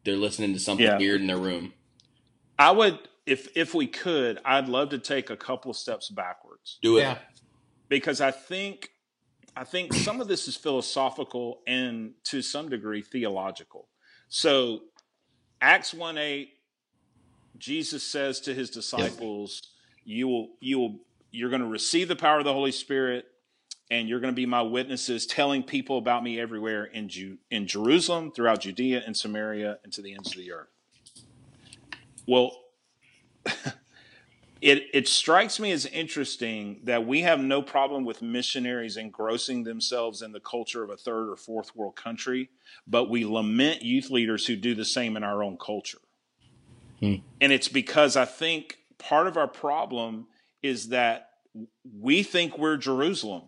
they're 0.03 0.17
listening 0.17 0.51
to 0.51 0.59
something 0.59 0.85
Yeah. 0.85 0.97
weird 0.97 1.21
in 1.21 1.27
their 1.27 1.37
room? 1.37 1.71
I 2.57 2.71
would, 2.71 2.99
if 3.25 3.55
if 3.55 3.73
we 3.73 3.87
could, 3.87 4.39
I'd 4.43 4.67
love 4.67 4.89
to 4.89 4.97
take 4.99 5.29
a 5.29 5.37
couple 5.37 5.73
steps 5.73 6.09
backwards. 6.09 6.77
Do 6.81 6.97
it. 6.97 7.03
Yeah. 7.03 7.17
Because 7.89 8.21
I 8.21 8.31
think 8.31 8.89
I 9.55 9.63
think 9.63 9.93
some 9.93 10.21
of 10.21 10.27
this 10.27 10.47
is 10.47 10.55
philosophical 10.55 11.61
and 11.67 12.13
to 12.25 12.41
some 12.41 12.69
degree 12.69 13.01
theological. 13.01 13.89
So 14.29 14.81
Acts 15.59 15.93
1 15.93 16.17
8, 16.17 16.49
Jesus 17.57 18.03
says 18.03 18.39
to 18.41 18.53
his 18.53 18.69
disciples, 18.69 19.61
You 20.05 20.27
will 20.27 20.49
you 20.61 20.79
will 20.79 20.99
you're 21.31 21.49
going 21.49 21.61
to 21.61 21.67
receive 21.67 22.07
the 22.07 22.15
power 22.15 22.39
of 22.39 22.45
the 22.45 22.53
Holy 22.53 22.71
Spirit 22.71 23.25
and 23.91 24.07
you're 24.07 24.19
going 24.19 24.33
to 24.33 24.35
be 24.35 24.45
my 24.45 24.61
witnesses 24.61 25.25
telling 25.25 25.63
people 25.63 25.97
about 25.97 26.23
me 26.23 26.39
everywhere 26.39 26.85
in 26.85 27.09
Ju- 27.09 27.39
in 27.49 27.67
Jerusalem, 27.67 28.31
throughout 28.31 28.61
Judea 28.61 29.03
and 29.05 29.17
Samaria 29.17 29.79
and 29.83 29.91
to 29.93 30.01
the 30.01 30.13
ends 30.13 30.31
of 30.31 30.37
the 30.37 30.51
earth. 30.51 30.69
Well, 32.27 32.51
it 34.61 34.83
it 34.93 35.07
strikes 35.07 35.59
me 35.59 35.71
as 35.71 35.85
interesting 35.85 36.81
that 36.83 37.05
we 37.05 37.21
have 37.21 37.39
no 37.39 37.61
problem 37.61 38.03
with 38.03 38.21
missionaries 38.21 38.97
engrossing 38.97 39.63
themselves 39.63 40.21
in 40.21 40.31
the 40.31 40.39
culture 40.39 40.83
of 40.83 40.89
a 40.89 40.97
third 40.97 41.29
or 41.29 41.37
fourth 41.37 41.75
world 41.75 41.95
country, 41.95 42.49
but 42.85 43.09
we 43.09 43.25
lament 43.25 43.81
youth 43.81 44.09
leaders 44.09 44.45
who 44.45 44.55
do 44.55 44.75
the 44.75 44.85
same 44.85 45.15
in 45.15 45.23
our 45.23 45.43
own 45.43 45.57
culture. 45.57 45.99
Hmm. 46.99 47.15
And 47.39 47.53
it's 47.53 47.69
because 47.69 48.17
I 48.17 48.25
think 48.25 48.77
part 48.97 49.27
of 49.27 49.37
our 49.37 49.47
problem 49.47 50.27
is 50.61 50.89
that 50.89 51.29
we 51.97 52.23
think 52.23 52.57
we're 52.57 52.75
Jerusalem. 52.77 53.43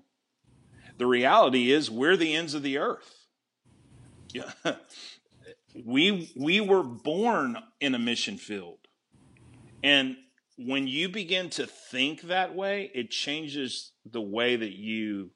The 0.98 1.08
reality 1.08 1.72
is 1.72 1.92
we're 1.92 2.16
the 2.16 2.36
ends 2.36 2.54
of 2.54 2.64
the 2.64 2.78
earth. 2.78 3.26
Yeah. 4.34 4.52
we 5.86 6.32
we 6.38 6.62
were 6.62 6.84
born 6.84 7.58
in 7.82 7.96
a 7.96 8.00
mission 8.00 8.38
field. 8.38 8.78
And 9.84 10.16
when 10.66 10.88
you 10.88 11.10
begin 11.10 11.50
to 11.52 11.68
think 11.68 12.24
that 12.24 12.56
way, 12.56 12.92
it 12.94 13.12
changes 13.12 13.92
the 14.06 14.22
way 14.22 14.56
that 14.56 14.74
you 14.74 15.32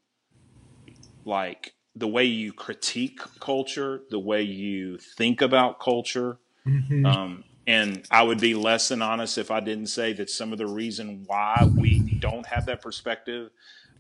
like 1.26 1.74
the 1.96 2.08
way 2.08 2.26
you 2.26 2.52
critique 2.52 3.20
culture, 3.40 4.02
the 4.10 4.20
way 4.20 4.42
you 4.42 4.98
think 4.98 5.42
about 5.42 5.80
culture. 5.80 6.38
Um, 7.06 7.44
and 7.68 8.06
I 8.12 8.22
would 8.22 8.40
be 8.40 8.54
less 8.54 8.90
than 8.90 9.02
honest 9.02 9.38
if 9.38 9.50
I 9.50 9.60
didn't 9.60 9.88
say 9.88 10.14
that 10.14 10.30
some 10.30 10.52
of 10.52 10.58
the 10.58 10.68
reason 10.68 11.24
why 11.26 11.68
we 11.76 12.00
don't 12.20 12.46
have 12.46 12.66
that 12.66 12.82
perspective 12.82 13.50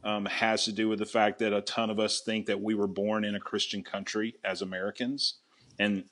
um, 0.03 0.25
has 0.25 0.65
to 0.65 0.71
do 0.71 0.89
with 0.89 0.99
the 0.99 1.05
fact 1.05 1.39
that 1.39 1.53
a 1.53 1.61
ton 1.61 1.89
of 1.89 1.99
us 1.99 2.21
think 2.21 2.45
that 2.47 2.61
we 2.61 2.75
were 2.75 2.87
born 2.87 3.23
in 3.23 3.35
a 3.35 3.39
Christian 3.39 3.81
country 3.81 4.35
as 4.43 4.61
Americans. 4.61 5.35
And 5.79 6.03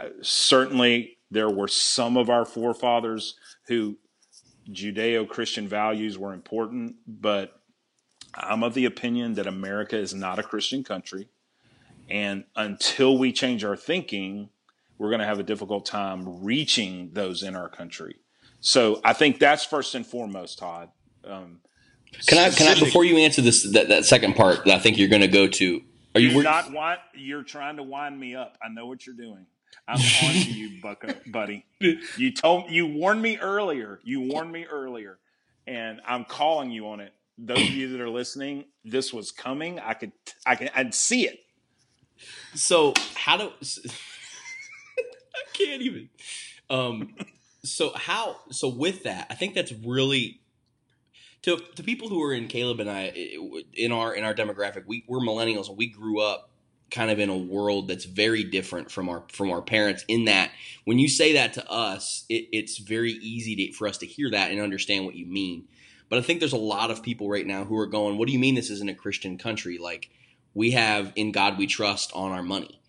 uh, 0.00 0.08
certainly 0.22 1.18
there 1.30 1.50
were 1.50 1.68
some 1.68 2.16
of 2.16 2.30
our 2.30 2.44
forefathers 2.44 3.36
who 3.68 3.96
Judeo 4.70 5.28
Christian 5.28 5.68
values 5.68 6.18
were 6.18 6.32
important, 6.32 6.96
but 7.06 7.60
I'm 8.34 8.62
of 8.62 8.74
the 8.74 8.84
opinion 8.84 9.34
that 9.34 9.46
America 9.46 9.96
is 9.96 10.14
not 10.14 10.38
a 10.38 10.42
Christian 10.42 10.84
country. 10.84 11.28
And 12.10 12.44
until 12.56 13.18
we 13.18 13.32
change 13.32 13.64
our 13.64 13.76
thinking, 13.76 14.50
we're 14.96 15.08
going 15.08 15.20
to 15.20 15.26
have 15.26 15.38
a 15.38 15.44
difficult 15.44 15.86
time 15.86 16.42
reaching 16.42 17.10
those 17.12 17.42
in 17.42 17.54
our 17.54 17.68
country. 17.68 18.16
So 18.60 19.00
I 19.04 19.12
think 19.12 19.38
that's 19.38 19.64
first 19.64 19.94
and 19.94 20.06
foremost, 20.06 20.58
Todd. 20.58 20.90
Um, 21.24 21.60
Can 22.26 22.38
I 22.38 22.50
can 22.50 22.66
I 22.66 22.78
before 22.78 23.04
you 23.04 23.18
answer 23.18 23.42
this 23.42 23.62
that, 23.72 23.88
that 23.88 24.04
second 24.04 24.34
part 24.34 24.64
that 24.64 24.74
I 24.74 24.78
think 24.78 24.98
you're 24.98 25.08
going 25.08 25.22
to 25.22 25.28
go 25.28 25.46
to? 25.46 25.80
Are 26.14 26.20
you 26.20 26.30
You're 26.30 26.42
not 26.42 26.72
want, 26.72 27.00
You're 27.14 27.42
trying 27.42 27.76
to 27.76 27.82
wind 27.82 28.18
me 28.18 28.34
up. 28.34 28.56
I 28.62 28.68
know 28.68 28.86
what 28.86 29.06
you're 29.06 29.14
doing. 29.14 29.46
I'm 29.86 29.98
on 29.98 30.34
to 30.34 30.52
you, 30.52 30.80
bucko, 30.82 31.14
buddy. 31.26 31.64
You 31.80 32.32
told 32.32 32.70
you 32.70 32.86
warned 32.86 33.22
me 33.22 33.38
earlier. 33.38 34.00
You 34.04 34.20
warned 34.20 34.52
me 34.52 34.66
earlier, 34.66 35.18
and 35.66 36.00
I'm 36.06 36.24
calling 36.24 36.70
you 36.70 36.88
on 36.88 37.00
it. 37.00 37.14
Those 37.38 37.60
of 37.60 37.70
you 37.70 37.88
that 37.92 38.00
are 38.00 38.10
listening, 38.10 38.64
this 38.84 39.12
was 39.12 39.30
coming. 39.30 39.78
I 39.80 39.94
could, 39.94 40.12
I 40.44 40.56
can, 40.56 40.70
I'd 40.74 40.94
see 40.94 41.26
it. 41.26 41.38
So 42.54 42.94
how 43.14 43.36
do 43.36 43.50
I 43.62 45.42
can't 45.54 45.82
even. 45.82 46.08
Um, 46.68 47.14
so 47.64 47.92
how 47.94 48.36
so 48.50 48.68
with 48.68 49.04
that, 49.04 49.28
I 49.30 49.34
think 49.34 49.54
that's 49.54 49.72
really 49.72 50.40
to 51.42 51.56
to 51.76 51.82
people 51.82 52.08
who 52.08 52.22
are 52.22 52.32
in 52.32 52.48
Caleb 52.48 52.80
and 52.80 52.90
I 52.90 53.06
in 53.72 53.92
our 53.92 54.14
in 54.14 54.24
our 54.24 54.34
demographic. 54.34 54.84
We 54.86 55.04
we're 55.06 55.20
millennials 55.20 55.68
and 55.68 55.78
we 55.78 55.88
grew 55.88 56.20
up 56.20 56.50
kind 56.90 57.10
of 57.10 57.18
in 57.18 57.28
a 57.28 57.36
world 57.36 57.88
that's 57.88 58.04
very 58.04 58.44
different 58.44 58.90
from 58.90 59.08
our 59.08 59.24
from 59.28 59.50
our 59.50 59.62
parents. 59.62 60.04
In 60.08 60.24
that, 60.24 60.50
when 60.84 60.98
you 60.98 61.08
say 61.08 61.34
that 61.34 61.52
to 61.54 61.70
us, 61.70 62.24
it, 62.28 62.48
it's 62.52 62.78
very 62.78 63.12
easy 63.12 63.56
to, 63.56 63.72
for 63.72 63.86
us 63.86 63.98
to 63.98 64.06
hear 64.06 64.30
that 64.30 64.50
and 64.50 64.60
understand 64.60 65.04
what 65.04 65.14
you 65.14 65.26
mean. 65.26 65.68
But 66.08 66.18
I 66.18 66.22
think 66.22 66.40
there's 66.40 66.52
a 66.52 66.56
lot 66.56 66.90
of 66.90 67.02
people 67.02 67.28
right 67.28 67.46
now 67.46 67.64
who 67.64 67.76
are 67.78 67.86
going, 67.86 68.16
"What 68.16 68.26
do 68.26 68.32
you 68.32 68.38
mean 68.38 68.54
this 68.54 68.70
isn't 68.70 68.90
a 68.90 68.94
Christian 68.94 69.38
country?" 69.38 69.78
Like 69.78 70.10
we 70.54 70.70
have 70.72 71.12
"In 71.16 71.32
God 71.32 71.58
We 71.58 71.66
Trust" 71.66 72.12
on 72.14 72.32
our 72.32 72.42
money. 72.42 72.80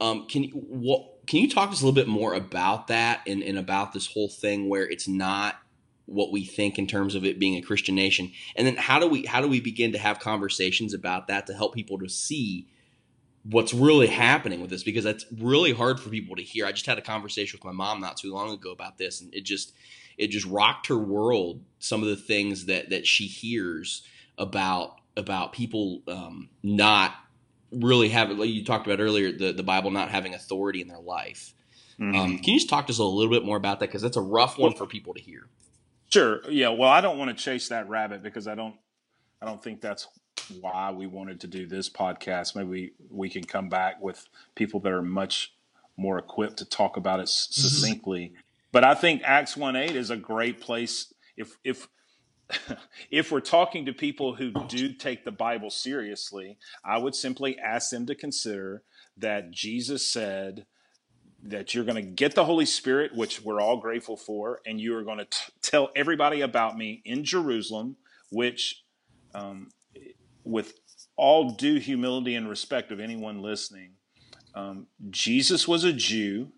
Um, 0.00 0.26
can 0.26 0.44
you 0.44 0.50
what, 0.50 1.26
can 1.26 1.40
you 1.40 1.50
talk 1.50 1.70
to 1.70 1.72
us 1.72 1.82
a 1.82 1.84
little 1.84 1.94
bit 1.94 2.08
more 2.08 2.34
about 2.34 2.88
that 2.88 3.22
and, 3.26 3.42
and 3.42 3.58
about 3.58 3.92
this 3.92 4.06
whole 4.06 4.28
thing 4.28 4.68
where 4.68 4.88
it's 4.88 5.08
not 5.08 5.56
what 6.04 6.30
we 6.30 6.44
think 6.44 6.78
in 6.78 6.86
terms 6.86 7.16
of 7.16 7.24
it 7.24 7.40
being 7.40 7.56
a 7.56 7.62
Christian 7.62 7.96
nation, 7.96 8.30
and 8.54 8.66
then 8.66 8.76
how 8.76 9.00
do 9.00 9.08
we 9.08 9.26
how 9.26 9.40
do 9.40 9.48
we 9.48 9.60
begin 9.60 9.92
to 9.92 9.98
have 9.98 10.20
conversations 10.20 10.94
about 10.94 11.26
that 11.26 11.48
to 11.48 11.54
help 11.54 11.74
people 11.74 11.98
to 11.98 12.08
see 12.08 12.68
what's 13.50 13.72
really 13.72 14.08
happening 14.08 14.60
with 14.60 14.70
this 14.70 14.82
because 14.82 15.04
that's 15.04 15.24
really 15.38 15.72
hard 15.72 16.00
for 16.00 16.10
people 16.10 16.36
to 16.36 16.42
hear. 16.42 16.66
I 16.66 16.72
just 16.72 16.86
had 16.86 16.98
a 16.98 17.02
conversation 17.02 17.58
with 17.58 17.64
my 17.64 17.72
mom 17.72 18.00
not 18.00 18.16
too 18.16 18.32
long 18.32 18.52
ago 18.52 18.72
about 18.72 18.98
this, 18.98 19.20
and 19.20 19.32
it 19.34 19.44
just 19.44 19.72
it 20.18 20.28
just 20.28 20.46
rocked 20.46 20.88
her 20.88 20.98
world. 20.98 21.62
Some 21.78 22.02
of 22.02 22.08
the 22.08 22.16
things 22.16 22.66
that 22.66 22.90
that 22.90 23.06
she 23.06 23.26
hears 23.26 24.02
about 24.38 25.00
about 25.16 25.52
people 25.52 26.02
um, 26.08 26.50
not 26.62 27.14
really 27.72 28.08
having, 28.08 28.38
like 28.38 28.48
you 28.48 28.64
talked 28.64 28.86
about 28.86 29.00
earlier, 29.00 29.32
the 29.32 29.52
the 29.52 29.62
Bible 29.62 29.90
not 29.90 30.10
having 30.10 30.34
authority 30.34 30.80
in 30.80 30.88
their 30.88 31.00
life. 31.00 31.54
Mm-hmm. 32.00 32.16
Um, 32.16 32.38
can 32.38 32.54
you 32.54 32.58
just 32.58 32.68
talk 32.68 32.86
to 32.86 32.92
us 32.92 32.98
a 32.98 33.04
little 33.04 33.30
bit 33.30 33.44
more 33.44 33.56
about 33.56 33.80
that 33.80 33.86
because 33.86 34.02
that's 34.02 34.18
a 34.18 34.22
rough 34.22 34.58
one 34.58 34.74
for 34.74 34.86
people 34.86 35.14
to 35.14 35.20
hear. 35.20 35.48
Sure. 36.10 36.40
Yeah. 36.48 36.68
Well, 36.68 36.90
I 36.90 37.00
don't 37.00 37.18
want 37.18 37.36
to 37.36 37.42
chase 37.42 37.68
that 37.68 37.88
rabbit 37.88 38.22
because 38.22 38.46
I 38.46 38.54
don't. 38.54 38.74
I 39.40 39.46
don't 39.46 39.62
think 39.62 39.80
that's 39.80 40.08
why 40.60 40.90
we 40.90 41.06
wanted 41.06 41.40
to 41.40 41.46
do 41.46 41.66
this 41.66 41.88
podcast. 41.88 42.54
Maybe 42.56 42.92
we 43.10 43.28
can 43.28 43.44
come 43.44 43.68
back 43.68 44.00
with 44.00 44.28
people 44.54 44.80
that 44.80 44.92
are 44.92 45.02
much 45.02 45.52
more 45.96 46.18
equipped 46.18 46.58
to 46.58 46.64
talk 46.64 46.96
about 46.96 47.20
it 47.20 47.24
s- 47.24 47.48
succinctly. 47.50 48.32
But 48.72 48.84
I 48.84 48.94
think 48.94 49.22
Acts 49.24 49.56
one 49.56 49.76
eight 49.76 49.96
is 49.96 50.10
a 50.10 50.16
great 50.16 50.60
place 50.60 51.12
if 51.36 51.56
if 51.64 51.88
if 53.10 53.32
we're 53.32 53.40
talking 53.40 53.86
to 53.86 53.92
people 53.92 54.34
who 54.34 54.52
do 54.68 54.92
take 54.92 55.24
the 55.24 55.32
Bible 55.32 55.70
seriously. 55.70 56.58
I 56.84 56.98
would 56.98 57.14
simply 57.14 57.58
ask 57.58 57.90
them 57.90 58.06
to 58.06 58.14
consider 58.14 58.82
that 59.16 59.50
Jesus 59.50 60.06
said 60.06 60.66
that 61.42 61.74
you're 61.74 61.84
going 61.84 62.02
to 62.02 62.10
get 62.10 62.34
the 62.34 62.44
Holy 62.44 62.66
Spirit, 62.66 63.14
which 63.14 63.42
we're 63.42 63.60
all 63.60 63.76
grateful 63.76 64.16
for, 64.16 64.60
and 64.66 64.80
you 64.80 64.96
are 64.96 65.02
going 65.02 65.18
to 65.18 65.26
tell 65.62 65.90
everybody 65.94 66.40
about 66.40 66.76
me 66.76 67.02
in 67.04 67.24
Jerusalem, 67.24 67.96
which, 68.30 68.82
um, 69.34 69.68
with 70.46 70.74
all 71.16 71.50
due 71.50 71.78
humility 71.78 72.34
and 72.34 72.48
respect 72.48 72.92
of 72.92 73.00
anyone 73.00 73.42
listening, 73.42 73.90
um, 74.54 74.86
Jesus 75.10 75.68
was 75.68 75.84
a 75.84 75.92
Jew 75.92 76.52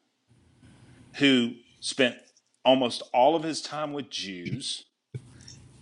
who 1.14 1.54
spent 1.80 2.16
almost 2.64 3.02
all 3.12 3.34
of 3.34 3.42
his 3.42 3.60
time 3.60 3.92
with 3.92 4.10
Jews. 4.10 4.84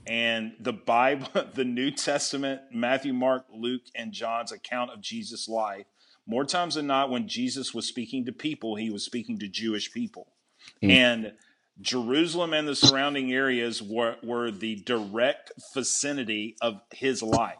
And 0.06 0.52
the 0.60 0.72
Bible, 0.72 1.28
the 1.54 1.64
New 1.64 1.90
Testament, 1.90 2.62
Matthew, 2.72 3.12
Mark, 3.12 3.46
Luke, 3.52 3.82
and 3.94 4.12
John's 4.12 4.52
account 4.52 4.92
of 4.92 5.00
Jesus' 5.00 5.48
life 5.48 5.86
more 6.26 6.44
times 6.44 6.74
than 6.74 6.86
not, 6.86 7.10
when 7.10 7.28
Jesus 7.28 7.72
was 7.72 7.86
speaking 7.86 8.24
to 8.24 8.32
people, 8.32 8.74
he 8.74 8.90
was 8.90 9.04
speaking 9.04 9.38
to 9.38 9.48
Jewish 9.48 9.92
people. 9.92 10.26
Mm. 10.82 10.90
And 10.90 11.32
Jerusalem 11.80 12.52
and 12.52 12.66
the 12.66 12.74
surrounding 12.74 13.32
areas 13.32 13.82
were, 13.82 14.16
were 14.22 14.50
the 14.50 14.76
direct 14.76 15.52
vicinity 15.72 16.56
of 16.60 16.80
his 16.92 17.22
life. 17.22 17.58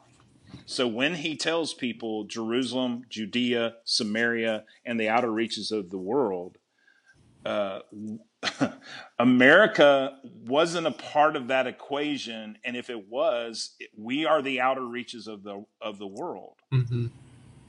So 0.66 0.88
when 0.88 1.14
he 1.14 1.36
tells 1.36 1.72
people 1.72 2.24
Jerusalem, 2.24 3.02
Judea, 3.08 3.74
Samaria, 3.84 4.64
and 4.84 4.98
the 4.98 5.08
outer 5.08 5.30
reaches 5.30 5.70
of 5.70 5.90
the 5.90 5.98
world, 5.98 6.58
uh, 7.44 7.80
America 9.18 10.18
wasn't 10.44 10.88
a 10.88 10.92
part 10.92 11.36
of 11.36 11.48
that 11.48 11.68
equation, 11.68 12.58
and 12.64 12.76
if 12.76 12.90
it 12.90 13.08
was, 13.08 13.76
we 13.96 14.26
are 14.26 14.42
the 14.42 14.60
outer 14.60 14.84
reaches 14.84 15.28
of 15.28 15.44
the 15.44 15.64
of 15.80 15.98
the 15.98 16.06
world. 16.06 16.54
Mm-hmm. 16.74 17.06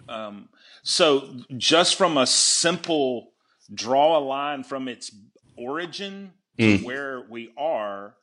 Um, 0.09 0.49
so, 0.83 1.35
just 1.55 1.95
from 1.95 2.17
a 2.17 2.25
simple 2.25 3.33
draw 3.73 4.17
a 4.17 4.21
line 4.21 4.63
from 4.63 4.87
its 4.87 5.13
origin 5.57 6.31
mm. 6.57 6.79
to 6.79 6.85
where 6.85 7.25
we 7.29 7.51
are, 7.57 8.15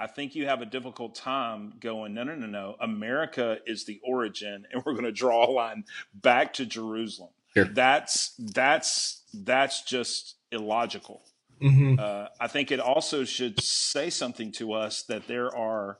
I 0.00 0.06
think 0.06 0.34
you 0.34 0.46
have 0.46 0.62
a 0.62 0.66
difficult 0.66 1.14
time 1.14 1.74
going. 1.78 2.14
No, 2.14 2.24
no, 2.24 2.34
no, 2.34 2.46
no. 2.46 2.76
America 2.80 3.58
is 3.66 3.84
the 3.84 4.00
origin, 4.02 4.66
and 4.72 4.82
we're 4.84 4.94
going 4.94 5.04
to 5.04 5.12
draw 5.12 5.48
a 5.48 5.52
line 5.52 5.84
back 6.14 6.54
to 6.54 6.64
Jerusalem. 6.64 7.30
Sure. 7.54 7.66
That's 7.66 8.34
that's 8.38 9.24
that's 9.34 9.82
just 9.82 10.36
illogical. 10.50 11.22
Mm-hmm. 11.60 11.96
Uh, 11.98 12.28
I 12.40 12.46
think 12.48 12.72
it 12.72 12.80
also 12.80 13.24
should 13.24 13.60
say 13.60 14.08
something 14.08 14.50
to 14.52 14.72
us 14.72 15.02
that 15.04 15.26
there 15.26 15.54
are, 15.54 15.98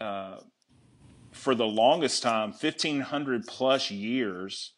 uh, 0.00 0.38
for 1.32 1.54
the 1.54 1.66
longest 1.66 2.22
time, 2.22 2.50
1,500 2.50 3.46
plus 3.46 3.90
years, 3.90 4.72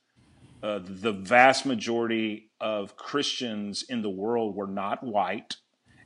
uh, 0.60 0.80
the 0.82 1.12
vast 1.12 1.64
majority 1.64 2.50
of 2.60 2.96
Christians 2.96 3.84
in 3.88 4.02
the 4.02 4.10
world 4.10 4.56
were 4.56 4.66
not 4.66 5.04
white. 5.04 5.58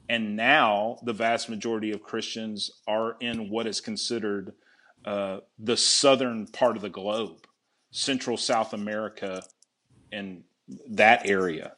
And 0.08 0.36
now 0.36 0.98
the 1.02 1.12
vast 1.12 1.48
majority 1.48 1.92
of 1.92 2.02
Christians 2.02 2.70
are 2.86 3.16
in 3.20 3.50
what 3.50 3.66
is 3.66 3.80
considered 3.80 4.52
uh, 5.04 5.38
the 5.58 5.76
southern 5.76 6.46
part 6.46 6.76
of 6.76 6.82
the 6.82 6.90
globe, 6.90 7.46
Central 7.90 8.36
South 8.36 8.72
America, 8.72 9.42
and 10.12 10.44
that 10.88 11.28
area. 11.28 11.74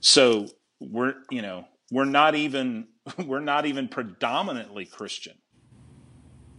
So 0.00 0.48
we're, 0.80 1.14
you 1.30 1.42
know, 1.42 1.66
we're 1.90 2.04
not 2.04 2.34
even 2.34 2.88
we're 3.26 3.40
not 3.40 3.66
even 3.66 3.88
predominantly 3.88 4.86
Christian. 4.86 5.34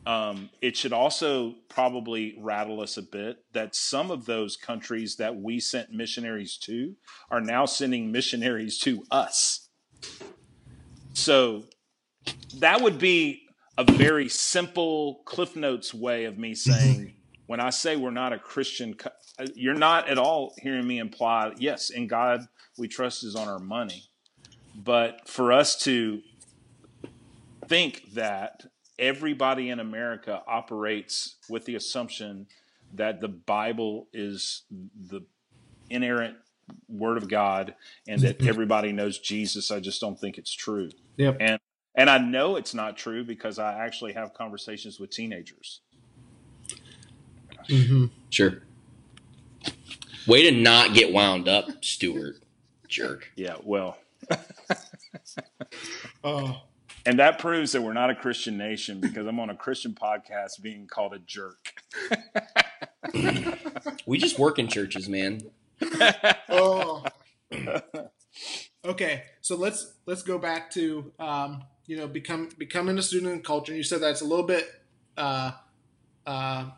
Um, 0.06 0.50
it 0.62 0.76
should 0.76 0.92
also 0.92 1.56
probably 1.70 2.36
rattle 2.38 2.82
us 2.82 2.98
a 2.98 3.02
bit 3.02 3.38
that 3.54 3.74
some 3.74 4.12
of 4.12 4.26
those 4.26 4.58
countries 4.58 5.16
that 5.16 5.38
we 5.38 5.62
sent 5.62 5.94
missionaries 5.94 6.58
to 6.64 6.96
are 7.32 7.40
now 7.40 7.66
sending 7.66 8.12
missionaries 8.12 8.78
to 8.80 9.06
us. 9.10 9.70
So 11.14 11.64
that 12.58 12.82
would 12.82 13.00
be 13.00 13.44
a 13.78 13.84
very 13.84 14.30
simple 14.30 15.22
Cliff 15.26 15.56
Notes 15.56 15.94
way 15.94 16.26
of 16.26 16.38
me 16.38 16.52
mm-hmm. 16.52 16.72
saying, 16.72 17.14
when 17.48 17.60
I 17.60 17.70
say 17.70 17.96
we're 17.96 18.12
not 18.12 18.34
a 18.34 18.40
Christian, 18.40 18.96
uh, 19.40 19.46
you're 19.56 19.74
not 19.74 20.10
at 20.10 20.18
all 20.18 20.54
hearing 20.62 20.88
me 20.88 21.00
imply, 21.00 21.54
yes, 21.58 21.90
in 21.90 22.08
God 22.08 22.48
we 22.78 22.88
trust 22.88 23.24
is 23.24 23.36
on 23.36 23.48
our 23.48 23.60
money. 23.60 24.04
But 24.76 25.28
for 25.28 25.52
us 25.52 25.78
to 25.84 26.22
think 27.68 28.14
that 28.14 28.66
everybody 28.98 29.70
in 29.70 29.80
America 29.80 30.42
operates 30.48 31.36
with 31.50 31.66
the 31.66 31.76
assumption 31.76 32.48
that 32.94 33.22
the 33.22 33.28
Bible 33.28 34.08
is 34.14 34.64
the 34.70 35.22
inerrant 35.90 36.38
word 36.88 37.18
of 37.18 37.28
God 37.30 37.76
and 38.08 38.22
that 38.22 38.40
mm-hmm. 38.40 38.50
everybody 38.50 38.92
knows 38.92 39.20
Jesus, 39.20 39.72
I 39.72 39.80
just 39.80 40.02
don't 40.02 40.20
think 40.20 40.38
it's 40.38 40.54
true. 40.54 40.90
Yep. 41.18 41.38
And 41.40 41.60
and 41.96 42.10
I 42.10 42.18
know 42.18 42.56
it's 42.56 42.74
not 42.74 42.98
true 42.98 43.24
because 43.24 43.60
I 43.60 43.74
actually 43.86 44.14
have 44.14 44.34
conversations 44.34 45.00
with 45.00 45.12
teenagers. 45.12 45.82
Mm-hmm. 47.70 48.06
Sure. 48.30 48.64
Way 50.26 50.50
to 50.50 50.52
not 50.52 50.94
get 50.94 51.14
wound 51.14 51.48
up, 51.48 51.66
Stuart. 51.84 52.38
Jerk. 52.88 53.32
Yeah, 53.36 53.56
well, 53.64 53.98
oh. 56.24 56.62
And 57.06 57.20
that 57.20 57.38
proves 57.38 57.74
that 57.74 57.82
we're 57.82 57.94
not 57.94 58.10
a 58.10 58.16
Christian 58.16 58.58
nation 58.58 59.02
because 59.02 59.28
I'm 59.28 59.40
on 59.40 59.50
a 59.50 59.56
Christian 59.56 59.94
podcast 59.94 60.62
being 60.62 60.88
called 60.88 61.14
a 61.14 61.20
jerk. 61.20 61.74
we 64.06 64.18
just 64.18 64.40
work 64.40 64.58
in 64.58 64.70
churches, 64.70 65.10
man. 65.10 65.42
Oh. 66.50 67.04
Okay, 68.86 69.24
so 69.40 69.56
let's 69.56 69.94
let's 70.06 70.24
go 70.24 70.38
back 70.38 70.70
to 70.72 71.14
um, 71.18 71.64
you 71.86 71.96
know 71.96 72.08
become 72.08 72.50
becoming 72.58 72.98
a 72.98 73.02
student 73.02 73.32
in 73.32 73.42
culture. 73.42 73.72
And 73.72 73.78
You 73.78 73.84
said 73.84 74.02
that's 74.02 74.22
a 74.22 74.26
little 74.26 74.46
bit 74.46 74.70
uh, 75.16 75.52
uh, 76.28 76.70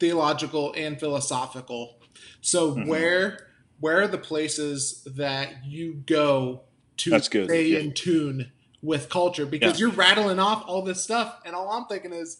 theological 0.00 0.72
and 0.74 0.98
philosophical. 0.98 1.98
So 2.40 2.72
mm-hmm. 2.72 2.88
where 2.88 3.48
where 3.78 4.00
are 4.00 4.08
the 4.08 4.18
places 4.18 5.06
that 5.16 5.66
you 5.66 6.02
go 6.06 6.62
to 6.98 7.10
That's 7.10 7.28
good. 7.28 7.48
stay 7.48 7.68
yeah. 7.68 7.80
in 7.80 7.92
tune 7.92 8.52
with 8.80 9.10
culture 9.10 9.44
because 9.44 9.78
yeah. 9.78 9.86
you're 9.86 9.94
rattling 9.94 10.38
off 10.38 10.64
all 10.66 10.80
this 10.80 11.02
stuff, 11.02 11.40
and 11.44 11.54
all 11.54 11.70
I'm 11.70 11.84
thinking 11.86 12.14
is, 12.14 12.38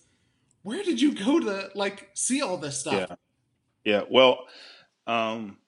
where 0.62 0.82
did 0.82 0.98
you 1.02 1.14
go 1.14 1.40
to 1.40 1.70
like 1.74 2.08
see 2.14 2.40
all 2.40 2.56
this 2.56 2.80
stuff? 2.80 3.18
Yeah, 3.84 3.98
yeah. 3.98 4.02
Well, 4.10 4.46
um, 5.06 5.58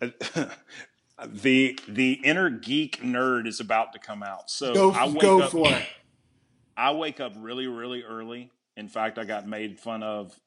the 1.26 1.78
the 1.88 2.12
inner 2.24 2.50
geek 2.50 3.00
nerd 3.02 3.46
is 3.46 3.60
about 3.60 3.92
to 3.92 3.98
come 3.98 4.22
out. 4.22 4.50
So 4.50 4.74
go, 4.74 4.92
I 4.92 5.06
wake 5.08 5.20
go 5.20 5.42
up, 5.42 5.50
for 5.50 5.68
it. 5.68 5.82
I 6.76 6.92
wake 6.92 7.20
up 7.20 7.32
really, 7.38 7.66
really 7.66 8.02
early. 8.02 8.50
In 8.76 8.88
fact, 8.88 9.18
I 9.18 9.24
got 9.24 9.48
made 9.48 9.80
fun 9.80 10.02
of 10.02 10.38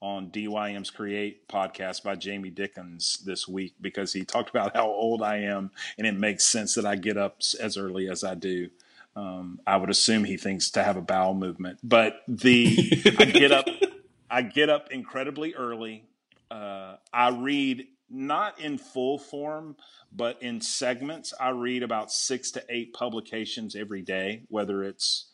on 0.00 0.30
DYM's 0.30 0.90
Create 0.90 1.48
podcast 1.48 2.02
by 2.04 2.14
Jamie 2.14 2.50
Dickens 2.50 3.18
this 3.24 3.48
week 3.48 3.74
because 3.80 4.12
he 4.12 4.24
talked 4.24 4.50
about 4.50 4.76
how 4.76 4.86
old 4.86 5.22
I 5.22 5.38
am 5.38 5.70
and 5.96 6.06
it 6.06 6.14
makes 6.14 6.44
sense 6.44 6.74
that 6.74 6.86
I 6.86 6.96
get 6.96 7.16
up 7.16 7.40
as 7.60 7.76
early 7.76 8.08
as 8.08 8.22
I 8.22 8.34
do. 8.34 8.68
Um, 9.16 9.60
I 9.66 9.76
would 9.76 9.90
assume 9.90 10.22
he 10.22 10.36
thinks 10.36 10.70
to 10.72 10.84
have 10.84 10.96
a 10.96 11.00
bowel 11.00 11.34
movement, 11.34 11.80
but 11.82 12.20
the 12.28 13.02
I 13.18 13.24
get 13.24 13.50
up, 13.50 13.66
I 14.30 14.42
get 14.42 14.68
up 14.68 14.92
incredibly 14.92 15.54
early. 15.54 16.04
Uh, 16.50 16.96
I 17.12 17.30
read 17.30 17.86
not 18.10 18.60
in 18.60 18.78
full 18.78 19.18
form, 19.18 19.76
but 20.12 20.42
in 20.42 20.60
segments. 20.60 21.34
I 21.38 21.50
read 21.50 21.82
about 21.82 22.10
six 22.10 22.50
to 22.52 22.64
eight 22.68 22.92
publications 22.92 23.76
every 23.76 24.02
day, 24.02 24.42
whether 24.48 24.82
it's 24.82 25.32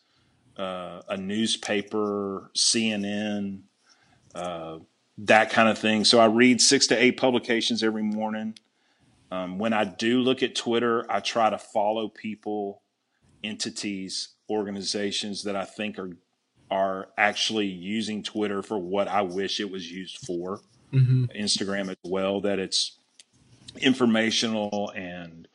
uh, 0.57 1.01
a 1.07 1.17
newspaper, 1.17 2.51
CNN, 2.55 3.61
uh, 4.33 4.79
that 5.19 5.49
kind 5.49 5.69
of 5.69 5.77
thing. 5.77 6.05
So 6.05 6.19
I 6.19 6.25
read 6.25 6.61
six 6.61 6.87
to 6.87 7.01
eight 7.01 7.17
publications 7.17 7.83
every 7.83 8.03
morning. 8.03 8.57
Um, 9.31 9.57
when 9.57 9.73
I 9.73 9.85
do 9.85 10.21
look 10.21 10.43
at 10.43 10.55
Twitter, 10.55 11.05
I 11.09 11.19
try 11.19 11.49
to 11.49 11.57
follow 11.57 12.09
people, 12.09 12.81
entities, 13.43 14.29
organizations 14.49 15.43
that 15.43 15.55
I 15.55 15.65
think 15.65 15.97
are 15.99 16.11
are 16.71 17.09
actually 17.15 17.67
using 17.67 18.23
Twitter 18.23 18.63
for 18.63 18.77
what 18.77 19.07
I 19.07 19.21
wish 19.21 19.59
it 19.59 19.69
was 19.69 19.91
used 19.91 20.17
for. 20.25 20.61
Mm-hmm. 20.93 21.25
Instagram 21.35 21.89
as 21.89 21.97
well, 22.03 22.41
that 22.41 22.59
it's 22.59 22.99
informational 23.77 24.91
and 24.95 25.47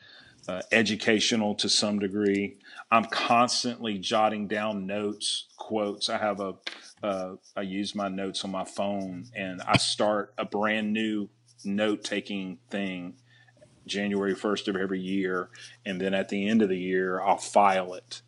uh, 0.49 0.63
educational 0.73 1.55
to 1.57 1.69
some 1.69 1.99
degree. 1.99 2.57
I'm 2.91 3.05
constantly 3.05 3.99
jotting 3.99 4.49
down 4.49 4.87
notes, 4.87 5.47
quotes. 5.57 6.09
I 6.09 6.19
have 6.19 6.41
a 6.41 6.55
uh, 7.03 7.37
I 7.57 7.63
use 7.63 7.95
my 7.95 8.09
notes 8.09 8.45
on 8.45 8.51
my 8.51 8.65
phone 8.65 9.27
and 9.35 9.63
I 9.63 9.79
start 9.79 10.35
a 10.37 10.45
brand 10.45 10.93
new 10.93 11.31
note 11.65 12.05
taking 12.05 12.59
thing 12.69 13.15
January 13.87 14.35
1st 14.35 14.69
of 14.69 14.77
every 14.77 15.01
year. 15.01 15.49
And 15.87 16.01
then 16.01 16.15
at 16.15 16.29
the 16.29 16.49
end 16.49 16.63
of 16.63 16.69
the 16.69 16.79
year, 16.79 17.21
I'll 17.21 17.39
file 17.39 17.95
it. 17.95 18.23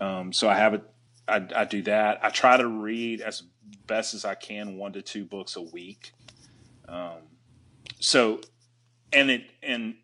Um, 0.00 0.32
so 0.32 0.48
I 0.48 0.56
have 0.56 0.74
it, 0.74 0.82
I, 1.28 1.46
I, 1.54 1.64
do 1.64 1.82
that. 1.82 2.24
I 2.24 2.30
try 2.30 2.56
to 2.56 2.66
read 2.66 3.20
as 3.20 3.42
best 3.86 4.14
as 4.14 4.24
I 4.24 4.34
can 4.34 4.76
one 4.76 4.92
to 4.94 5.02
two 5.02 5.24
books 5.24 5.56
a 5.56 5.62
week. 5.62 6.12
Um, 6.88 7.18
so, 8.00 8.40
and 9.12 9.30
it, 9.30 9.44
and 9.62 9.96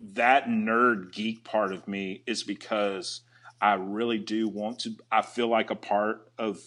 that 0.00 0.46
nerd 0.46 1.12
geek 1.12 1.44
part 1.44 1.72
of 1.72 1.86
me 1.88 2.22
is 2.26 2.42
because 2.42 3.22
I 3.60 3.74
really 3.74 4.18
do 4.18 4.48
want 4.48 4.80
to, 4.80 4.96
I 5.10 5.22
feel 5.22 5.48
like 5.48 5.70
a 5.70 5.76
part 5.76 6.30
of 6.38 6.60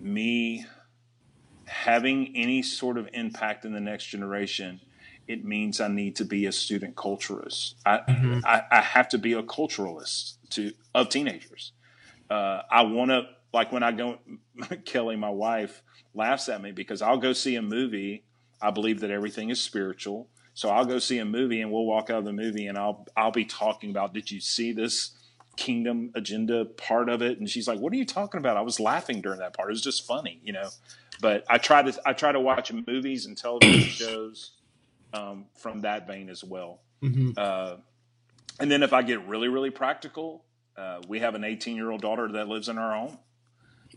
me 0.00 0.66
having 1.66 2.32
any 2.34 2.62
sort 2.62 2.98
of 2.98 3.08
impact 3.12 3.64
in 3.64 3.72
the 3.72 3.80
next 3.80 4.06
generation, 4.06 4.80
it 5.28 5.44
means 5.44 5.80
I 5.80 5.88
need 5.88 6.16
to 6.16 6.24
be 6.24 6.46
a 6.46 6.52
student 6.52 6.96
culturalist. 6.96 7.74
I, 7.86 7.98
mm-hmm. 7.98 8.40
I, 8.44 8.62
I, 8.70 8.80
have 8.80 9.08
to 9.10 9.18
be 9.18 9.34
a 9.34 9.42
culturalist 9.44 10.38
to 10.50 10.72
of 10.94 11.08
teenagers. 11.08 11.72
Uh, 12.28 12.62
I 12.68 12.82
want 12.82 13.12
to 13.12 13.28
like 13.52 13.70
when 13.70 13.84
I 13.84 13.92
go. 13.92 14.18
Kelly, 14.84 15.14
my 15.16 15.30
wife, 15.30 15.82
laughs 16.14 16.48
at 16.48 16.60
me 16.60 16.72
because 16.72 17.02
I'll 17.02 17.18
go 17.18 17.32
see 17.32 17.54
a 17.54 17.62
movie. 17.62 18.24
I 18.60 18.70
believe 18.70 19.00
that 19.00 19.10
everything 19.10 19.50
is 19.50 19.62
spiritual, 19.62 20.28
So 20.54 20.68
I'll 20.68 20.84
go 20.84 20.98
see 20.98 21.18
a 21.18 21.24
movie 21.24 21.60
and 21.60 21.70
we'll 21.70 21.86
walk 21.86 22.10
out 22.10 22.18
of 22.18 22.24
the 22.24 22.32
movie 22.32 22.66
and 22.66 22.76
I'll 22.76 23.06
I'll 23.16 23.30
be 23.30 23.44
talking 23.44 23.90
about 23.90 24.12
did 24.12 24.30
you 24.30 24.40
see 24.40 24.72
this 24.72 25.12
kingdom 25.56 26.10
agenda 26.14 26.64
part 26.64 27.08
of 27.08 27.22
it? 27.22 27.38
And 27.38 27.48
she's 27.48 27.66
like, 27.66 27.78
What 27.78 27.92
are 27.92 27.96
you 27.96 28.04
talking 28.04 28.38
about? 28.38 28.56
I 28.56 28.62
was 28.62 28.80
laughing 28.80 29.20
during 29.20 29.38
that 29.38 29.54
part. 29.54 29.70
It 29.70 29.72
was 29.72 29.82
just 29.82 30.06
funny, 30.06 30.40
you 30.42 30.52
know. 30.52 30.68
But 31.20 31.44
I 31.48 31.58
try 31.58 31.82
to 31.82 32.00
I 32.06 32.12
try 32.12 32.32
to 32.32 32.40
watch 32.40 32.72
movies 32.72 33.26
and 33.26 33.36
television 33.36 33.80
shows 33.88 34.52
um, 35.12 35.46
from 35.56 35.80
that 35.80 36.06
vein 36.06 36.28
as 36.28 36.44
well. 36.44 36.80
Mm-hmm. 37.02 37.30
Uh, 37.36 37.76
and 38.58 38.70
then 38.70 38.82
if 38.82 38.92
I 38.92 39.02
get 39.02 39.26
really 39.26 39.48
really 39.48 39.70
practical, 39.70 40.44
uh, 40.76 41.00
we 41.08 41.20
have 41.20 41.34
an 41.34 41.44
18 41.44 41.76
year 41.76 41.90
old 41.90 42.02
daughter 42.02 42.30
that 42.32 42.48
lives 42.48 42.68
in 42.68 42.76
our 42.76 42.94
home 42.94 43.18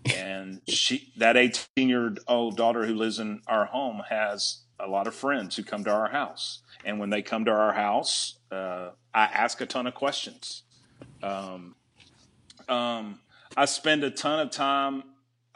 and 0.06 0.62
she 0.68 1.12
that 1.18 1.38
18 1.38 1.90
year 1.90 2.16
old 2.28 2.58
daughter 2.58 2.86
who 2.86 2.96
lives 2.96 3.20
in 3.20 3.42
our 3.48 3.66
home 3.66 4.02
has 4.10 4.62
a 4.80 4.88
lot 4.88 5.08
of 5.08 5.16
friends 5.16 5.56
who 5.56 5.64
come 5.64 5.84
to 5.84 5.92
our 5.92 6.10
house. 6.10 6.60
And 6.84 7.00
when 7.00 7.10
they 7.10 7.22
come 7.22 7.46
to 7.46 7.52
our 7.52 7.74
house 7.74 8.38
uh, 8.52 8.90
i 9.14 9.24
ask 9.24 9.62
a 9.62 9.66
ton 9.66 9.88
of 9.88 9.94
questions. 9.94 10.64
Um, 11.22 11.76
um, 12.68 13.20
i 13.56 13.66
spend 13.66 14.04
a 14.04 14.12
ton 14.12 14.40
of 14.40 14.52
time 14.52 15.04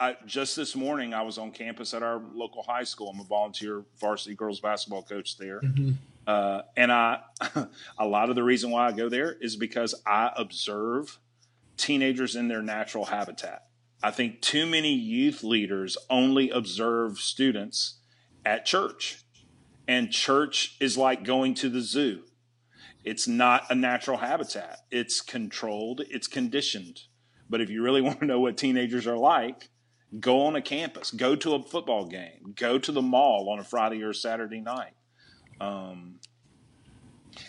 I, 0.00 0.16
just 0.26 0.54
this 0.56 0.76
morning 0.76 1.12
i 1.12 1.22
was 1.22 1.38
on 1.38 1.50
campus 1.50 1.92
at 1.92 2.02
our 2.02 2.22
local 2.32 2.62
high 2.62 2.84
school. 2.84 3.10
I'm 3.10 3.20
a 3.20 3.24
volunteer 3.24 3.84
varsity 4.00 4.34
girls 4.34 4.60
basketball 4.60 5.02
coach 5.02 5.36
there. 5.36 5.60
Mm-hmm. 5.60 5.92
uh, 6.26 6.62
and 6.76 6.90
i 6.90 7.20
a 7.98 8.06
lot 8.06 8.30
of 8.30 8.36
the 8.36 8.42
reason 8.42 8.70
why 8.70 8.86
i 8.86 8.92
go 8.92 9.08
there 9.08 9.32
is 9.32 9.56
because 9.56 9.94
i 10.06 10.30
observe 10.36 11.18
teenagers 11.76 12.34
in 12.34 12.48
their 12.48 12.62
natural 12.62 13.04
habitat 13.04 13.67
I 14.02 14.10
think 14.10 14.40
too 14.40 14.66
many 14.66 14.92
youth 14.92 15.42
leaders 15.42 15.96
only 16.08 16.50
observe 16.50 17.18
students 17.18 17.98
at 18.44 18.64
church. 18.64 19.22
And 19.86 20.10
church 20.10 20.76
is 20.80 20.96
like 20.98 21.24
going 21.24 21.54
to 21.54 21.68
the 21.68 21.80
zoo. 21.80 22.22
It's 23.04 23.26
not 23.26 23.64
a 23.70 23.74
natural 23.74 24.18
habitat. 24.18 24.80
It's 24.90 25.20
controlled, 25.20 26.02
it's 26.10 26.26
conditioned. 26.26 27.02
But 27.48 27.60
if 27.60 27.70
you 27.70 27.82
really 27.82 28.02
want 28.02 28.20
to 28.20 28.26
know 28.26 28.40
what 28.40 28.56
teenagers 28.56 29.06
are 29.06 29.16
like, 29.16 29.70
go 30.20 30.42
on 30.42 30.56
a 30.56 30.62
campus, 30.62 31.10
go 31.10 31.34
to 31.36 31.54
a 31.54 31.62
football 31.62 32.06
game, 32.06 32.54
go 32.54 32.78
to 32.78 32.92
the 32.92 33.02
mall 33.02 33.48
on 33.50 33.58
a 33.58 33.64
Friday 33.64 34.02
or 34.02 34.12
Saturday 34.12 34.60
night. 34.60 34.94
Um, 35.60 36.20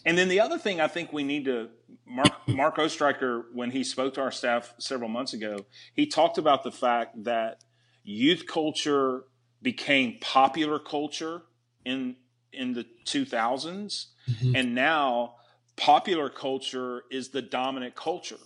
and 0.05 0.17
then 0.17 0.29
the 0.29 0.39
other 0.39 0.57
thing 0.57 0.81
I 0.81 0.87
think 0.87 1.13
we 1.13 1.23
need 1.23 1.45
to 1.45 1.69
Mark 2.09 2.47
Marko 2.47 2.85
Oestreicher, 2.85 3.43
when 3.53 3.71
he 3.71 3.83
spoke 3.83 4.15
to 4.15 4.21
our 4.21 4.31
staff 4.31 4.73
several 4.79 5.09
months 5.09 5.33
ago, 5.33 5.65
he 5.93 6.07
talked 6.07 6.37
about 6.37 6.63
the 6.63 6.71
fact 6.71 7.23
that 7.23 7.63
youth 8.03 8.45
culture 8.47 9.23
became 9.61 10.17
popular 10.19 10.79
culture 10.79 11.43
in 11.85 12.15
in 12.51 12.73
the 12.73 12.85
2000s, 13.05 14.07
mm-hmm. 14.27 14.55
and 14.55 14.73
now 14.73 15.35
popular 15.75 16.29
culture 16.29 17.03
is 17.11 17.29
the 17.29 17.43
dominant 17.43 17.95
culture. 17.95 18.39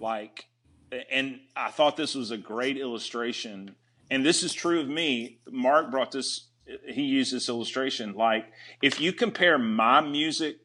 Like, 0.00 0.46
and 1.10 1.40
I 1.54 1.70
thought 1.70 1.96
this 1.96 2.14
was 2.14 2.30
a 2.30 2.38
great 2.38 2.78
illustration, 2.78 3.74
and 4.10 4.24
this 4.24 4.42
is 4.42 4.54
true 4.54 4.80
of 4.80 4.88
me. 4.88 5.40
Marko 5.50 5.90
brought 5.90 6.12
this. 6.12 6.46
He 6.86 7.02
used 7.02 7.32
this 7.32 7.48
illustration. 7.48 8.14
Like, 8.14 8.46
if 8.82 9.00
you 9.00 9.12
compare 9.12 9.58
my 9.58 10.00
music 10.00 10.58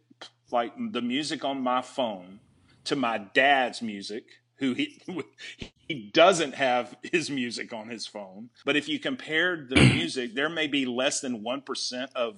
like 0.53 0.73
the 0.91 1.01
music 1.01 1.43
on 1.43 1.61
my 1.61 1.81
phone 1.81 2.39
to 2.85 2.95
my 2.95 3.17
dad's 3.17 3.81
music 3.81 4.23
who 4.57 4.73
he 4.73 5.01
he 5.87 6.11
doesn't 6.13 6.55
have 6.55 6.95
his 7.03 7.29
music 7.29 7.73
on 7.73 7.89
his 7.89 8.07
phone. 8.07 8.49
But 8.63 8.77
if 8.77 8.87
you 8.87 8.99
compared 8.99 9.69
the 9.69 9.75
music 9.93 10.35
there 10.35 10.49
may 10.49 10.67
be 10.67 10.85
less 10.85 11.19
than 11.19 11.43
1% 11.43 12.13
of 12.15 12.37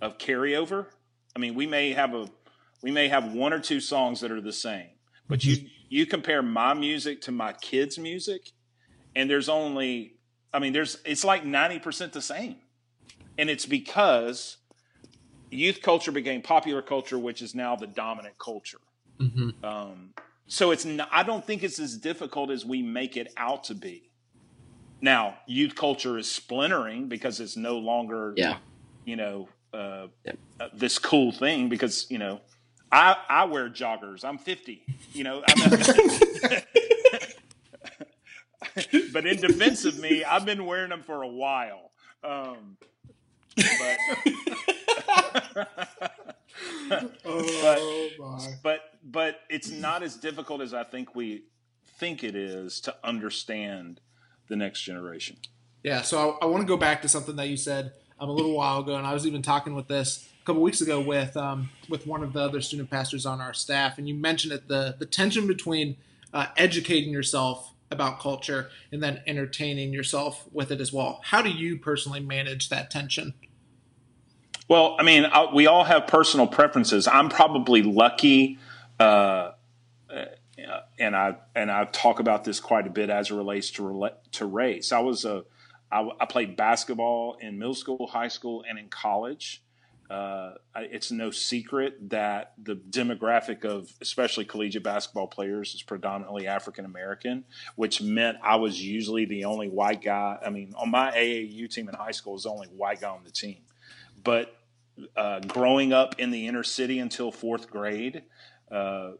of 0.00 0.18
carryover. 0.18 0.86
I 1.36 1.38
mean 1.38 1.54
we 1.54 1.66
may 1.66 1.92
have 1.92 2.14
a 2.14 2.28
we 2.82 2.90
may 2.90 3.08
have 3.08 3.32
one 3.34 3.52
or 3.52 3.60
two 3.60 3.80
songs 3.80 4.20
that 4.20 4.32
are 4.32 4.40
the 4.40 4.52
same. 4.52 4.88
But 5.28 5.44
you 5.44 5.68
you 5.88 6.06
compare 6.06 6.42
my 6.42 6.74
music 6.74 7.20
to 7.22 7.32
my 7.32 7.52
kids 7.52 7.98
music 7.98 8.52
and 9.14 9.28
there's 9.28 9.48
only 9.48 10.14
i 10.54 10.58
mean 10.58 10.72
there's 10.72 10.98
it's 11.04 11.24
like 11.24 11.44
90% 11.44 12.12
the 12.12 12.22
same. 12.22 12.56
And 13.38 13.48
it's 13.48 13.66
because 13.66 14.56
youth 15.50 15.82
culture 15.82 16.12
became 16.12 16.42
popular 16.42 16.82
culture, 16.82 17.18
which 17.18 17.42
is 17.42 17.54
now 17.54 17.76
the 17.76 17.86
dominant 17.86 18.38
culture. 18.38 18.80
Mm-hmm. 19.18 19.64
Um, 19.64 20.10
so 20.46 20.70
it's 20.70 20.84
not, 20.84 21.08
I 21.12 21.22
don't 21.22 21.46
think 21.46 21.62
it's 21.62 21.78
as 21.78 21.96
difficult 21.96 22.50
as 22.50 22.64
we 22.64 22.82
make 22.82 23.16
it 23.16 23.32
out 23.36 23.64
to 23.64 23.74
be. 23.74 24.10
Now, 25.00 25.36
youth 25.46 25.74
culture 25.74 26.18
is 26.18 26.30
splintering 26.30 27.08
because 27.08 27.40
it's 27.40 27.56
no 27.56 27.78
longer, 27.78 28.34
yeah. 28.36 28.58
you 29.04 29.16
know, 29.16 29.48
uh, 29.72 30.08
yep. 30.24 30.38
uh, 30.58 30.68
this 30.74 30.98
cool 30.98 31.32
thing. 31.32 31.68
Because 31.68 32.06
you 32.10 32.18
know, 32.18 32.40
I 32.92 33.16
I 33.28 33.44
wear 33.44 33.70
joggers. 33.70 34.24
I'm 34.24 34.38
50. 34.38 34.84
You 35.14 35.24
know, 35.24 35.42
but 39.12 39.26
in 39.26 39.40
defense 39.40 39.84
of 39.84 39.98
me, 39.98 40.22
I've 40.24 40.44
been 40.44 40.66
wearing 40.66 40.90
them 40.90 41.02
for 41.02 41.22
a 41.22 41.28
while. 41.28 41.92
Um, 42.22 42.76
but 43.56 43.96
oh 47.24 48.10
but, 48.18 48.18
my. 48.18 48.54
but 48.62 48.80
but 49.02 49.40
it's 49.48 49.70
not 49.70 50.02
as 50.02 50.16
difficult 50.16 50.60
as 50.60 50.74
I 50.74 50.84
think 50.84 51.14
we 51.14 51.44
think 51.98 52.24
it 52.24 52.34
is 52.34 52.80
to 52.82 52.94
understand 53.04 54.00
the 54.48 54.56
next 54.56 54.82
generation. 54.82 55.36
Yeah, 55.82 56.02
so 56.02 56.38
I, 56.40 56.44
I 56.44 56.46
want 56.46 56.62
to 56.62 56.66
go 56.66 56.76
back 56.76 57.02
to 57.02 57.08
something 57.08 57.36
that 57.36 57.48
you 57.48 57.56
said 57.56 57.92
um, 58.18 58.28
a 58.28 58.32
little 58.32 58.52
while 58.52 58.80
ago, 58.80 58.96
and 58.96 59.06
I 59.06 59.14
was 59.14 59.26
even 59.26 59.42
talking 59.42 59.74
with 59.74 59.88
this 59.88 60.28
a 60.42 60.44
couple 60.44 60.62
weeks 60.62 60.80
ago 60.80 61.00
with 61.00 61.36
um, 61.36 61.70
with 61.88 62.06
one 62.06 62.22
of 62.22 62.32
the 62.32 62.40
other 62.40 62.60
student 62.60 62.90
pastors 62.90 63.26
on 63.26 63.40
our 63.40 63.54
staff, 63.54 63.98
and 63.98 64.08
you 64.08 64.14
mentioned 64.14 64.52
it 64.52 64.68
the 64.68 64.96
the 64.98 65.06
tension 65.06 65.46
between 65.46 65.96
uh, 66.32 66.46
educating 66.56 67.10
yourself 67.12 67.72
about 67.90 68.20
culture 68.20 68.70
and 68.92 69.02
then 69.02 69.20
entertaining 69.26 69.92
yourself 69.92 70.46
with 70.52 70.70
it 70.70 70.80
as 70.80 70.92
well. 70.92 71.20
How 71.24 71.42
do 71.42 71.50
you 71.50 71.76
personally 71.76 72.20
manage 72.20 72.68
that 72.68 72.90
tension? 72.90 73.34
Well, 74.70 74.94
I 75.00 75.02
mean, 75.02 75.24
I, 75.24 75.52
we 75.52 75.66
all 75.66 75.82
have 75.82 76.06
personal 76.06 76.46
preferences. 76.46 77.08
I'm 77.08 77.28
probably 77.28 77.82
lucky, 77.82 78.60
uh, 79.00 79.02
uh, 80.08 80.24
and 80.96 81.16
I 81.16 81.38
and 81.56 81.72
I 81.72 81.86
talk 81.86 82.20
about 82.20 82.44
this 82.44 82.60
quite 82.60 82.86
a 82.86 82.90
bit 82.90 83.10
as 83.10 83.32
it 83.32 83.34
relates 83.34 83.72
to 83.72 84.10
to 84.30 84.46
race. 84.46 84.92
I 84.92 85.00
was 85.00 85.24
a 85.24 85.42
I, 85.90 86.08
I 86.20 86.26
played 86.26 86.56
basketball 86.56 87.36
in 87.40 87.58
middle 87.58 87.74
school, 87.74 88.06
high 88.06 88.28
school, 88.28 88.64
and 88.68 88.78
in 88.78 88.88
college. 88.88 89.60
Uh, 90.08 90.52
it's 90.76 91.10
no 91.10 91.32
secret 91.32 92.10
that 92.10 92.52
the 92.62 92.76
demographic 92.76 93.64
of 93.64 93.92
especially 94.00 94.44
collegiate 94.44 94.84
basketball 94.84 95.26
players 95.26 95.74
is 95.74 95.82
predominantly 95.82 96.46
African 96.46 96.84
American, 96.84 97.42
which 97.74 98.00
meant 98.00 98.38
I 98.40 98.54
was 98.54 98.80
usually 98.80 99.24
the 99.24 99.46
only 99.46 99.68
white 99.68 100.00
guy. 100.00 100.38
I 100.46 100.50
mean, 100.50 100.74
on 100.76 100.92
my 100.92 101.10
AAU 101.10 101.68
team 101.68 101.88
in 101.88 101.96
high 101.96 102.12
school, 102.12 102.34
was 102.34 102.44
the 102.44 102.50
only 102.50 102.68
white 102.68 103.00
guy 103.00 103.08
on 103.08 103.24
the 103.24 103.32
team. 103.32 103.58
But 104.22 104.54
uh, 105.16 105.40
growing 105.40 105.92
up 105.92 106.16
in 106.18 106.30
the 106.30 106.46
inner 106.46 106.62
city 106.62 106.98
until 106.98 107.32
fourth 107.32 107.70
grade, 107.70 108.22
uh, 108.70 109.12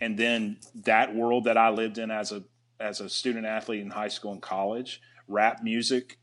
and 0.00 0.18
then 0.18 0.58
that 0.74 1.14
world 1.14 1.44
that 1.44 1.56
I 1.56 1.70
lived 1.70 1.98
in 1.98 2.10
as 2.10 2.32
a 2.32 2.44
as 2.80 3.00
a 3.00 3.08
student 3.08 3.46
athlete 3.46 3.80
in 3.80 3.90
high 3.90 4.08
school 4.08 4.32
and 4.32 4.42
college, 4.42 5.00
rap 5.26 5.62
music, 5.62 6.18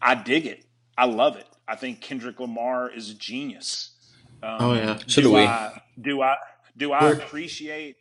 I 0.00 0.14
dig 0.14 0.46
it. 0.46 0.64
I 0.96 1.06
love 1.06 1.36
it. 1.36 1.46
I 1.66 1.74
think 1.74 2.00
Kendrick 2.00 2.38
Lamar 2.40 2.90
is 2.90 3.10
a 3.10 3.14
genius. 3.14 3.90
Um, 4.42 4.56
oh 4.60 4.74
yeah, 4.74 4.98
so 5.06 5.20
do, 5.20 5.22
do 5.22 5.34
we. 5.34 5.40
I, 5.42 5.82
do 6.00 6.22
I 6.22 6.36
do 6.76 6.92
I 6.92 7.10
appreciate 7.10 7.96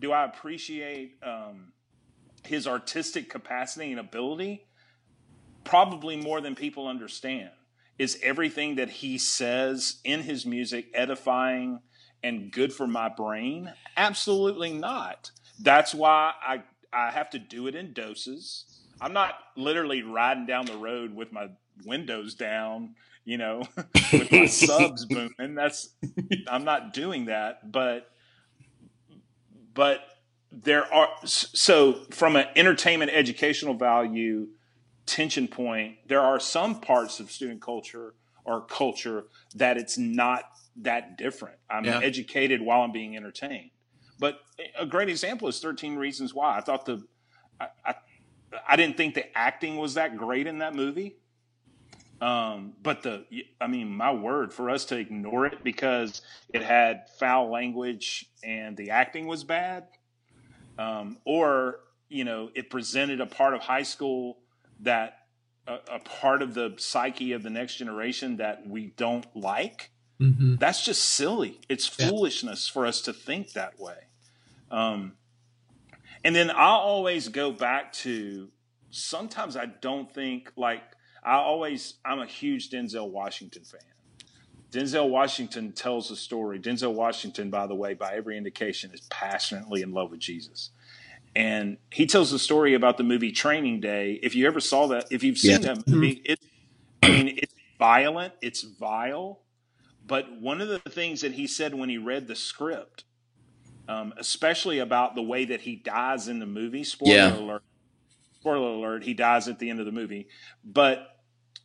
do 0.00 0.12
I 0.12 0.24
appreciate 0.24 1.16
um, 1.22 1.72
his 2.44 2.66
artistic 2.66 3.30
capacity 3.30 3.90
and 3.90 4.00
ability? 4.00 4.66
Probably 5.64 6.16
more 6.16 6.40
than 6.40 6.54
people 6.54 6.88
understand. 6.88 7.50
Is 7.98 8.18
everything 8.22 8.76
that 8.76 8.90
he 8.90 9.18
says 9.18 10.00
in 10.04 10.22
his 10.22 10.46
music 10.46 10.86
edifying 10.94 11.80
and 12.22 12.50
good 12.50 12.72
for 12.72 12.86
my 12.86 13.08
brain? 13.08 13.72
Absolutely 13.96 14.72
not. 14.72 15.30
That's 15.60 15.94
why 15.94 16.32
I 16.42 16.62
I 16.92 17.10
have 17.10 17.30
to 17.30 17.38
do 17.38 17.66
it 17.66 17.74
in 17.74 17.92
doses. 17.92 18.64
I'm 19.00 19.12
not 19.12 19.34
literally 19.56 20.02
riding 20.02 20.46
down 20.46 20.66
the 20.66 20.76
road 20.76 21.14
with 21.14 21.32
my 21.32 21.48
windows 21.84 22.34
down, 22.34 22.94
you 23.24 23.38
know, 23.38 23.62
with 24.12 24.30
my 24.30 24.46
subs 24.46 25.04
booming. 25.04 25.54
That's 25.54 25.90
I'm 26.48 26.64
not 26.64 26.92
doing 26.92 27.26
that, 27.26 27.70
but 27.72 28.08
but 29.74 30.00
there 30.50 30.92
are 30.92 31.08
so 31.24 31.94
from 32.10 32.36
an 32.36 32.46
entertainment 32.56 33.10
educational 33.12 33.74
value 33.74 34.48
tension 35.06 35.48
point, 35.48 35.96
there 36.06 36.20
are 36.20 36.40
some 36.40 36.80
parts 36.80 37.20
of 37.20 37.30
student 37.30 37.60
culture 37.60 38.14
or 38.44 38.62
culture 38.62 39.24
that 39.54 39.76
it's 39.76 39.98
not 39.98 40.44
that 40.76 41.16
different. 41.18 41.56
I'm 41.70 41.84
yeah. 41.84 42.00
educated 42.02 42.60
while 42.60 42.82
I'm 42.82 42.92
being 42.92 43.16
entertained. 43.16 43.70
But 44.18 44.40
a 44.78 44.86
great 44.86 45.08
example 45.08 45.48
is 45.48 45.60
13 45.60 45.96
Reasons 45.96 46.34
Why. 46.34 46.56
I 46.56 46.60
thought 46.60 46.86
the, 46.86 47.02
I, 47.60 47.68
I, 47.84 47.94
I 48.68 48.76
didn't 48.76 48.96
think 48.96 49.14
the 49.14 49.36
acting 49.36 49.76
was 49.76 49.94
that 49.94 50.16
great 50.16 50.46
in 50.46 50.58
that 50.58 50.74
movie. 50.74 51.16
Um, 52.20 52.74
but 52.80 53.02
the, 53.02 53.24
I 53.60 53.66
mean, 53.66 53.96
my 53.96 54.12
word, 54.12 54.52
for 54.52 54.70
us 54.70 54.84
to 54.86 54.96
ignore 54.96 55.46
it 55.46 55.64
because 55.64 56.22
it 56.52 56.62
had 56.62 57.08
foul 57.18 57.50
language 57.50 58.26
and 58.44 58.76
the 58.76 58.90
acting 58.90 59.26
was 59.26 59.42
bad, 59.42 59.88
um, 60.78 61.18
or 61.24 61.80
you 62.08 62.24
know, 62.24 62.50
it 62.54 62.70
presented 62.70 63.20
a 63.20 63.26
part 63.26 63.54
of 63.54 63.60
high 63.60 63.82
school 63.82 64.38
that 64.82 65.18
a, 65.66 65.78
a, 65.92 65.98
part 66.00 66.42
of 66.42 66.54
the 66.54 66.74
psyche 66.76 67.32
of 67.32 67.42
the 67.42 67.50
next 67.50 67.76
generation 67.76 68.36
that 68.36 68.66
we 68.66 68.86
don't 68.96 69.26
like. 69.34 69.90
Mm-hmm. 70.20 70.56
That's 70.56 70.84
just 70.84 71.04
silly. 71.04 71.60
It's 71.68 71.86
foolishness 71.86 72.68
for 72.68 72.86
us 72.86 73.00
to 73.02 73.12
think 73.12 73.52
that 73.52 73.78
way. 73.78 74.08
Um, 74.70 75.14
and 76.24 76.34
then 76.34 76.50
I'll 76.50 76.80
always 76.80 77.28
go 77.28 77.52
back 77.52 77.92
to 77.94 78.48
sometimes 78.90 79.56
I 79.56 79.66
don't 79.66 80.12
think 80.12 80.52
like 80.56 80.82
I 81.24 81.34
always 81.34 81.94
I'm 82.04 82.20
a 82.20 82.26
huge 82.26 82.70
Denzel 82.70 83.10
Washington 83.10 83.64
fan. 83.64 83.80
Denzel 84.70 85.10
Washington 85.10 85.72
tells 85.72 86.10
a 86.10 86.16
story. 86.16 86.58
Denzel 86.58 86.94
Washington, 86.94 87.50
by 87.50 87.66
the 87.66 87.74
way, 87.74 87.92
by 87.92 88.14
every 88.14 88.38
indication, 88.38 88.90
is 88.94 89.02
passionately 89.10 89.82
in 89.82 89.92
love 89.92 90.10
with 90.10 90.20
Jesus. 90.20 90.70
And 91.34 91.78
he 91.90 92.06
tells 92.06 92.30
the 92.30 92.38
story 92.38 92.74
about 92.74 92.98
the 92.98 93.04
movie 93.04 93.32
Training 93.32 93.80
Day. 93.80 94.18
If 94.22 94.34
you 94.34 94.46
ever 94.46 94.60
saw 94.60 94.86
that, 94.88 95.06
if 95.10 95.22
you've 95.22 95.38
seen 95.38 95.62
yeah. 95.62 95.74
that 95.74 95.88
movie, 95.88 96.16
mm-hmm. 96.16 96.32
it 96.32 96.40
I 97.02 97.08
mean 97.08 97.38
it's 97.38 97.54
violent, 97.78 98.34
it's 98.42 98.62
vile. 98.62 99.40
But 100.06 100.40
one 100.40 100.60
of 100.60 100.68
the 100.68 100.78
things 100.78 101.22
that 101.22 101.32
he 101.32 101.46
said 101.46 101.74
when 101.74 101.88
he 101.88 101.96
read 101.96 102.26
the 102.26 102.36
script, 102.36 103.04
um, 103.88 104.12
especially 104.18 104.78
about 104.78 105.14
the 105.14 105.22
way 105.22 105.44
that 105.46 105.62
he 105.62 105.76
dies 105.76 106.28
in 106.28 106.38
the 106.38 106.46
movie, 106.46 106.84
spoiler 106.84 107.14
yeah. 107.14 107.36
alert, 107.36 107.62
spoiler 108.34 108.70
alert, 108.70 109.04
he 109.04 109.14
dies 109.14 109.48
at 109.48 109.58
the 109.58 109.70
end 109.70 109.80
of 109.80 109.86
the 109.86 109.92
movie. 109.92 110.28
But 110.64 111.16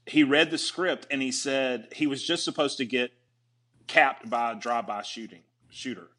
he 0.05 0.24
read 0.24 0.49
the 0.51 0.57
script 0.57 1.07
and 1.11 1.22
he 1.22 1.32
said 1.32 1.89
he 1.93 2.07
was 2.07 2.24
just 2.24 2.45
supposed 2.45 2.78
to 2.78 2.86
get 2.86 3.11
capped 3.88 4.30
by 4.30 4.53
a 4.53 4.55
drive-by 4.55 5.01
shooting 5.01 5.41
shooter. 5.70 6.09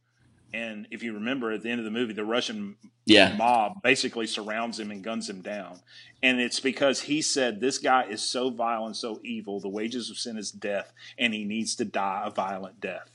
And 0.52 0.86
if 0.90 1.02
you 1.02 1.12
remember 1.12 1.52
at 1.52 1.62
the 1.62 1.70
end 1.70 1.78
of 1.78 1.84
the 1.84 1.90
movie, 1.90 2.14
the 2.14 2.24
Russian 2.24 2.76
yeah. 3.04 3.36
mob 3.36 3.82
basically 3.82 4.26
surrounds 4.26 4.80
him 4.80 4.90
and 4.90 5.04
guns 5.04 5.28
him 5.28 5.42
down. 5.42 5.80
And 6.22 6.40
it's 6.40 6.58
because 6.58 7.02
he 7.02 7.20
said 7.20 7.60
this 7.60 7.78
guy 7.78 8.04
is 8.04 8.22
so 8.22 8.50
vile 8.50 8.86
and 8.86 8.96
so 8.96 9.20
evil, 9.22 9.60
the 9.60 9.68
wages 9.68 10.10
of 10.10 10.18
sin 10.18 10.38
is 10.38 10.50
death, 10.50 10.92
and 11.18 11.34
he 11.34 11.44
needs 11.44 11.76
to 11.76 11.84
die 11.84 12.24
a 12.26 12.30
violent 12.30 12.80
death. 12.80 13.10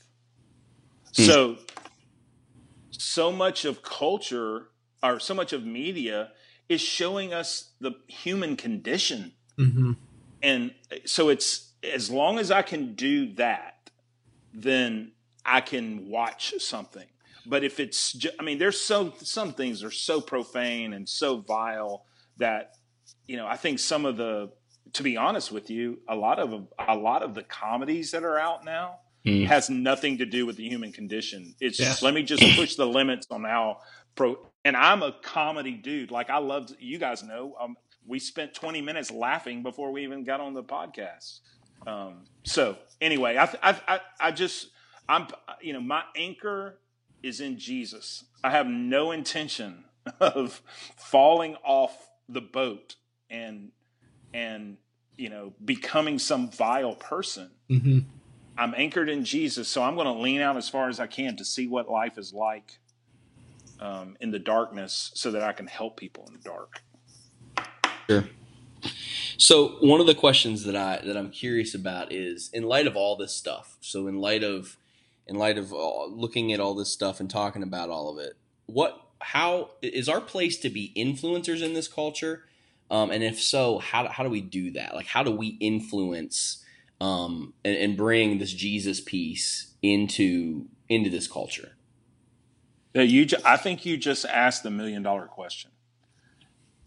Mm. 1.14 1.26
So 1.26 1.56
so 2.90 3.32
much 3.32 3.64
of 3.64 3.82
culture 3.82 4.68
or 5.02 5.18
so 5.18 5.34
much 5.34 5.52
of 5.52 5.64
media 5.64 6.30
is 6.68 6.80
showing 6.80 7.34
us 7.34 7.72
the 7.80 7.92
human 8.06 8.56
condition. 8.56 9.32
Mm-hmm. 9.58 9.92
And 10.42 10.74
so 11.04 11.28
it's 11.28 11.72
as 11.82 12.10
long 12.10 12.38
as 12.38 12.50
I 12.50 12.62
can 12.62 12.94
do 12.94 13.34
that, 13.34 13.90
then 14.52 15.12
I 15.44 15.60
can 15.60 16.08
watch 16.08 16.54
something. 16.58 17.06
But 17.46 17.64
if 17.64 17.80
it's, 17.80 18.12
just, 18.12 18.34
I 18.38 18.42
mean, 18.42 18.58
there's 18.58 18.80
so 18.80 19.12
some 19.18 19.52
things 19.52 19.82
are 19.82 19.90
so 19.90 20.20
profane 20.20 20.92
and 20.92 21.08
so 21.08 21.38
vile 21.38 22.04
that, 22.38 22.76
you 23.26 23.36
know, 23.36 23.46
I 23.46 23.56
think 23.56 23.78
some 23.78 24.06
of 24.06 24.16
the, 24.16 24.50
to 24.94 25.02
be 25.02 25.16
honest 25.16 25.52
with 25.52 25.70
you, 25.70 25.98
a 26.08 26.14
lot 26.14 26.38
of 26.38 26.68
a 26.78 26.96
lot 26.96 27.22
of 27.22 27.34
the 27.34 27.42
comedies 27.42 28.12
that 28.12 28.22
are 28.22 28.38
out 28.38 28.64
now 28.64 29.00
mm. 29.26 29.46
has 29.46 29.68
nothing 29.68 30.18
to 30.18 30.26
do 30.26 30.46
with 30.46 30.56
the 30.56 30.68
human 30.68 30.92
condition. 30.92 31.54
It's 31.60 31.80
yeah. 31.80 31.94
let 32.00 32.14
me 32.14 32.22
just 32.22 32.42
push 32.56 32.76
the 32.76 32.86
limits 32.86 33.26
on 33.30 33.44
how 33.44 33.78
pro 34.14 34.36
and 34.64 34.76
I'm 34.76 35.02
a 35.02 35.12
comedy 35.22 35.72
dude. 35.72 36.10
Like 36.10 36.30
I 36.30 36.38
loved, 36.38 36.74
you 36.78 36.98
guys 36.98 37.22
know, 37.22 37.54
um, 37.60 37.76
we 38.06 38.18
spent 38.18 38.54
20 38.54 38.80
minutes 38.80 39.10
laughing 39.10 39.62
before 39.62 39.90
we 39.92 40.04
even 40.04 40.24
got 40.24 40.40
on 40.40 40.54
the 40.54 40.62
podcast. 40.62 41.40
Um, 41.86 42.24
so 42.44 42.76
anyway, 43.00 43.36
I, 43.36 43.44
I, 43.62 43.80
I, 43.86 44.00
I 44.20 44.30
just, 44.30 44.68
I'm, 45.08 45.26
you 45.60 45.72
know, 45.72 45.80
my 45.80 46.02
anchor 46.16 46.78
is 47.24 47.40
in 47.40 47.58
Jesus. 47.58 48.24
I 48.42 48.50
have 48.50 48.66
no 48.66 49.10
intention 49.10 49.84
of 50.20 50.62
falling 50.96 51.56
off 51.64 52.08
the 52.28 52.40
boat 52.40 52.96
and, 53.30 53.70
and, 54.32 54.76
you 55.16 55.30
know, 55.30 55.54
becoming 55.64 56.18
some 56.18 56.50
vile 56.50 56.94
person. 56.94 57.50
Mm-hmm. 57.70 58.00
I'm 58.56 58.74
anchored 58.76 59.08
in 59.08 59.24
Jesus, 59.24 59.66
so 59.66 59.82
I'm 59.82 59.94
going 59.94 60.06
to 60.06 60.12
lean 60.12 60.40
out 60.40 60.56
as 60.56 60.68
far 60.68 60.88
as 60.88 61.00
I 61.00 61.06
can 61.06 61.36
to 61.36 61.44
see 61.44 61.66
what 61.66 61.90
life 61.90 62.18
is 62.18 62.32
like 62.32 62.78
um, 63.80 64.16
in 64.20 64.30
the 64.30 64.38
darkness 64.38 65.10
so 65.14 65.32
that 65.32 65.42
I 65.42 65.52
can 65.52 65.66
help 65.66 65.96
people 65.96 66.24
in 66.28 66.34
the 66.34 66.40
dark. 66.40 66.82
Sure. 68.08 68.24
So 69.36 69.76
one 69.80 70.00
of 70.00 70.06
the 70.06 70.14
questions 70.14 70.64
that 70.64 70.76
I 70.76 71.00
that 71.04 71.16
I'm 71.16 71.30
curious 71.30 71.74
about 71.74 72.12
is 72.12 72.50
in 72.52 72.62
light 72.62 72.86
of 72.86 72.96
all 72.96 73.16
this 73.16 73.34
stuff. 73.34 73.76
So 73.80 74.06
in 74.06 74.20
light 74.20 74.44
of 74.44 74.76
in 75.26 75.36
light 75.36 75.58
of 75.58 75.72
uh, 75.72 76.06
looking 76.06 76.52
at 76.52 76.60
all 76.60 76.74
this 76.74 76.90
stuff 76.90 77.20
and 77.20 77.30
talking 77.30 77.62
about 77.62 77.90
all 77.90 78.10
of 78.10 78.18
it, 78.18 78.36
what 78.66 79.00
how 79.20 79.70
is 79.80 80.08
our 80.08 80.20
place 80.20 80.58
to 80.58 80.68
be 80.68 80.92
influencers 80.96 81.62
in 81.62 81.72
this 81.74 81.88
culture? 81.88 82.44
Um, 82.90 83.10
and 83.10 83.24
if 83.24 83.40
so, 83.40 83.78
how 83.78 84.08
how 84.08 84.22
do 84.22 84.30
we 84.30 84.40
do 84.40 84.70
that? 84.72 84.94
Like 84.94 85.06
how 85.06 85.22
do 85.22 85.30
we 85.30 85.56
influence 85.60 86.64
um, 87.00 87.54
and, 87.64 87.76
and 87.76 87.96
bring 87.96 88.38
this 88.38 88.52
Jesus 88.52 89.00
piece 89.00 89.74
into 89.82 90.66
into 90.88 91.10
this 91.10 91.26
culture? 91.26 91.72
Yeah, 92.94 93.02
you. 93.02 93.26
I 93.44 93.56
think 93.56 93.84
you 93.84 93.96
just 93.96 94.24
asked 94.24 94.62
the 94.62 94.70
million 94.70 95.02
dollar 95.02 95.26
question. 95.26 95.72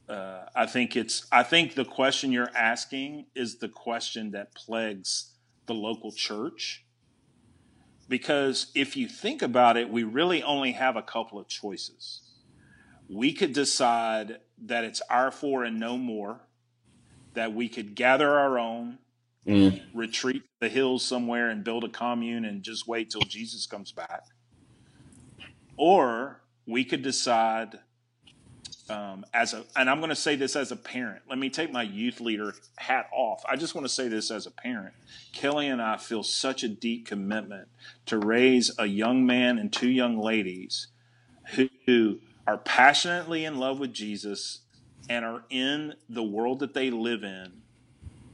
Uh, 0.08 0.46
I 0.56 0.66
think 0.66 0.96
it's. 0.96 1.26
I 1.32 1.44
think 1.44 1.76
the 1.76 1.86
question 1.86 2.32
you're 2.32 2.56
asking 2.56 3.26
is 3.36 3.58
the 3.58 3.68
question 3.68 4.32
that 4.32 4.56
plagues 4.56 5.34
the 5.66 5.74
local 5.74 6.12
church. 6.12 6.86
Because 8.10 8.72
if 8.74 8.96
you 8.96 9.08
think 9.08 9.42
about 9.42 9.78
it, 9.78 9.90
we 9.90 10.04
really 10.04 10.42
only 10.44 10.72
have 10.74 10.96
a 10.96 11.02
couple 11.02 11.40
of 11.40 11.48
choices. 11.48 12.22
We 13.10 13.34
could 13.34 13.54
decide 13.54 14.40
that 14.66 14.84
it's 14.84 15.02
our 15.10 15.32
four 15.32 15.64
and 15.64 15.80
no 15.80 15.98
more, 15.98 16.42
that 17.34 17.54
we 17.54 17.70
could 17.70 17.96
gather 17.96 18.40
our 18.40 18.58
own, 18.58 19.00
mm. 19.46 19.82
retreat 19.94 20.44
the 20.60 20.70
hills 20.70 21.04
somewhere 21.04 21.50
and 21.50 21.64
build 21.64 21.84
a 21.84 21.90
commune 21.90 22.46
and 22.46 22.64
just 22.64 22.88
wait 22.88 23.10
till 23.10 23.22
Jesus 23.22 23.66
comes 23.66 23.92
back 23.92 24.24
or 25.78 26.42
we 26.66 26.84
could 26.84 27.04
decide 27.04 27.80
um, 28.90 29.26
as 29.34 29.54
a, 29.54 29.66
and 29.76 29.90
I'm 29.90 30.00
going 30.00 30.10
to 30.10 30.16
say 30.16 30.36
this 30.36 30.56
as 30.56 30.72
a 30.72 30.76
parent. 30.76 31.24
Let 31.30 31.38
me 31.40 31.50
take 31.50 31.72
my 31.72 31.84
youth 31.84 32.22
leader 32.22 32.54
hat 32.78 33.10
off. 33.12 33.44
I 33.48 33.56
just 33.56 33.76
want 33.76 33.86
to 33.86 33.94
say 33.94 34.08
this 34.08 34.32
as 34.32 34.46
a 34.46 34.52
parent. 34.52 34.94
Kelly 35.34 35.68
and 35.68 35.82
I 35.82 35.98
feel 35.98 36.24
such 36.24 36.64
a 36.64 36.70
deep 36.70 37.06
commitment 37.06 37.68
to 38.06 38.18
raise 38.18 38.72
a 38.78 38.86
young 38.86 39.26
man 39.26 39.58
and 39.58 39.72
two 39.72 39.90
young 39.90 40.18
ladies 40.18 40.88
who, 41.56 41.70
who 41.86 42.20
are 42.46 42.58
passionately 42.58 43.44
in 43.46 43.60
love 43.60 43.80
with 43.80 43.94
Jesus 43.94 44.62
and 45.10 45.26
are 45.26 45.44
in 45.50 45.96
the 46.10 46.24
world 46.24 46.60
that 46.60 46.74
they 46.74 46.90
live 46.90 47.24
in 47.24 47.62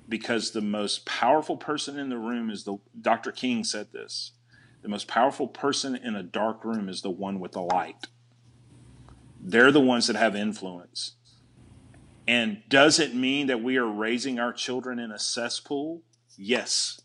because 0.08 0.52
the 0.52 0.62
most 0.62 1.06
powerful 1.06 1.58
person 1.58 1.98
in 1.98 2.10
the 2.10 2.18
room 2.18 2.50
is 2.50 2.64
the 2.64 2.78
Dr. 3.00 3.32
King 3.32 3.64
said 3.64 3.92
this 3.92 4.34
the 4.82 4.90
most 4.90 5.08
powerful 5.08 5.48
person 5.48 5.96
in 5.96 6.16
a 6.16 6.24
dark 6.24 6.66
room 6.66 6.90
is 6.90 7.02
the 7.02 7.10
one 7.10 7.40
with 7.40 7.54
the 7.54 7.62
light. 7.62 8.08
They're 9.46 9.72
the 9.72 9.82
ones 9.82 10.08
that 10.08 10.16
have 10.16 10.36
influence. 10.36 11.16
And 12.26 12.64
does 12.70 13.00
it 13.00 13.14
mean 13.14 13.48
that 13.48 13.62
we 13.62 13.78
are 13.78 13.86
raising 13.86 14.40
our 14.40 14.54
children 14.54 15.00
in 15.00 15.12
a 15.12 15.20
cesspool? 15.20 16.02
Yes. 16.38 17.02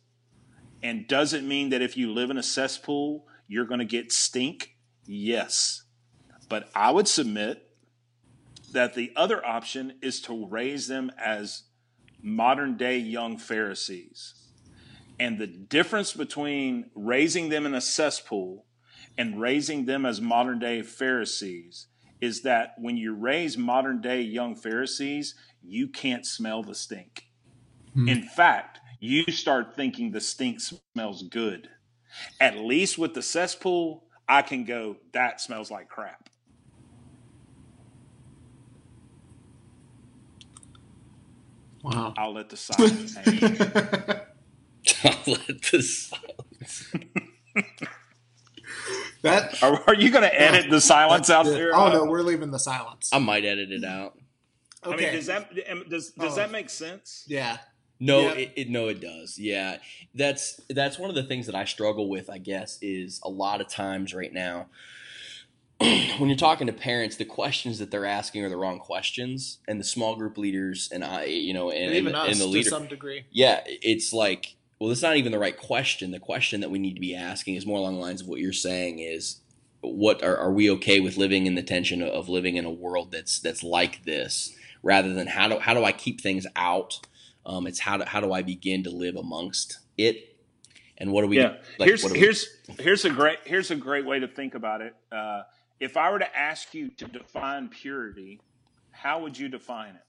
And 0.81 1.09
does 1.09 1.33
it 1.33 1.43
mean 1.43 1.71
that 1.71 1.83
if 1.83 1.97
you 1.97 2.13
live 2.13 2.31
in 2.31 2.39
a 2.39 2.43
cesspool, 2.43 3.27
you're 3.49 3.65
going 3.65 3.81
to 3.81 3.85
get 3.85 4.13
stink? 4.13 4.77
Yes. 5.05 5.83
But 6.49 6.71
I 6.75 6.93
would 6.93 7.09
submit 7.09 7.69
that 8.73 8.95
the 8.95 9.13
other 9.17 9.45
option 9.45 9.95
is 10.01 10.21
to 10.23 10.47
raise 10.47 10.87
them 10.87 11.11
as 11.19 11.65
modern 12.23 12.77
day 12.77 12.99
young 12.99 13.37
Pharisees 13.37 14.35
and 15.19 15.39
the 15.39 15.47
difference 15.47 16.13
between 16.13 16.91
raising 16.95 17.49
them 17.49 17.67
in 17.67 17.75
a 17.75 17.81
cesspool 17.81 18.67
and 19.17 19.41
raising 19.41 19.87
them 19.87 20.07
as 20.07 20.21
modern 20.21 20.61
day 20.61 20.83
Pharisees 20.83 21.89
is 22.21 22.43
that 22.43 22.75
when 22.79 22.97
you 22.97 23.15
raise 23.15 23.57
modern 23.57 24.01
day 24.01 24.21
young 24.21 24.55
Pharisees, 24.55 25.35
you 25.63 25.89
can't 25.89 26.27
smell 26.27 26.63
the 26.63 26.75
stink. 26.75 27.29
Hmm. 27.95 28.09
In 28.09 28.23
fact, 28.23 28.81
you 29.01 29.25
start 29.31 29.77
thinking 29.77 30.11
the 30.11 30.21
stink 30.21 30.61
smells 30.61 31.23
good. 31.23 31.69
At 32.41 32.57
least 32.57 32.99
with 32.99 33.15
the 33.15 33.23
cesspool, 33.23 34.05
I 34.29 34.43
can 34.43 34.65
go, 34.65 34.97
that 35.13 35.41
smells 35.41 35.71
like 35.71 35.89
crap. 35.89 36.29
Wow. 41.83 42.13
I'll 42.17 42.35
let 42.35 42.49
the 42.49 42.57
silence 42.57 43.15
hang. 43.15 43.39
I'll 45.05 45.33
let 45.33 45.63
the 45.71 45.83
silence. 45.83 46.95
that 49.23 49.63
are, 49.63 49.83
are 49.87 49.95
you 49.95 50.11
going 50.11 50.23
to 50.25 50.41
edit 50.41 50.71
the 50.71 50.81
silence 50.81 51.31
out 51.31 51.47
there? 51.47 51.75
Oh 51.75 51.93
no, 51.93 52.05
we're 52.05 52.23
leaving 52.23 52.51
the 52.51 52.59
silence. 52.59 53.11
I 53.13 53.19
might 53.19 53.45
edit 53.45 53.71
it 53.71 53.85
out. 53.85 54.19
Okay. 54.85 54.95
I 54.95 54.97
mean, 54.97 55.15
does 55.15 55.27
that 55.27 55.55
does 55.89 56.11
does 56.11 56.33
oh. 56.33 56.37
that 56.37 56.51
make 56.51 56.71
sense? 56.71 57.25
Yeah. 57.27 57.59
No, 58.01 58.21
Yeah. 58.21 58.33
it, 58.35 58.53
it 58.55 58.71
no, 58.71 58.87
it 58.89 59.01
does. 59.01 59.39
Yeah, 59.39 59.79
that's 60.15 60.61
that's 60.71 60.99
one 60.99 61.11
of 61.11 61.17
the 61.17 61.25
things 61.25 61.47
that 61.47 61.55
I 61.57 61.65
struggle 61.65 62.09
with. 62.09 62.31
I 62.31 62.39
guess 62.39 62.79
is 62.81 63.21
a 63.25 63.29
lot 63.29 63.61
of 63.61 63.69
times 63.69 64.15
right 64.15 64.33
now 64.33 64.67
when 65.79 66.29
you're 66.29 66.37
talking 66.37 66.67
to 66.67 66.73
parents, 66.73 67.17
the 67.17 67.25
questions 67.25 67.79
that 67.79 67.91
they're 67.93 68.05
asking 68.07 68.45
are 68.45 68.49
the 68.49 68.57
wrong 68.57 68.81
questions, 68.81 69.59
and 69.69 69.79
the 69.79 69.85
small 69.85 70.17
group 70.17 70.37
leaders 70.37 70.89
and 70.93 71.05
I, 71.05 71.25
you 71.25 71.55
know, 71.55 71.71
and, 71.71 71.87
And 71.87 71.95
even 71.95 72.15
and, 72.15 72.17
us 72.17 72.41
and 72.41 72.53
the 72.53 72.63
to 72.63 72.69
some 72.69 72.87
degree. 72.89 73.27
yeah, 73.31 73.63
it's 73.65 74.13
like, 74.13 74.57
well, 74.79 74.91
it's 74.91 75.03
not 75.03 75.17
even 75.17 75.33
the 75.33 75.39
right 75.39 75.57
question. 75.57 76.11
The 76.11 76.21
question 76.21 76.61
that 76.61 76.71
we 76.71 76.79
need 76.79 76.95
to 76.95 77.01
be 77.01 77.15
asking 77.15 77.57
is 77.57 77.67
more 77.67 77.79
along 77.79 77.95
the 77.95 78.01
lines 78.01 78.23
of 78.23 78.29
what 78.29 78.41
you're 78.41 78.53
saying 78.53 79.01
is, 79.01 79.41
what 79.81 80.23
are, 80.23 80.37
are 80.37 80.53
we 80.53 80.71
okay 80.73 81.01
with 81.01 81.17
living 81.17 81.47
in 81.47 81.55
the 81.55 81.63
tension 81.63 82.03
of 82.03 82.29
living 82.29 82.57
in 82.57 82.65
a 82.65 82.71
world 82.71 83.13
that's 83.13 83.39
that's 83.39 83.63
like 83.63 84.05
this, 84.05 84.55
rather 84.83 85.13
than 85.15 85.29
how 85.29 85.49
do 85.49 85.59
how 85.59 85.75
do 85.75 85.85
I 85.85 85.93
keep 85.93 86.21
things 86.21 86.47
out? 86.57 87.01
Um, 87.47 87.67
it's 87.67 87.81
how 87.81 87.97
do, 87.97 88.05
how 88.05 88.21
do 88.21 88.33
I 88.33 88.43
begin 88.43 88.83
to 88.85 88.91
live 88.91 89.17
amongst 89.17 89.79
it, 89.97 90.37
and 90.97 91.13
what 91.13 91.23
do 91.23 91.29
we? 91.29 91.39
yeah. 91.39 91.57
like, 91.79 91.89
here's 91.89 92.03
what 92.03 92.13
do 92.13 92.15
we- 92.15 92.21
here's 92.21 92.49
here's 92.79 93.05
a 93.05 93.11
great 93.11 93.39
here's 93.45 93.71
a 93.71 93.77
great 93.77 94.05
way 94.05 94.19
to 94.19 94.29
think 94.29 94.55
about 94.55 94.81
it. 94.81 94.95
Uh, 95.11 95.43
if 95.81 95.97
I 95.97 96.11
were 96.11 96.19
to 96.19 96.37
ask 96.37 96.75
you 96.75 96.91
to 96.91 97.07
define 97.07 97.69
purity, 97.69 98.41
how 98.91 99.21
would 99.21 99.39
you 99.39 99.49
define 99.49 99.95
it? 99.95 100.03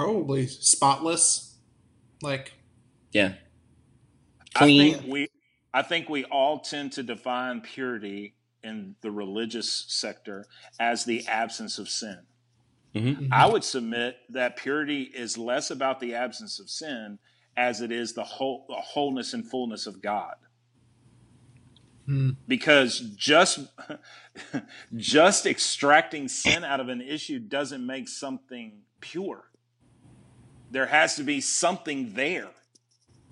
Probably 0.00 0.46
spotless. 0.46 1.58
Like 2.22 2.54
yeah, 3.12 3.34
I 4.56 4.64
think 4.64 5.02
we 5.06 5.28
I 5.74 5.82
think 5.82 6.08
we 6.08 6.24
all 6.24 6.60
tend 6.60 6.92
to 6.92 7.02
define 7.02 7.60
purity 7.60 8.34
in 8.64 8.94
the 9.02 9.10
religious 9.10 9.84
sector 9.88 10.46
as 10.78 11.04
the 11.04 11.26
absence 11.26 11.78
of 11.78 11.90
sin. 11.90 12.20
Mhm. 12.94 13.28
I 13.30 13.46
would 13.46 13.62
submit 13.62 14.16
that 14.30 14.56
purity 14.56 15.02
is 15.02 15.36
less 15.36 15.70
about 15.70 16.00
the 16.00 16.14
absence 16.14 16.58
of 16.58 16.70
sin 16.70 17.18
as 17.58 17.82
it 17.82 17.92
is 17.92 18.14
the 18.14 18.24
whole 18.24 18.64
the 18.70 18.76
wholeness 18.76 19.34
and 19.34 19.46
fullness 19.46 19.86
of 19.86 20.00
God. 20.00 20.36
Hmm. 22.06 22.30
Because 22.48 23.00
just 23.00 23.68
just 24.96 25.44
extracting 25.44 26.26
sin 26.26 26.64
out 26.64 26.80
of 26.80 26.88
an 26.88 27.02
issue 27.02 27.38
doesn't 27.38 27.84
make 27.84 28.08
something 28.08 28.80
pure. 29.02 29.49
There 30.70 30.86
has 30.86 31.16
to 31.16 31.22
be 31.22 31.40
something 31.40 32.14
there 32.14 32.48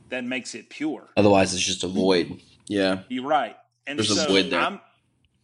that 0.09 0.25
makes 0.25 0.55
it 0.55 0.71
pure. 0.71 1.09
Otherwise, 1.17 1.55
it's 1.55 1.65
just 1.65 1.85
a 1.85 1.89
void. 1.89 2.41
Yeah, 2.67 3.03
You're 3.09 3.27
right. 3.27 3.57
And 3.87 3.99
There's 3.99 4.11
a 4.11 4.17
so 4.17 4.29
void 4.29 4.51
there. 4.51 4.61
I'm, 4.61 4.81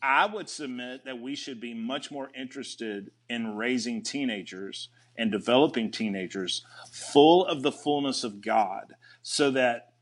I 0.03 0.27
would 0.27 0.49
submit 0.51 1.07
that 1.07 1.19
we 1.21 1.35
should 1.35 1.61
be 1.61 1.73
much 1.73 2.11
more 2.11 2.31
interested 2.39 3.11
in 3.31 3.57
raising 3.57 4.03
teenagers 4.03 4.89
and 5.17 5.31
developing 5.33 5.91
teenagers 5.91 6.65
full 6.93 7.47
of 7.47 7.63
the 7.63 7.73
fullness 7.73 8.25
of 8.25 8.43
God 8.43 8.95
so 9.23 9.51
that 9.53 9.93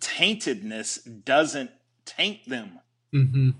taintedness 0.00 1.24
doesn't 1.24 1.70
taint 2.04 2.48
them. 2.48 2.78
mm-hmm. 3.12 3.50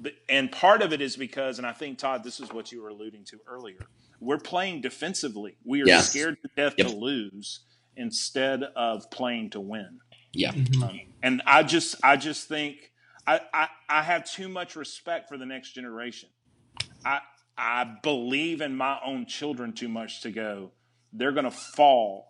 But- 0.00 0.14
And 0.28 0.50
part 0.50 0.82
of 0.82 0.92
it 0.92 1.00
is 1.00 1.16
because, 1.16 1.58
and 1.58 1.66
I 1.66 1.72
think, 1.72 1.98
Todd, 1.98 2.24
this 2.24 2.40
is 2.40 2.52
what 2.52 2.72
you 2.72 2.82
were 2.82 2.88
alluding 2.88 3.24
to 3.26 3.40
earlier. 3.46 3.86
We're 4.20 4.38
playing 4.38 4.80
defensively. 4.80 5.56
We 5.64 5.82
are 5.82 5.86
Yes. 5.86 6.10
scared 6.10 6.36
to 6.42 6.50
death 6.56 6.74
Yep. 6.78 6.86
to 6.88 6.92
lose 6.94 7.60
instead 7.96 8.62
of 8.62 9.10
playing 9.10 9.50
to 9.50 9.60
win. 9.60 10.00
yeah. 10.32 10.52
Um, 10.82 11.00
and 11.22 11.42
I 11.46 11.62
just, 11.62 11.96
I 12.04 12.16
just 12.16 12.48
think 12.48 12.92
I, 13.26 13.40
I, 13.52 13.68
I 13.88 14.02
have 14.02 14.24
too 14.30 14.48
much 14.48 14.76
respect 14.76 15.28
for 15.28 15.36
the 15.38 15.46
next 15.46 15.72
generation. 15.72 16.28
I, 17.04 17.20
I 17.56 17.96
believe 18.02 18.60
in 18.60 18.76
my 18.76 18.98
own 19.04 19.26
children 19.26 19.72
too 19.72 19.88
much 19.88 20.20
to 20.22 20.30
go. 20.30 20.72
They're 21.12 21.32
going 21.32 21.44
to 21.44 21.50
fall. 21.50 22.26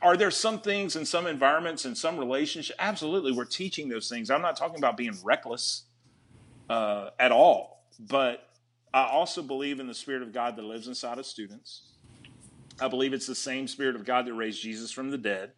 Are 0.00 0.16
there 0.16 0.32
some 0.32 0.60
things 0.60 0.96
in 0.96 1.06
some 1.06 1.26
environments 1.28 1.84
and 1.84 1.96
some 1.96 2.18
relationships? 2.18 2.76
Absolutely, 2.80 3.30
we're 3.30 3.44
teaching 3.44 3.88
those 3.88 4.08
things. 4.08 4.30
I'm 4.30 4.42
not 4.42 4.56
talking 4.56 4.78
about 4.78 4.96
being 4.96 5.16
reckless 5.22 5.84
uh, 6.68 7.10
at 7.20 7.30
all, 7.30 7.84
but 8.00 8.48
I 8.94 9.04
also 9.04 9.42
believe 9.42 9.80
in 9.80 9.86
the 9.86 9.94
Spirit 9.94 10.22
of 10.22 10.32
God 10.32 10.56
that 10.56 10.64
lives 10.64 10.86
inside 10.86 11.18
of 11.18 11.26
students. 11.26 11.82
I 12.80 12.88
believe 12.88 13.12
it's 13.12 13.26
the 13.26 13.34
same 13.34 13.66
Spirit 13.66 13.96
of 13.96 14.04
God 14.04 14.26
that 14.26 14.34
raised 14.34 14.62
Jesus 14.62 14.92
from 14.92 15.10
the 15.10 15.18
dead. 15.18 15.52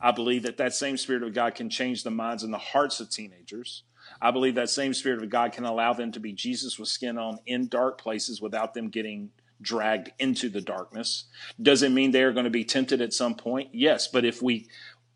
I 0.00 0.12
believe 0.12 0.42
that 0.44 0.58
that 0.58 0.74
same 0.74 0.96
Spirit 0.96 1.22
of 1.22 1.34
God 1.34 1.54
can 1.54 1.70
change 1.70 2.02
the 2.02 2.10
minds 2.10 2.42
and 2.42 2.52
the 2.52 2.58
hearts 2.58 3.00
of 3.00 3.10
teenagers. 3.10 3.84
I 4.20 4.30
believe 4.30 4.54
that 4.56 4.70
same 4.70 4.94
Spirit 4.94 5.22
of 5.22 5.30
God 5.30 5.52
can 5.52 5.64
allow 5.64 5.94
them 5.94 6.12
to 6.12 6.20
be 6.20 6.32
Jesus 6.32 6.78
with 6.78 6.88
skin 6.88 7.18
on 7.18 7.38
in 7.46 7.68
dark 7.68 8.00
places 8.00 8.40
without 8.40 8.74
them 8.74 8.88
getting 8.88 9.30
dragged 9.60 10.10
into 10.18 10.48
the 10.48 10.60
darkness. 10.60 11.24
Does 11.60 11.82
it 11.82 11.90
mean 11.90 12.10
they 12.10 12.22
are 12.22 12.32
going 12.32 12.44
to 12.44 12.50
be 12.50 12.64
tempted 12.64 13.00
at 13.00 13.12
some 13.12 13.34
point? 13.34 13.70
Yes. 13.72 14.08
But 14.08 14.24
if 14.24 14.42
we, 14.42 14.68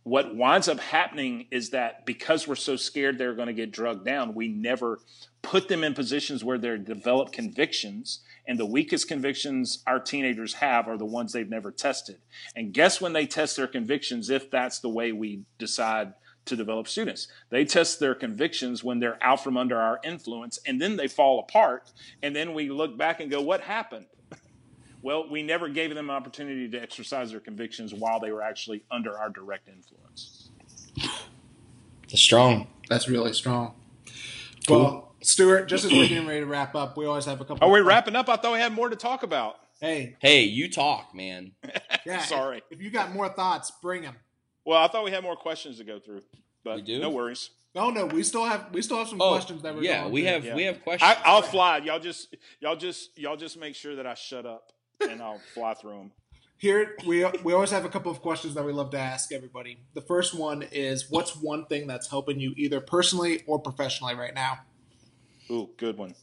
what 0.09 0.34
winds 0.34 0.68
up 0.68 0.80
happening 0.80 1.46
is 1.50 1.70
that 1.70 2.06
because 2.06 2.48
we're 2.48 2.54
so 2.54 2.76
scared 2.76 3.18
they're 3.18 3.34
going 3.34 3.48
to 3.48 3.52
get 3.52 3.70
drugged 3.70 4.04
down, 4.04 4.34
we 4.34 4.48
never 4.48 5.00
put 5.42 5.68
them 5.68 5.84
in 5.84 5.94
positions 5.94 6.42
where 6.42 6.59
they 6.59 6.76
develop 6.78 7.32
convictions. 7.32 8.20
And 8.46 8.59
the 8.59 8.66
weakest 8.66 9.09
convictions 9.09 9.82
our 9.86 10.00
teenagers 10.00 10.54
have 10.54 10.88
are 10.88 10.96
the 10.96 11.04
ones 11.04 11.32
they've 11.32 11.48
never 11.48 11.70
tested. 11.70 12.16
And 12.56 12.72
guess 12.72 13.00
when 13.00 13.12
they 13.12 13.26
test 13.26 13.56
their 13.56 13.66
convictions, 13.66 14.30
if 14.30 14.50
that's 14.50 14.80
the 14.80 14.88
way 14.88 15.12
we 15.12 15.42
decide 15.59 16.14
to 16.46 16.56
develop 16.56 16.88
students? 16.88 17.28
They 17.50 17.66
test 17.66 18.00
their 18.00 18.14
convictions 18.14 18.82
when 18.82 19.00
they're 19.00 19.22
out 19.22 19.44
from 19.44 19.59
under 19.59 19.78
our 19.78 20.00
influence 20.02 20.59
and 20.66 20.80
then 20.80 20.96
they 20.96 21.09
fall 21.09 21.40
apart. 21.40 21.92
And 22.22 22.34
then 22.34 22.54
we 22.54 22.70
look 22.70 22.96
back 22.96 23.20
and 23.20 23.30
go, 23.30 23.42
what 23.42 23.61
happened? 23.61 24.06
Well, 25.03 25.28
we 25.28 25.42
never 25.42 25.68
gave 25.68 25.94
them 25.94 26.11
an 26.11 26.16
opportunity 26.16 26.68
to 26.70 26.78
exercise 26.78 27.30
their 27.30 27.40
convictions 27.40 27.94
while 27.94 28.18
they 28.20 28.32
were 28.32 28.42
actually 28.42 28.82
under 28.90 29.16
our 29.16 29.28
direct 29.30 29.68
influence. 29.68 30.51
It's 32.11 32.20
strong. 32.20 32.66
That's 32.88 33.09
really 33.09 33.32
strong. 33.32 33.74
Cool. 34.66 34.78
Well, 34.82 35.14
Stuart, 35.22 35.66
just 35.66 35.84
as 35.84 35.92
we're 35.92 36.09
getting 36.09 36.26
ready 36.26 36.40
to 36.40 36.46
wrap 36.46 36.74
up, 36.74 36.96
we 36.96 37.07
always 37.07 37.24
have 37.26 37.40
a 37.40 37.44
couple. 37.44 37.66
Are 37.66 37.70
we 37.72 37.80
of- 37.80 37.86
wrapping 37.86 38.16
up? 38.16 38.28
I 38.28 38.36
thought 38.36 38.53
we 38.53 38.59
had 38.61 38.72
more 38.72 38.88
to 38.88 38.96
talk 38.96 39.22
about. 39.22 39.57
Hey, 39.80 40.16
Hey, 40.20 40.42
you 40.42 40.68
talk, 40.70 41.14
man. 41.14 41.53
yeah. 42.07 42.20
Sorry. 42.22 42.59
If, 42.70 42.78
if 42.78 42.82
you 42.82 42.90
got 42.90 43.12
more 43.12 43.28
thoughts, 43.28 43.70
bring 43.80 44.03
them. 44.03 44.16
Well, 44.64 44.82
I 44.82 44.88
thought 44.88 45.05
we 45.05 45.12
had 45.12 45.22
more 45.22 45.36
questions 45.36 45.78
to 45.78 45.84
go 45.84 46.01
through, 46.01 46.22
but 46.64 46.76
We 46.76 46.82
do? 46.82 46.99
no 47.01 47.11
worries. 47.11 47.51
No, 47.74 47.90
no, 47.90 48.07
we 48.07 48.22
still 48.24 48.44
have 48.44 48.66
we 48.72 48.82
still 48.82 48.99
have 48.99 49.09
some 49.09 49.20
Oh, 49.20 49.30
questions 49.30 49.62
that 49.62 49.74
we're 49.76 49.82
yeah, 49.82 50.01
going 50.03 50.12
we 50.12 50.22
through. 50.22 50.30
have 50.32 50.44
Yeah. 50.44 50.55
we 50.57 50.62
have 50.64 50.82
questions. 50.82 51.09
I, 51.16 51.22
I'll 51.24 51.42
fly. 51.42 51.78
Y'all 51.78 52.01
just, 52.01 52.34
y'all 52.61 52.74
just, 52.76 53.16
y'all 53.16 53.36
just 53.36 53.57
make 53.59 53.76
sure 53.76 53.94
that 53.96 54.07
I 54.07 54.14
shut 54.14 54.46
up, 54.46 54.72
and 55.01 55.22
I'll 55.22 55.40
fly 55.55 55.74
through 55.74 55.99
them. 55.99 56.12
Here 56.57 56.96
we 57.07 57.24
we 57.44 57.53
always 57.53 57.70
have 57.70 57.84
a 57.84 57.88
couple 57.88 58.11
of 58.11 58.20
questions 58.20 58.55
that 58.55 58.64
we 58.64 58.72
love 58.72 58.90
to 58.90 58.99
ask 58.99 59.30
everybody. 59.32 59.78
The 59.94 60.01
first 60.01 60.34
one 60.34 60.62
is, 60.72 61.07
what's 61.09 61.36
one 61.36 61.66
thing 61.66 61.86
that's 61.86 62.11
helping 62.11 62.40
you 62.40 62.53
either 62.57 62.80
personally 62.80 63.44
or 63.46 63.61
professionally 63.61 64.14
right 64.14 64.34
now? 64.34 64.59
Ooh, 65.51 65.70
good 65.76 65.96
one. 65.96 66.14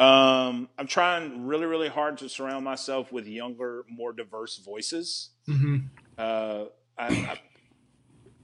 Um, 0.00 0.68
I'm 0.78 0.86
trying 0.86 1.46
really, 1.46 1.66
really 1.66 1.88
hard 1.88 2.18
to 2.18 2.28
surround 2.28 2.64
myself 2.64 3.12
with 3.12 3.26
younger, 3.26 3.84
more 3.88 4.12
diverse 4.12 4.56
voices. 4.58 5.30
Mm-hmm. 5.48 5.76
Uh, 6.18 6.64
I, 6.98 7.06
I, 7.06 7.40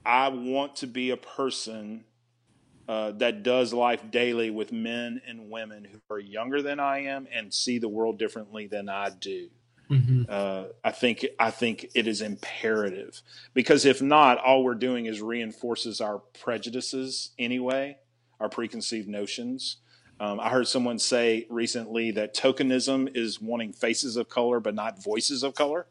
I 0.05 0.29
want 0.29 0.77
to 0.77 0.87
be 0.87 1.11
a 1.11 1.17
person 1.17 2.05
uh, 2.89 3.13
that 3.13 3.43
does 3.43 3.73
life 3.73 4.11
daily 4.11 4.51
with 4.51 4.71
men 4.71 5.23
and 5.27 5.51
women 5.51 5.85
who 5.91 5.99
are 6.15 6.21
younger 6.21 6.63
than 6.63 6.79
I 6.79 7.05
am 7.05 7.27
and 7.33 7.53
see 7.53 7.79
the 7.79 7.89
world 7.89 8.19
differently 8.19 8.67
than 8.67 8.89
I 8.89 9.11
do. 9.11 9.49
Mm-hmm. 9.93 10.23
Uh, 10.29 10.65
I 10.83 10.91
think 10.91 11.27
I 11.39 11.51
think 11.51 11.87
it 11.95 12.07
is 12.07 12.23
imperative 12.23 13.21
because 13.53 13.85
if 13.85 14.01
not, 14.01 14.39
all 14.39 14.65
we're 14.65 14.75
doing 14.75 15.07
is 15.07 15.21
reinforces 15.21 16.01
our 16.01 16.19
prejudices 16.41 17.31
anyway, 17.39 17.99
our 18.41 18.49
preconceived 18.49 19.09
notions. 19.09 19.77
Um, 20.19 20.41
I 20.41 20.51
heard 20.51 20.69
someone 20.69 20.99
say 20.99 21.47
recently 21.51 22.11
that 22.13 22.35
tokenism 22.35 23.17
is 23.17 23.41
wanting 23.41 23.73
faces 23.73 24.17
of 24.17 24.29
color 24.29 24.61
but 24.61 24.75
not 24.75 25.03
voices 25.03 25.43
of 25.43 25.55
color. 25.55 25.87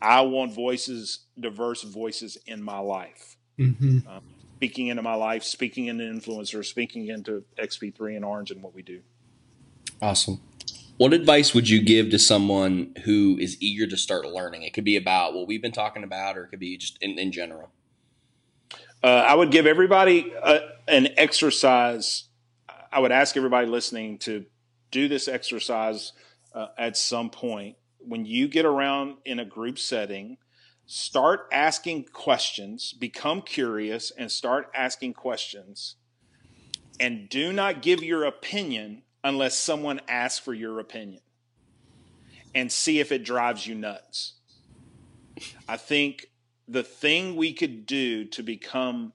I 0.00 0.20
want 0.22 0.54
voices, 0.54 1.20
diverse 1.38 1.82
voices 1.82 2.38
in 2.46 2.62
my 2.62 2.78
life, 2.78 3.36
Mm-hmm. 3.58 4.00
speaking 4.56 4.88
into 4.88 5.02
my 5.02 5.14
life, 5.14 5.42
speaking 5.42 5.86
into 5.86 6.04
influencers, 6.04 6.66
speaking 6.66 7.08
into 7.08 7.44
XP3 7.58 8.16
and 8.16 8.24
Orange 8.24 8.50
and 8.50 8.62
what 8.62 8.74
we 8.74 8.82
do. 8.82 9.00
Awesome. 10.02 10.40
What 10.98 11.12
advice 11.12 11.52
would 11.52 11.68
you 11.68 11.82
give 11.82 12.10
to 12.10 12.18
someone 12.18 12.94
who 13.04 13.36
is 13.38 13.60
eager 13.60 13.86
to 13.86 13.98
start 13.98 14.24
learning? 14.24 14.62
It 14.62 14.72
could 14.72 14.84
be 14.84 14.96
about 14.96 15.34
what 15.34 15.46
we've 15.46 15.60
been 15.60 15.72
talking 15.72 16.02
about, 16.02 16.38
or 16.38 16.44
it 16.44 16.48
could 16.48 16.58
be 16.58 16.78
just 16.78 16.96
in, 17.02 17.18
in 17.18 17.32
general. 17.32 17.70
Uh, 19.02 19.08
I 19.08 19.34
would 19.34 19.50
give 19.50 19.66
everybody 19.66 20.32
a, 20.42 20.60
an 20.88 21.08
exercise. 21.18 22.24
I 22.90 23.00
would 23.00 23.12
ask 23.12 23.36
everybody 23.36 23.66
listening 23.66 24.16
to 24.20 24.46
do 24.90 25.06
this 25.06 25.28
exercise 25.28 26.14
uh, 26.54 26.68
at 26.78 26.96
some 26.96 27.28
point. 27.28 27.76
When 27.98 28.24
you 28.24 28.48
get 28.48 28.64
around 28.64 29.18
in 29.26 29.38
a 29.38 29.44
group 29.44 29.78
setting, 29.78 30.38
start 30.86 31.46
asking 31.52 32.04
questions, 32.04 32.94
become 32.94 33.42
curious, 33.42 34.12
and 34.16 34.32
start 34.32 34.70
asking 34.74 35.12
questions. 35.12 35.96
And 36.98 37.28
do 37.28 37.52
not 37.52 37.82
give 37.82 38.02
your 38.02 38.24
opinion 38.24 39.02
unless 39.26 39.58
someone 39.58 40.00
asks 40.08 40.38
for 40.38 40.54
your 40.54 40.78
opinion. 40.80 41.20
and 42.54 42.72
see 42.72 43.00
if 43.00 43.12
it 43.12 43.22
drives 43.22 43.66
you 43.66 43.74
nuts. 43.74 44.32
I 45.68 45.76
think 45.76 46.26
the 46.66 46.82
thing 46.82 47.36
we 47.36 47.52
could 47.52 47.84
do 47.84 48.24
to 48.24 48.42
become 48.42 49.12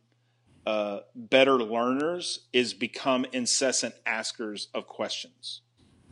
uh, 0.67 0.99
better 1.15 1.57
learners 1.57 2.41
is 2.53 2.75
become 2.75 3.25
incessant 3.33 3.95
askers 4.05 4.67
of 4.75 4.85
questions. 4.85 5.61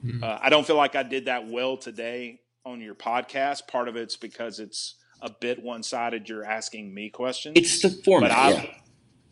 Mm-hmm. 0.04 0.24
Uh, 0.24 0.39
I 0.41 0.50
don't 0.50 0.66
feel 0.66 0.76
like 0.78 0.95
I 0.95 1.04
did 1.04 1.26
that 1.26 1.47
well 1.47 1.78
today 1.78 2.41
on 2.66 2.82
your 2.82 2.95
podcast. 2.95 3.68
Part 3.68 3.88
of 3.88 3.95
it's 3.95 4.16
because 4.16 4.60
it's 4.60 4.95
a 5.22 5.30
bit 5.30 5.62
one 5.62 5.84
sided. 5.84 6.28
You're 6.28 6.45
asking 6.45 6.91
me 6.91 7.10
questions. 7.12 7.58
It's 7.60 7.82
the 7.84 7.89
format. 8.04 8.32
yeah. 8.32 8.66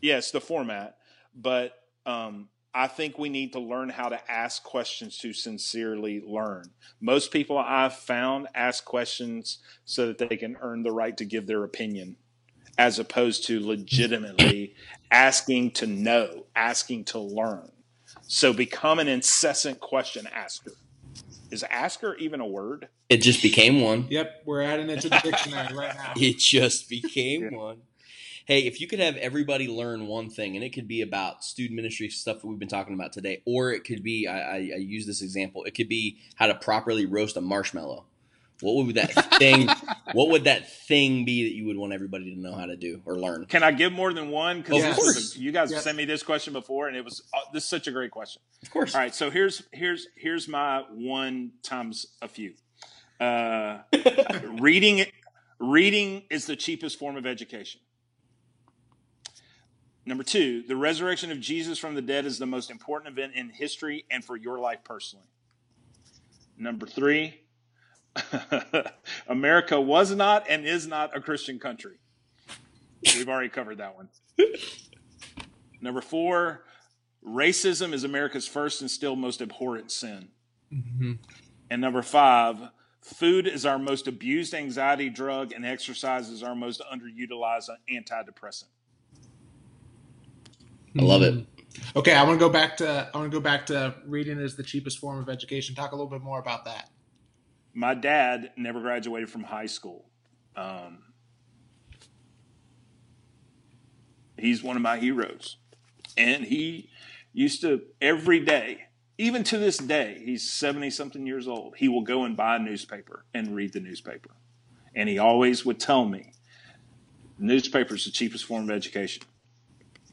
Yes, 0.00 0.30
the 0.30 0.40
format. 0.40 0.98
But 1.34 1.72
um, 2.06 2.48
I 2.74 2.86
think 2.86 3.18
we 3.18 3.28
need 3.28 3.52
to 3.54 3.60
learn 3.60 3.88
how 3.88 4.08
to 4.08 4.30
ask 4.30 4.62
questions 4.62 5.18
to 5.18 5.32
sincerely 5.32 6.22
learn. 6.24 6.70
Most 7.00 7.32
people 7.32 7.58
I've 7.58 7.94
found 7.94 8.48
ask 8.54 8.84
questions 8.84 9.58
so 9.84 10.06
that 10.06 10.18
they 10.18 10.36
can 10.36 10.56
earn 10.60 10.82
the 10.82 10.92
right 10.92 11.16
to 11.16 11.24
give 11.24 11.46
their 11.46 11.64
opinion, 11.64 12.16
as 12.76 12.98
opposed 12.98 13.46
to 13.46 13.66
legitimately 13.66 14.74
asking 15.10 15.72
to 15.72 15.86
know, 15.86 16.44
asking 16.54 17.04
to 17.06 17.18
learn. 17.18 17.70
So 18.22 18.52
become 18.52 18.98
an 18.98 19.08
incessant 19.08 19.80
question 19.80 20.28
asker. 20.32 20.72
Is 21.50 21.64
asker 21.70 22.14
even 22.16 22.40
a 22.40 22.46
word? 22.46 22.88
It 23.08 23.18
just 23.18 23.40
became 23.40 23.80
one. 23.80 24.06
Yep, 24.10 24.42
we're 24.44 24.60
adding 24.60 24.90
it 24.90 25.00
to 25.00 25.08
the 25.08 25.20
dictionary 25.22 25.74
right 25.74 25.94
now. 25.94 26.12
It 26.16 26.38
just 26.38 26.90
became 26.90 27.44
yeah. 27.44 27.58
one 27.58 27.80
hey, 28.48 28.60
if 28.60 28.80
you 28.80 28.86
could 28.86 28.98
have 28.98 29.14
everybody 29.18 29.68
learn 29.68 30.06
one 30.06 30.30
thing, 30.30 30.56
and 30.56 30.64
it 30.64 30.70
could 30.70 30.88
be 30.88 31.02
about 31.02 31.44
student 31.44 31.76
ministry 31.76 32.08
stuff 32.08 32.40
that 32.40 32.46
we've 32.46 32.58
been 32.58 32.66
talking 32.66 32.94
about 32.94 33.12
today, 33.12 33.42
or 33.44 33.72
it 33.72 33.84
could 33.84 34.02
be, 34.02 34.26
I, 34.26 34.40
I, 34.40 34.54
I 34.54 34.78
use 34.78 35.06
this 35.06 35.20
example, 35.20 35.64
it 35.64 35.74
could 35.74 35.88
be 35.88 36.18
how 36.34 36.46
to 36.46 36.54
properly 36.54 37.04
roast 37.04 37.36
a 37.36 37.42
marshmallow. 37.42 38.06
What 38.60 38.86
would 38.86 38.96
that 38.96 39.12
thing? 39.38 39.68
what 40.12 40.30
would 40.30 40.44
that 40.44 40.68
thing 40.68 41.26
be 41.26 41.44
that 41.44 41.54
you 41.54 41.66
would 41.66 41.76
want 41.76 41.92
everybody 41.92 42.34
to 42.34 42.40
know 42.40 42.54
how 42.54 42.66
to 42.66 42.74
do 42.74 43.02
or 43.04 43.16
learn? 43.16 43.44
Can 43.44 43.62
I 43.62 43.70
give 43.70 43.92
more 43.92 44.12
than 44.12 44.30
one? 44.30 44.62
Because 44.62 44.78
yes. 44.78 45.36
you 45.36 45.52
guys 45.52 45.70
yep. 45.70 45.82
sent 45.82 45.96
me 45.96 46.06
this 46.06 46.24
question 46.24 46.54
before, 46.54 46.88
and 46.88 46.96
it 46.96 47.04
was 47.04 47.22
uh, 47.32 47.38
this 47.52 47.62
is 47.62 47.68
such 47.68 47.86
a 47.86 47.92
great 47.92 48.10
question. 48.10 48.42
Of 48.62 48.70
course. 48.70 48.96
All 48.96 49.00
right, 49.00 49.14
so 49.14 49.30
here's 49.30 49.62
here's 49.72 50.08
here's 50.16 50.48
my 50.48 50.82
one 50.90 51.52
times 51.62 52.06
a 52.20 52.26
few. 52.26 52.54
Uh, 53.20 53.78
reading 54.58 55.06
reading 55.60 56.24
is 56.28 56.46
the 56.46 56.56
cheapest 56.56 56.98
form 56.98 57.16
of 57.16 57.26
education. 57.26 57.80
Number 60.08 60.24
two, 60.24 60.62
the 60.62 60.74
resurrection 60.74 61.30
of 61.30 61.38
Jesus 61.38 61.78
from 61.78 61.94
the 61.94 62.00
dead 62.00 62.24
is 62.24 62.38
the 62.38 62.46
most 62.46 62.70
important 62.70 63.12
event 63.12 63.34
in 63.34 63.50
history 63.50 64.06
and 64.10 64.24
for 64.24 64.38
your 64.38 64.58
life 64.58 64.78
personally. 64.82 65.26
Number 66.56 66.86
three, 66.86 67.42
America 69.28 69.78
was 69.78 70.14
not 70.14 70.46
and 70.48 70.66
is 70.66 70.86
not 70.86 71.14
a 71.14 71.20
Christian 71.20 71.58
country. 71.58 71.98
We've 73.04 73.28
already 73.28 73.50
covered 73.50 73.76
that 73.78 73.96
one. 73.96 74.08
Number 75.82 76.00
four, 76.00 76.64
racism 77.22 77.92
is 77.92 78.02
America's 78.02 78.48
first 78.48 78.80
and 78.80 78.90
still 78.90 79.14
most 79.14 79.42
abhorrent 79.42 79.90
sin. 79.90 80.28
Mm-hmm. 80.72 81.12
And 81.68 81.82
number 81.82 82.00
five, 82.00 82.70
food 83.02 83.46
is 83.46 83.66
our 83.66 83.78
most 83.78 84.08
abused 84.08 84.54
anxiety 84.54 85.10
drug, 85.10 85.52
and 85.52 85.66
exercise 85.66 86.30
is 86.30 86.42
our 86.42 86.54
most 86.54 86.80
underutilized 86.90 87.68
antidepressant. 87.92 88.68
I 90.98 91.02
love 91.02 91.22
it. 91.22 91.46
Okay, 91.94 92.12
I 92.12 92.24
want 92.24 92.40
to 92.40 92.44
go 92.44 92.50
back 92.50 92.76
to 92.78 93.08
I 93.14 93.16
want 93.16 93.30
to 93.30 93.36
go 93.36 93.40
back 93.40 93.66
to 93.66 93.94
reading 94.04 94.40
is 94.40 94.56
the 94.56 94.62
cheapest 94.64 94.98
form 94.98 95.18
of 95.18 95.28
education. 95.28 95.74
Talk 95.74 95.92
a 95.92 95.94
little 95.94 96.10
bit 96.10 96.22
more 96.22 96.40
about 96.40 96.64
that. 96.64 96.90
My 97.72 97.94
dad 97.94 98.50
never 98.56 98.80
graduated 98.80 99.30
from 99.30 99.44
high 99.44 99.66
school. 99.66 100.06
Um, 100.56 101.04
he's 104.36 104.62
one 104.62 104.74
of 104.74 104.82
my 104.82 104.98
heroes, 104.98 105.58
and 106.16 106.44
he 106.44 106.90
used 107.32 107.60
to 107.60 107.82
every 108.00 108.40
day, 108.40 108.86
even 109.18 109.44
to 109.44 109.58
this 109.58 109.78
day, 109.78 110.20
he's 110.24 110.50
seventy 110.50 110.90
something 110.90 111.26
years 111.26 111.46
old. 111.46 111.76
He 111.76 111.88
will 111.88 112.02
go 112.02 112.24
and 112.24 112.36
buy 112.36 112.56
a 112.56 112.58
newspaper 112.58 113.24
and 113.32 113.54
read 113.54 113.72
the 113.72 113.80
newspaper, 113.80 114.30
and 114.96 115.08
he 115.08 115.18
always 115.18 115.64
would 115.64 115.78
tell 115.78 116.06
me, 116.06 116.32
"Newspaper 117.38 117.94
is 117.94 118.04
the 118.04 118.10
cheapest 118.10 118.44
form 118.46 118.64
of 118.64 118.70
education." 118.70 119.22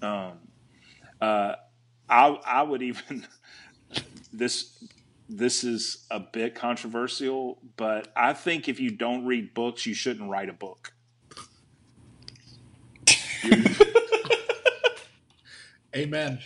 Um, 0.04 0.45
uh, 1.22 1.56
I, 2.10 2.28
I 2.46 2.64
would 2.64 2.82
even 2.82 3.28
this 4.34 4.84
this 5.28 5.64
is 5.64 6.06
a 6.12 6.20
bit 6.20 6.54
controversial, 6.56 7.58
but 7.78 8.12
I 8.16 8.34
think 8.34 8.70
if 8.70 8.80
you 8.80 8.92
don't 8.92 9.26
read 9.26 9.56
books, 9.56 9.86
you 9.86 9.96
shouldn't 9.96 10.30
write 10.30 10.50
a 10.50 10.54
book. 10.54 10.94
Amen. 15.96 16.40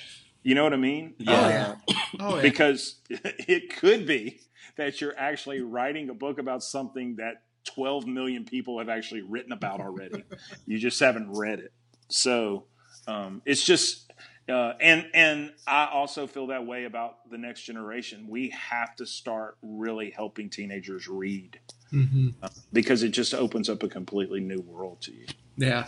You 0.44 0.56
know 0.56 0.64
what 0.64 0.74
I 0.74 0.78
mean? 0.78 1.16
Yeah. 1.18 1.76
Oh. 1.88 1.94
Oh, 2.20 2.36
yeah. 2.38 2.42
Because 2.42 2.96
it 3.10 3.76
could 3.76 4.06
be 4.06 4.42
that 4.78 5.02
you're 5.02 5.18
actually 5.18 5.62
writing 5.62 6.10
a 6.10 6.14
book 6.14 6.40
about 6.40 6.64
something 6.64 7.18
that 7.18 7.44
12 7.66 8.08
million 8.08 8.46
people 8.46 8.80
have 8.80 8.90
actually 8.90 9.22
written 9.22 9.52
about 9.52 9.80
already. 9.80 10.24
you 10.66 10.78
just 10.80 11.00
haven't 11.00 11.32
read 11.32 11.60
it. 11.60 11.74
So 12.10 12.66
um, 13.08 13.42
it's 13.46 13.64
just 13.64 14.12
uh, 14.50 14.74
and 14.80 15.06
and 15.14 15.54
I 15.68 15.88
also 15.92 16.28
feel 16.28 16.48
that 16.48 16.66
way 16.66 16.86
about 16.86 17.30
the 17.30 17.38
next 17.38 17.64
generation. 17.64 18.28
We 18.28 18.50
have 18.50 18.96
to 18.98 19.06
start 19.06 19.58
really 19.62 20.10
helping 20.10 20.50
teenagers 20.50 21.08
read 21.08 21.60
mm-hmm. 21.94 22.30
uh, 22.42 22.50
because 22.74 23.04
it 23.04 23.10
just 23.10 23.34
opens 23.34 23.70
up 23.70 23.84
a 23.84 23.88
completely 23.88 24.40
new 24.40 24.62
world 24.62 25.02
to 25.02 25.12
you. 25.12 25.26
Yeah. 25.58 25.88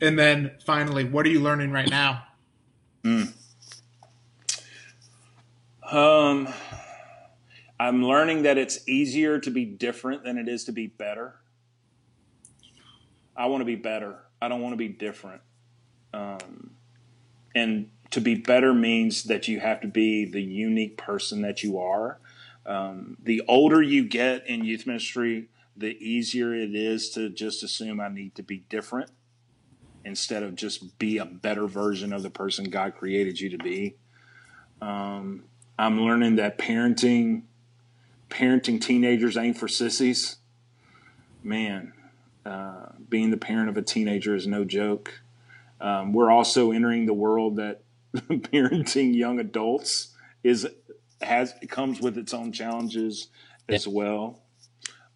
And 0.00 0.18
then 0.18 0.52
finally, 0.64 1.04
what 1.04 1.26
are 1.26 1.28
you 1.28 1.40
learning 1.40 1.72
right 1.72 1.88
now? 1.88 2.24
Mm. 3.04 3.32
Um, 5.90 6.48
I'm 7.80 8.04
learning 8.04 8.42
that 8.42 8.58
it's 8.58 8.86
easier 8.88 9.38
to 9.40 9.50
be 9.50 9.64
different 9.64 10.24
than 10.24 10.38
it 10.38 10.48
is 10.48 10.64
to 10.64 10.72
be 10.72 10.86
better. 10.86 11.36
I 13.36 13.46
want 13.46 13.60
to 13.60 13.64
be 13.64 13.76
better. 13.76 14.18
I 14.42 14.48
don't 14.48 14.60
want 14.60 14.72
to 14.72 14.76
be 14.76 14.88
different. 14.88 15.42
Um, 16.12 16.72
and 17.58 17.90
to 18.10 18.20
be 18.20 18.34
better 18.34 18.72
means 18.72 19.24
that 19.24 19.48
you 19.48 19.60
have 19.60 19.80
to 19.80 19.88
be 19.88 20.24
the 20.24 20.42
unique 20.42 20.96
person 20.96 21.42
that 21.42 21.62
you 21.62 21.78
are. 21.78 22.18
Um, 22.64 23.16
the 23.22 23.42
older 23.48 23.82
you 23.82 24.04
get 24.04 24.46
in 24.46 24.64
youth 24.64 24.86
ministry, 24.86 25.48
the 25.76 25.96
easier 26.04 26.54
it 26.54 26.74
is 26.74 27.10
to 27.10 27.28
just 27.28 27.62
assume 27.62 28.00
I 28.00 28.08
need 28.08 28.34
to 28.36 28.42
be 28.42 28.58
different 28.68 29.10
instead 30.04 30.42
of 30.42 30.54
just 30.54 30.98
be 30.98 31.18
a 31.18 31.24
better 31.24 31.66
version 31.66 32.12
of 32.12 32.22
the 32.22 32.30
person 32.30 32.70
God 32.70 32.94
created 32.94 33.40
you 33.40 33.50
to 33.50 33.58
be. 33.58 33.96
Um, 34.80 35.44
I'm 35.78 36.00
learning 36.00 36.36
that 36.36 36.58
parenting, 36.58 37.42
parenting 38.30 38.80
teenagers 38.80 39.36
ain't 39.36 39.58
for 39.58 39.68
sissies. 39.68 40.36
Man, 41.42 41.92
uh, 42.46 42.86
being 43.08 43.30
the 43.30 43.36
parent 43.36 43.68
of 43.68 43.76
a 43.76 43.82
teenager 43.82 44.34
is 44.34 44.46
no 44.46 44.64
joke. 44.64 45.20
Um, 45.80 46.12
we're 46.12 46.30
also 46.30 46.72
entering 46.72 47.06
the 47.06 47.14
world 47.14 47.56
that 47.56 47.82
parenting 48.14 49.14
young 49.14 49.38
adults 49.38 50.14
is 50.42 50.66
has 51.20 51.54
comes 51.68 52.00
with 52.00 52.16
its 52.16 52.32
own 52.32 52.52
challenges 52.52 53.28
as 53.68 53.86
well. 53.86 54.42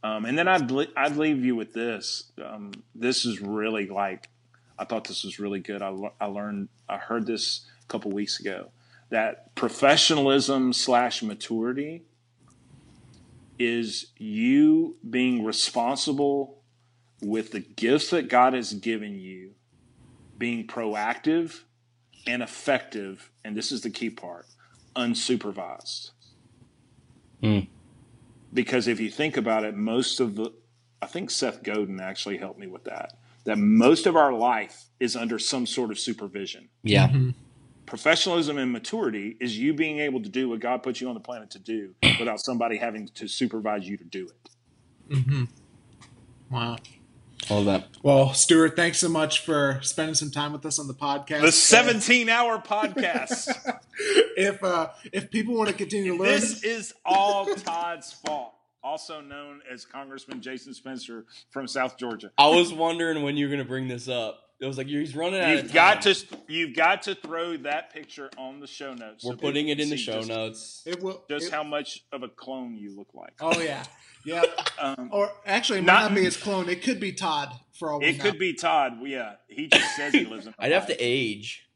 Um, 0.04 0.24
and 0.24 0.36
then 0.36 0.48
I'd 0.48 0.70
I'd 0.96 1.16
leave 1.16 1.44
you 1.44 1.56
with 1.56 1.72
this. 1.72 2.32
Um, 2.44 2.72
this 2.94 3.24
is 3.24 3.40
really 3.40 3.86
like 3.86 4.28
I 4.78 4.84
thought 4.84 5.06
this 5.06 5.24
was 5.24 5.38
really 5.38 5.60
good. 5.60 5.82
I, 5.82 5.94
I 6.20 6.26
learned 6.26 6.68
I 6.88 6.98
heard 6.98 7.26
this 7.26 7.66
a 7.82 7.86
couple 7.86 8.10
weeks 8.10 8.40
ago 8.40 8.70
that 9.10 9.54
professionalism 9.54 10.72
slash 10.72 11.22
maturity 11.22 12.02
is 13.58 14.06
you 14.16 14.96
being 15.08 15.44
responsible 15.44 16.62
with 17.20 17.52
the 17.52 17.60
gifts 17.60 18.10
that 18.10 18.28
God 18.28 18.54
has 18.54 18.72
given 18.72 19.20
you 19.20 19.52
being 20.42 20.66
proactive 20.66 21.60
and 22.26 22.42
effective, 22.42 23.30
and 23.44 23.56
this 23.56 23.70
is 23.70 23.82
the 23.82 23.90
key 23.90 24.10
part, 24.10 24.44
unsupervised. 24.96 26.10
Mm. 27.40 27.68
Because 28.52 28.88
if 28.88 28.98
you 28.98 29.08
think 29.08 29.36
about 29.36 29.62
it, 29.62 29.76
most 29.76 30.18
of 30.18 30.34
the, 30.34 30.52
I 31.00 31.06
think 31.06 31.30
Seth 31.30 31.62
Godin 31.62 32.00
actually 32.00 32.38
helped 32.38 32.58
me 32.58 32.66
with 32.66 32.82
that, 32.86 33.12
that 33.44 33.56
most 33.56 34.08
of 34.08 34.16
our 34.16 34.32
life 34.32 34.86
is 34.98 35.14
under 35.14 35.38
some 35.38 35.64
sort 35.64 35.92
of 35.92 35.98
supervision. 36.00 36.68
Yeah. 36.82 37.06
Mm-hmm. 37.06 37.30
Professionalism 37.86 38.58
and 38.58 38.72
maturity 38.72 39.36
is 39.38 39.56
you 39.56 39.72
being 39.72 40.00
able 40.00 40.20
to 40.24 40.28
do 40.28 40.48
what 40.48 40.58
God 40.58 40.82
put 40.82 41.00
you 41.00 41.06
on 41.06 41.14
the 41.14 41.20
planet 41.20 41.52
to 41.52 41.60
do 41.60 41.94
without 42.18 42.40
somebody 42.40 42.78
having 42.78 43.06
to 43.14 43.28
supervise 43.28 43.88
you 43.88 43.96
to 43.96 44.04
do 44.04 44.26
it. 44.26 45.14
Mm-hmm. 45.14 45.44
Wow 46.50 46.78
all 47.50 47.64
that. 47.64 47.88
Well, 48.02 48.32
Stuart, 48.34 48.76
thanks 48.76 48.98
so 48.98 49.08
much 49.08 49.40
for 49.40 49.78
spending 49.82 50.14
some 50.14 50.30
time 50.30 50.52
with 50.52 50.64
us 50.66 50.78
on 50.78 50.86
the 50.86 50.94
podcast. 50.94 51.42
The 51.42 51.52
17 51.52 52.28
hour 52.28 52.58
podcast. 52.58 53.80
if 54.36 54.62
uh, 54.62 54.90
if 55.12 55.30
people 55.30 55.54
want 55.54 55.68
to 55.68 55.74
continue 55.74 56.16
to 56.16 56.22
learn, 56.22 56.28
this 56.28 56.62
is 56.62 56.94
all 57.04 57.46
Todd's 57.46 58.12
fault. 58.12 58.54
also 58.82 59.20
known 59.20 59.60
as 59.70 59.84
Congressman 59.84 60.40
Jason 60.40 60.74
Spencer 60.74 61.24
from 61.50 61.66
South 61.66 61.96
Georgia. 61.98 62.30
I 62.38 62.48
was 62.48 62.72
wondering 62.72 63.22
when 63.22 63.36
you 63.36 63.46
were 63.46 63.50
going 63.54 63.64
to 63.64 63.68
bring 63.68 63.88
this 63.88 64.08
up. 64.08 64.38
It 64.62 64.66
was 64.66 64.78
like 64.78 64.86
he's 64.86 65.16
running 65.16 65.40
out. 65.40 65.48
You've 65.50 65.72
got 65.72 66.02
to 66.02 66.14
you've 66.46 66.76
got 66.76 67.02
to 67.02 67.16
throw 67.16 67.56
that 67.58 67.92
picture 67.92 68.30
on 68.38 68.60
the 68.60 68.68
show 68.68 68.94
notes. 68.94 69.24
We're 69.24 69.32
so 69.32 69.36
putting 69.38 69.68
it 69.68 69.80
in 69.80 69.90
the 69.90 69.96
show 69.96 70.18
just, 70.18 70.28
notes. 70.28 70.82
It 70.86 71.02
will. 71.02 71.24
Just 71.28 71.46
it- 71.48 71.52
how 71.52 71.64
much 71.64 72.04
of 72.12 72.22
a 72.22 72.28
clone 72.28 72.76
you 72.76 72.94
look 72.96 73.08
like. 73.12 73.32
Oh 73.40 73.60
yeah, 73.60 73.82
yeah. 74.24 74.42
Um, 74.80 75.10
Or 75.12 75.30
actually, 75.46 75.80
it 75.80 75.82
might 75.82 75.92
Not- 75.92 76.02
not, 76.10 76.14
be 76.14 76.22
his 76.24 76.36
clone. 76.36 76.68
It 76.68 76.82
could 76.82 77.00
be 77.00 77.12
Todd 77.12 77.48
for 77.72 77.90
all 77.92 77.98
we 78.00 78.06
it 78.06 78.18
know. 78.18 78.24
could 78.24 78.38
be 78.38 78.52
Todd. 78.54 78.98
Yeah, 79.02 79.34
he 79.48 79.66
just 79.66 79.96
says 79.96 80.12
he 80.12 80.24
lives 80.24 80.46
in. 80.46 80.54
I'd 80.60 80.70
have 80.72 80.86
to 80.86 80.96
age. 80.98 81.68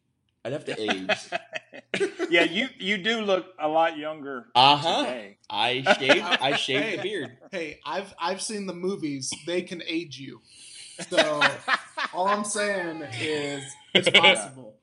I'd 0.44 0.52
have 0.52 0.64
to 0.66 0.80
age. 0.80 2.10
yeah, 2.30 2.44
you 2.44 2.68
you 2.78 2.98
do 2.98 3.20
look 3.22 3.46
a 3.58 3.66
lot 3.66 3.98
younger 3.98 4.46
Uh 4.54 4.76
huh. 4.76 5.04
today. 5.06 5.38
I 5.50 5.82
shaved. 5.98 6.24
I 6.24 6.54
shaved 6.56 6.84
Hey. 6.84 6.96
the 6.98 7.02
beard. 7.02 7.38
Hey, 7.50 7.80
I've 7.84 8.14
I've 8.16 8.40
seen 8.40 8.66
the 8.66 8.74
movies. 8.74 9.32
They 9.44 9.62
can 9.62 9.82
age 9.88 10.20
you. 10.20 10.40
So 11.10 11.42
all 12.14 12.26
I'm 12.28 12.44
saying 12.44 13.02
is 13.20 13.64
it's 13.94 14.10
possible. 14.18 14.74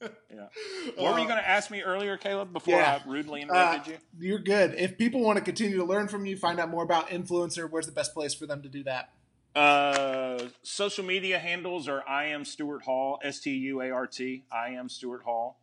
Yeah. 0.00 0.08
What 0.96 1.14
were 1.14 1.20
you 1.20 1.26
going 1.26 1.38
to 1.38 1.48
ask 1.48 1.70
me 1.70 1.80
earlier, 1.82 2.16
Caleb? 2.16 2.52
Before 2.52 2.74
yeah. 2.74 2.98
I 3.04 3.08
rudely 3.08 3.40
Uh, 3.42 3.44
interrupted 3.44 3.92
you. 4.18 4.28
you're 4.28 4.38
good. 4.40 4.74
If 4.76 4.98
people 4.98 5.20
want 5.20 5.38
to 5.38 5.44
continue 5.44 5.76
to 5.76 5.84
learn 5.84 6.08
from 6.08 6.26
you, 6.26 6.36
find 6.36 6.58
out 6.58 6.70
more 6.70 6.82
about 6.82 7.08
Influnsr, 7.08 7.70
where's 7.70 7.86
the 7.86 7.92
best 7.92 8.12
place 8.12 8.34
for 8.34 8.46
them 8.46 8.62
to 8.62 8.68
do 8.68 8.82
that? 8.84 9.10
Uh, 9.54 10.48
social 10.62 11.04
media 11.04 11.38
handles 11.38 11.86
are 11.86 12.02
I 12.08 12.24
am 12.26 12.44
Stuart 12.44 12.82
Hall, 12.82 13.20
S 13.22 13.38
T 13.40 13.50
U 13.52 13.80
A 13.80 13.90
R 13.90 14.06
T. 14.08 14.44
I 14.50 14.70
am 14.70 14.88
Stuart 14.88 15.22
Hall. 15.22 15.60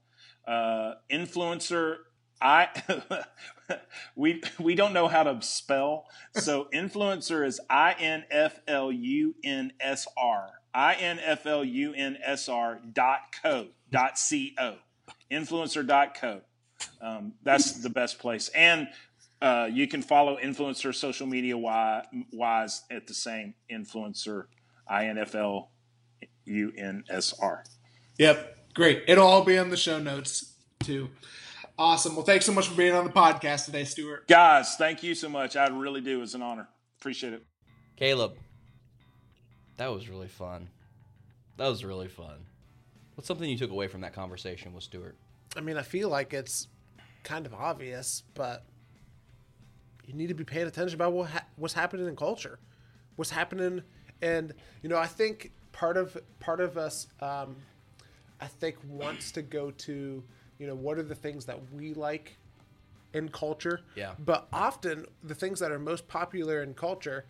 Uh, 0.48 0.94
Influnsr, 1.12 1.98
I 2.42 2.70
we 4.16 4.42
we 4.60 4.76
don't 4.76 4.94
know 4.94 5.08
how 5.08 5.24
to 5.24 5.42
spell, 5.42 6.06
so 6.36 6.68
Influnsr 6.74 7.46
is 7.46 7.60
I 7.70 7.94
N 8.00 8.24
F 8.32 8.60
L 8.68 8.92
U 8.92 9.36
N 9.44 9.74
S 9.82 10.08
R. 10.16 10.59
I 10.74 10.96
N 10.96 11.20
F 11.24 11.46
L 11.46 11.64
U 11.64 11.94
N 11.94 12.18
S 12.24 12.50
R 12.50 12.80
dot 12.94 13.20
co 13.42 13.68
dot 13.92 14.18
c 14.18 14.56
o. 14.60 14.76
Influnsr 15.32 15.86
dot 15.86 16.16
co. 16.20 16.42
Um, 17.02 17.34
that's 17.44 17.82
the 17.82 17.90
best 17.90 18.20
place, 18.20 18.50
and 18.50 18.88
uh, 19.42 19.70
you 19.72 19.88
can 19.88 20.02
follow 20.02 20.38
Influnsr 20.38 20.94
social 20.94 21.28
media 21.28 21.58
wise 21.58 22.84
at 22.92 23.08
the 23.08 23.14
same 23.14 23.54
Influnsr 23.72 24.46
I 24.88 25.06
N 25.06 25.18
F 25.18 25.36
L 25.36 25.72
U 26.46 26.72
N 26.78 27.04
S 27.10 27.34
R. 27.42 27.64
Yep. 28.18 28.58
Great. 28.76 29.04
It'll 29.08 29.28
all 29.28 29.44
be 29.44 29.56
in 29.56 29.70
the 29.70 29.78
show 29.78 30.00
notes 30.00 30.54
too. 30.84 31.10
Awesome. 31.78 32.16
Well, 32.16 32.26
thanks 32.26 32.46
so 32.46 32.52
much 32.52 32.68
for 32.68 32.76
being 32.76 32.94
on 32.94 33.06
the 33.06 33.12
podcast 33.12 33.66
today, 33.66 33.84
Stuart. 33.84 34.28
Guys, 34.28 34.76
thank 34.76 35.02
you 35.02 35.16
so 35.16 35.30
much. 35.30 35.56
I 35.56 35.68
really 35.68 36.02
do. 36.02 36.22
It's 36.22 36.34
an 36.34 36.42
honor. 36.42 36.68
Appreciate 37.00 37.34
it. 37.34 37.46
Caleb, 37.96 38.34
that 39.80 39.94
was 39.94 40.10
really 40.10 40.28
fun. 40.28 40.68
That 41.56 41.70
was 41.70 41.86
really 41.86 42.10
fun. 42.10 42.46
What's 43.16 43.28
something 43.28 43.50
you 43.50 43.58
took 43.58 43.72
away 43.72 43.88
from 43.88 44.02
that 44.02 44.14
conversation 44.14 44.74
with 44.74 44.84
Stuart? 44.84 45.16
I 45.56 45.62
mean, 45.62 45.78
I 45.78 45.84
feel 45.84 46.10
like 46.10 46.34
it's 46.34 46.68
kind 47.24 47.46
of 47.46 47.54
obvious, 47.54 48.24
but 48.34 48.66
you 50.06 50.14
need 50.14 50.28
to 50.28 50.34
be 50.34 50.44
paying 50.44 50.68
attention 50.68 50.96
about 50.96 51.14
what 51.14 51.30
ha- 51.30 51.46
what's 51.56 51.74
happening 51.74 52.08
in 52.08 52.18
culture, 52.18 52.60
what's 53.16 53.32
happening, 53.32 53.82
and 54.22 54.54
you 54.84 54.90
know, 54.90 54.98
I 54.98 55.08
think 55.08 55.54
part 55.72 55.96
of 55.96 56.18
part 56.42 56.60
of 56.60 56.78
us, 56.78 57.08
um, 57.22 57.56
I 58.42 58.48
think, 58.48 58.76
wants 58.86 59.32
to 59.32 59.42
go 59.42 59.72
to, 59.72 60.24
you 60.58 60.68
know, 60.68 60.76
what 60.76 60.98
are 60.98 61.04
the 61.04 61.16
things 61.16 61.46
that 61.46 61.58
we 61.74 61.94
like 61.94 62.36
in 63.14 63.30
culture. 63.30 63.80
Yeah. 63.96 64.12
But 64.20 64.50
often 64.52 65.06
the 65.24 65.36
things 65.36 65.62
that 65.62 65.72
are 65.72 65.80
most 65.80 66.06
popular 66.10 66.64
in 66.64 66.74
culture 66.74 67.26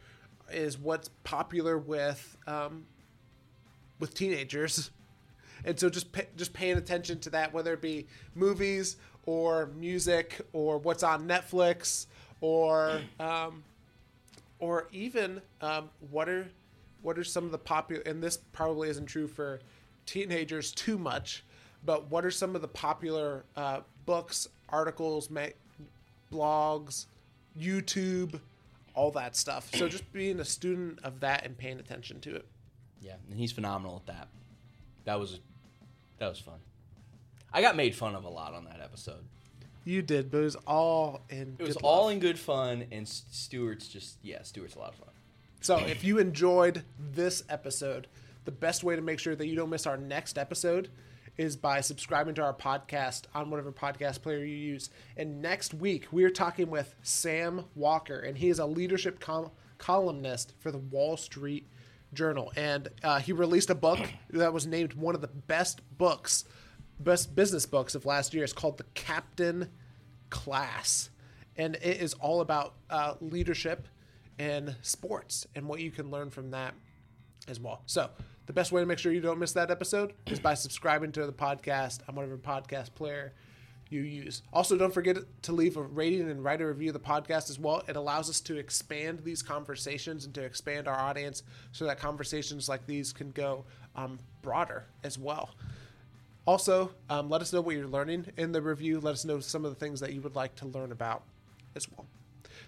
is 0.52 0.78
what's 0.78 1.10
popular 1.24 1.78
with 1.78 2.38
um, 2.47 2.86
with 4.00 4.14
teenagers. 4.14 4.91
And 5.66 5.78
so 5.78 5.89
just 5.89 6.14
pay, 6.14 6.26
just 6.38 6.54
paying 6.54 6.78
attention 6.78 7.20
to 7.20 7.32
that, 7.32 7.54
whether 7.54 7.74
it 7.74 7.82
be 7.82 8.08
movies 8.34 8.95
or 9.26 9.66
music 9.78 10.39
or 10.54 10.78
what's 10.78 11.04
on 11.04 11.28
Netflix 11.28 12.06
or 12.39 13.02
um, 13.20 13.66
or 14.60 14.88
even 14.93 15.41
um, 15.60 15.89
what 16.12 16.30
are 16.30 16.47
what 17.02 17.20
are 17.20 17.26
some 17.26 17.43
of 17.43 17.52
the 17.52 17.58
popular 17.58 18.02
and 18.04 18.24
this 18.24 18.38
probably 18.54 18.88
isn't 18.88 19.06
true 19.06 19.28
for 19.28 19.60
teenagers 20.06 20.72
too 20.72 20.97
much, 20.97 21.43
but 21.86 22.10
what 22.10 22.26
are 22.26 22.32
some 22.32 22.56
of 22.56 22.62
the 22.62 22.68
popular 22.68 23.45
uh, 23.56 23.82
books, 24.06 24.47
articles, 24.70 25.30
ma- 25.30 25.45
blogs, 26.32 27.06
YouTube, 27.60 28.39
all 28.95 29.11
that 29.11 29.35
stuff. 29.35 29.69
So 29.73 29.87
just 29.87 30.11
being 30.11 30.39
a 30.39 30.45
student 30.45 30.99
of 31.03 31.19
that 31.21 31.45
and 31.45 31.57
paying 31.57 31.79
attention 31.79 32.19
to 32.21 32.35
it. 32.35 32.45
Yeah, 33.01 33.15
and 33.29 33.39
he's 33.39 33.51
phenomenal 33.51 34.03
at 34.07 34.13
that. 34.13 34.27
That 35.05 35.19
was 35.19 35.39
that 36.17 36.27
was 36.27 36.39
fun. 36.39 36.59
I 37.53 37.61
got 37.61 37.75
made 37.75 37.95
fun 37.95 38.15
of 38.15 38.23
a 38.25 38.29
lot 38.29 38.53
on 38.53 38.65
that 38.65 38.79
episode. 38.81 39.23
You 39.85 40.01
did, 40.01 40.29
but 40.29 40.39
it 40.39 40.43
was 40.43 40.55
all 40.67 41.21
in. 41.29 41.55
It 41.57 41.63
was 41.63 41.75
good 41.75 41.83
all 41.83 42.09
in 42.09 42.19
good 42.19 42.37
fun, 42.37 42.85
and 42.91 43.07
S- 43.07 43.23
Stuart's 43.31 43.87
just 43.87 44.17
yeah, 44.21 44.43
Stuart's 44.43 44.75
a 44.75 44.79
lot 44.79 44.89
of 44.89 44.95
fun. 44.95 45.09
So 45.61 45.77
if 45.77 46.03
you 46.03 46.19
enjoyed 46.19 46.83
this 46.99 47.43
episode, 47.49 48.07
the 48.45 48.51
best 48.51 48.83
way 48.83 48.95
to 48.95 49.01
make 49.01 49.19
sure 49.19 49.35
that 49.35 49.47
you 49.47 49.55
don't 49.55 49.69
miss 49.69 49.87
our 49.87 49.97
next 49.97 50.37
episode 50.37 50.89
is 51.39 51.55
by 51.55 51.79
subscribing 51.79 52.35
to 52.35 52.43
our 52.43 52.53
podcast 52.53 53.23
on 53.33 53.49
whatever 53.49 53.71
podcast 53.71 54.21
player 54.21 54.39
you 54.39 54.57
use. 54.57 54.89
And 55.15 55.41
next 55.41 55.73
week 55.73 56.05
we 56.11 56.25
are 56.25 56.29
talking 56.29 56.69
with 56.69 56.93
Sam 57.01 57.63
Walker, 57.75 58.19
and 58.19 58.37
he 58.37 58.49
is 58.49 58.59
a 58.59 58.65
leadership 58.65 59.21
col- 59.21 59.55
columnist 59.77 60.53
for 60.59 60.69
the 60.69 60.77
Wall 60.77 61.15
Street 61.15 61.65
Journal, 62.13 62.51
and 62.57 62.89
uh, 63.03 63.19
he 63.19 63.31
released 63.31 63.69
a 63.69 63.75
book 63.75 63.99
that 64.31 64.51
was 64.51 64.67
named 64.67 64.95
one 64.95 65.15
of 65.15 65.21
the 65.21 65.27
best 65.27 65.81
books, 65.97 66.43
best 66.99 67.33
business 67.35 67.65
books 67.65 67.95
of 67.95 68.05
last 68.05 68.33
year. 68.33 68.43
It's 68.43 68.51
called 68.51 68.77
The 68.77 68.85
Captain 68.93 69.69
Class, 70.29 71.09
and 71.55 71.75
it 71.75 72.01
is 72.01 72.15
all 72.15 72.41
about 72.41 72.73
uh, 72.89 73.13
leadership 73.21 73.87
and 74.37 74.75
sports 74.81 75.47
and 75.55 75.69
what 75.69 75.79
you 75.79 75.91
can 75.91 76.11
learn 76.11 76.31
from 76.31 76.51
that 76.51 76.73
as 77.47 77.61
well. 77.61 77.81
So, 77.85 78.09
the 78.50 78.54
best 78.54 78.72
way 78.72 78.82
to 78.82 78.88
make 78.88 78.97
sure 78.97 79.12
you 79.12 79.22
don't 79.22 79.38
miss 79.38 79.52
that 79.52 79.70
episode 79.70 80.12
is 80.26 80.39
by 80.39 80.56
subscribing 80.56 81.12
to 81.12 81.24
the 81.28 81.32
podcast 81.32 82.00
on 82.10 82.16
whatever 82.16 82.36
podcast 82.36 82.95
player 82.95 83.32
you 83.91 84.02
use. 84.02 84.41
Also, 84.52 84.76
don't 84.76 84.91
forget 84.91 85.18
to 85.43 85.52
leave 85.52 85.78
a 85.78 85.84
rating 85.84 86.32
and 86.32 86.43
write 86.43 86.60
a 86.60 86.66
review 86.66 86.89
of 86.89 86.93
the 86.93 87.00
podcast 87.00 87.52
as 87.52 87.60
well. 87.60 87.84
It 87.88 87.95
allows 87.95 88.28
us 88.28 88.41
to 88.41 88.58
expand 88.58 89.20
these 89.20 89.43
conversations 89.43 90.26
and 90.26 90.34
to 90.34 90.41
expand 90.41 90.88
our 90.88 90.97
audience 90.97 91.43
so 91.74 91.86
that 91.86 92.00
conversations 92.00 92.68
like 92.68 92.88
these 92.88 93.14
can 93.14 93.30
go 93.30 93.66
um, 93.95 94.18
broader 94.41 94.88
as 95.04 95.20
well. 95.20 95.52
Also, 96.47 96.89
um, 97.12 97.30
let 97.30 97.41
us 97.41 97.54
know 97.54 97.62
what 97.62 97.76
you're 97.76 97.86
learning 97.86 98.26
in 98.36 98.52
the 98.52 98.64
review. 98.64 99.00
Let 99.00 99.12
us 99.12 99.26
know 99.26 99.39
some 99.41 99.64
of 99.64 99.70
the 99.70 99.80
things 99.80 100.00
that 100.00 100.12
you 100.12 100.22
would 100.22 100.36
like 100.36 100.56
to 100.56 100.66
learn 100.66 100.91
about 100.91 101.22
as 101.76 101.88
well. 101.91 102.08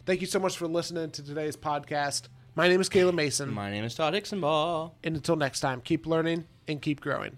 Thank 0.05 0.21
you 0.21 0.27
so 0.27 0.37
much 0.37 0.57
for 0.57 0.67
listening 0.67 1.09
to 1.09 1.23
today's 1.23 1.57
podcast. 1.57 2.27
My 2.53 2.67
name 2.67 2.81
is 2.81 2.89
Caleb 2.89 3.15
Mason. 3.15 3.49
My 3.53 3.71
name 3.71 3.85
is 3.85 3.95
Todd 3.95 4.13
Hicksonball. 4.13 4.91
And 5.05 5.15
until 5.15 5.37
next 5.37 5.61
time, 5.61 5.79
keep 5.79 6.05
learning 6.05 6.45
and 6.67 6.81
keep 6.81 6.99
growing. 6.99 7.37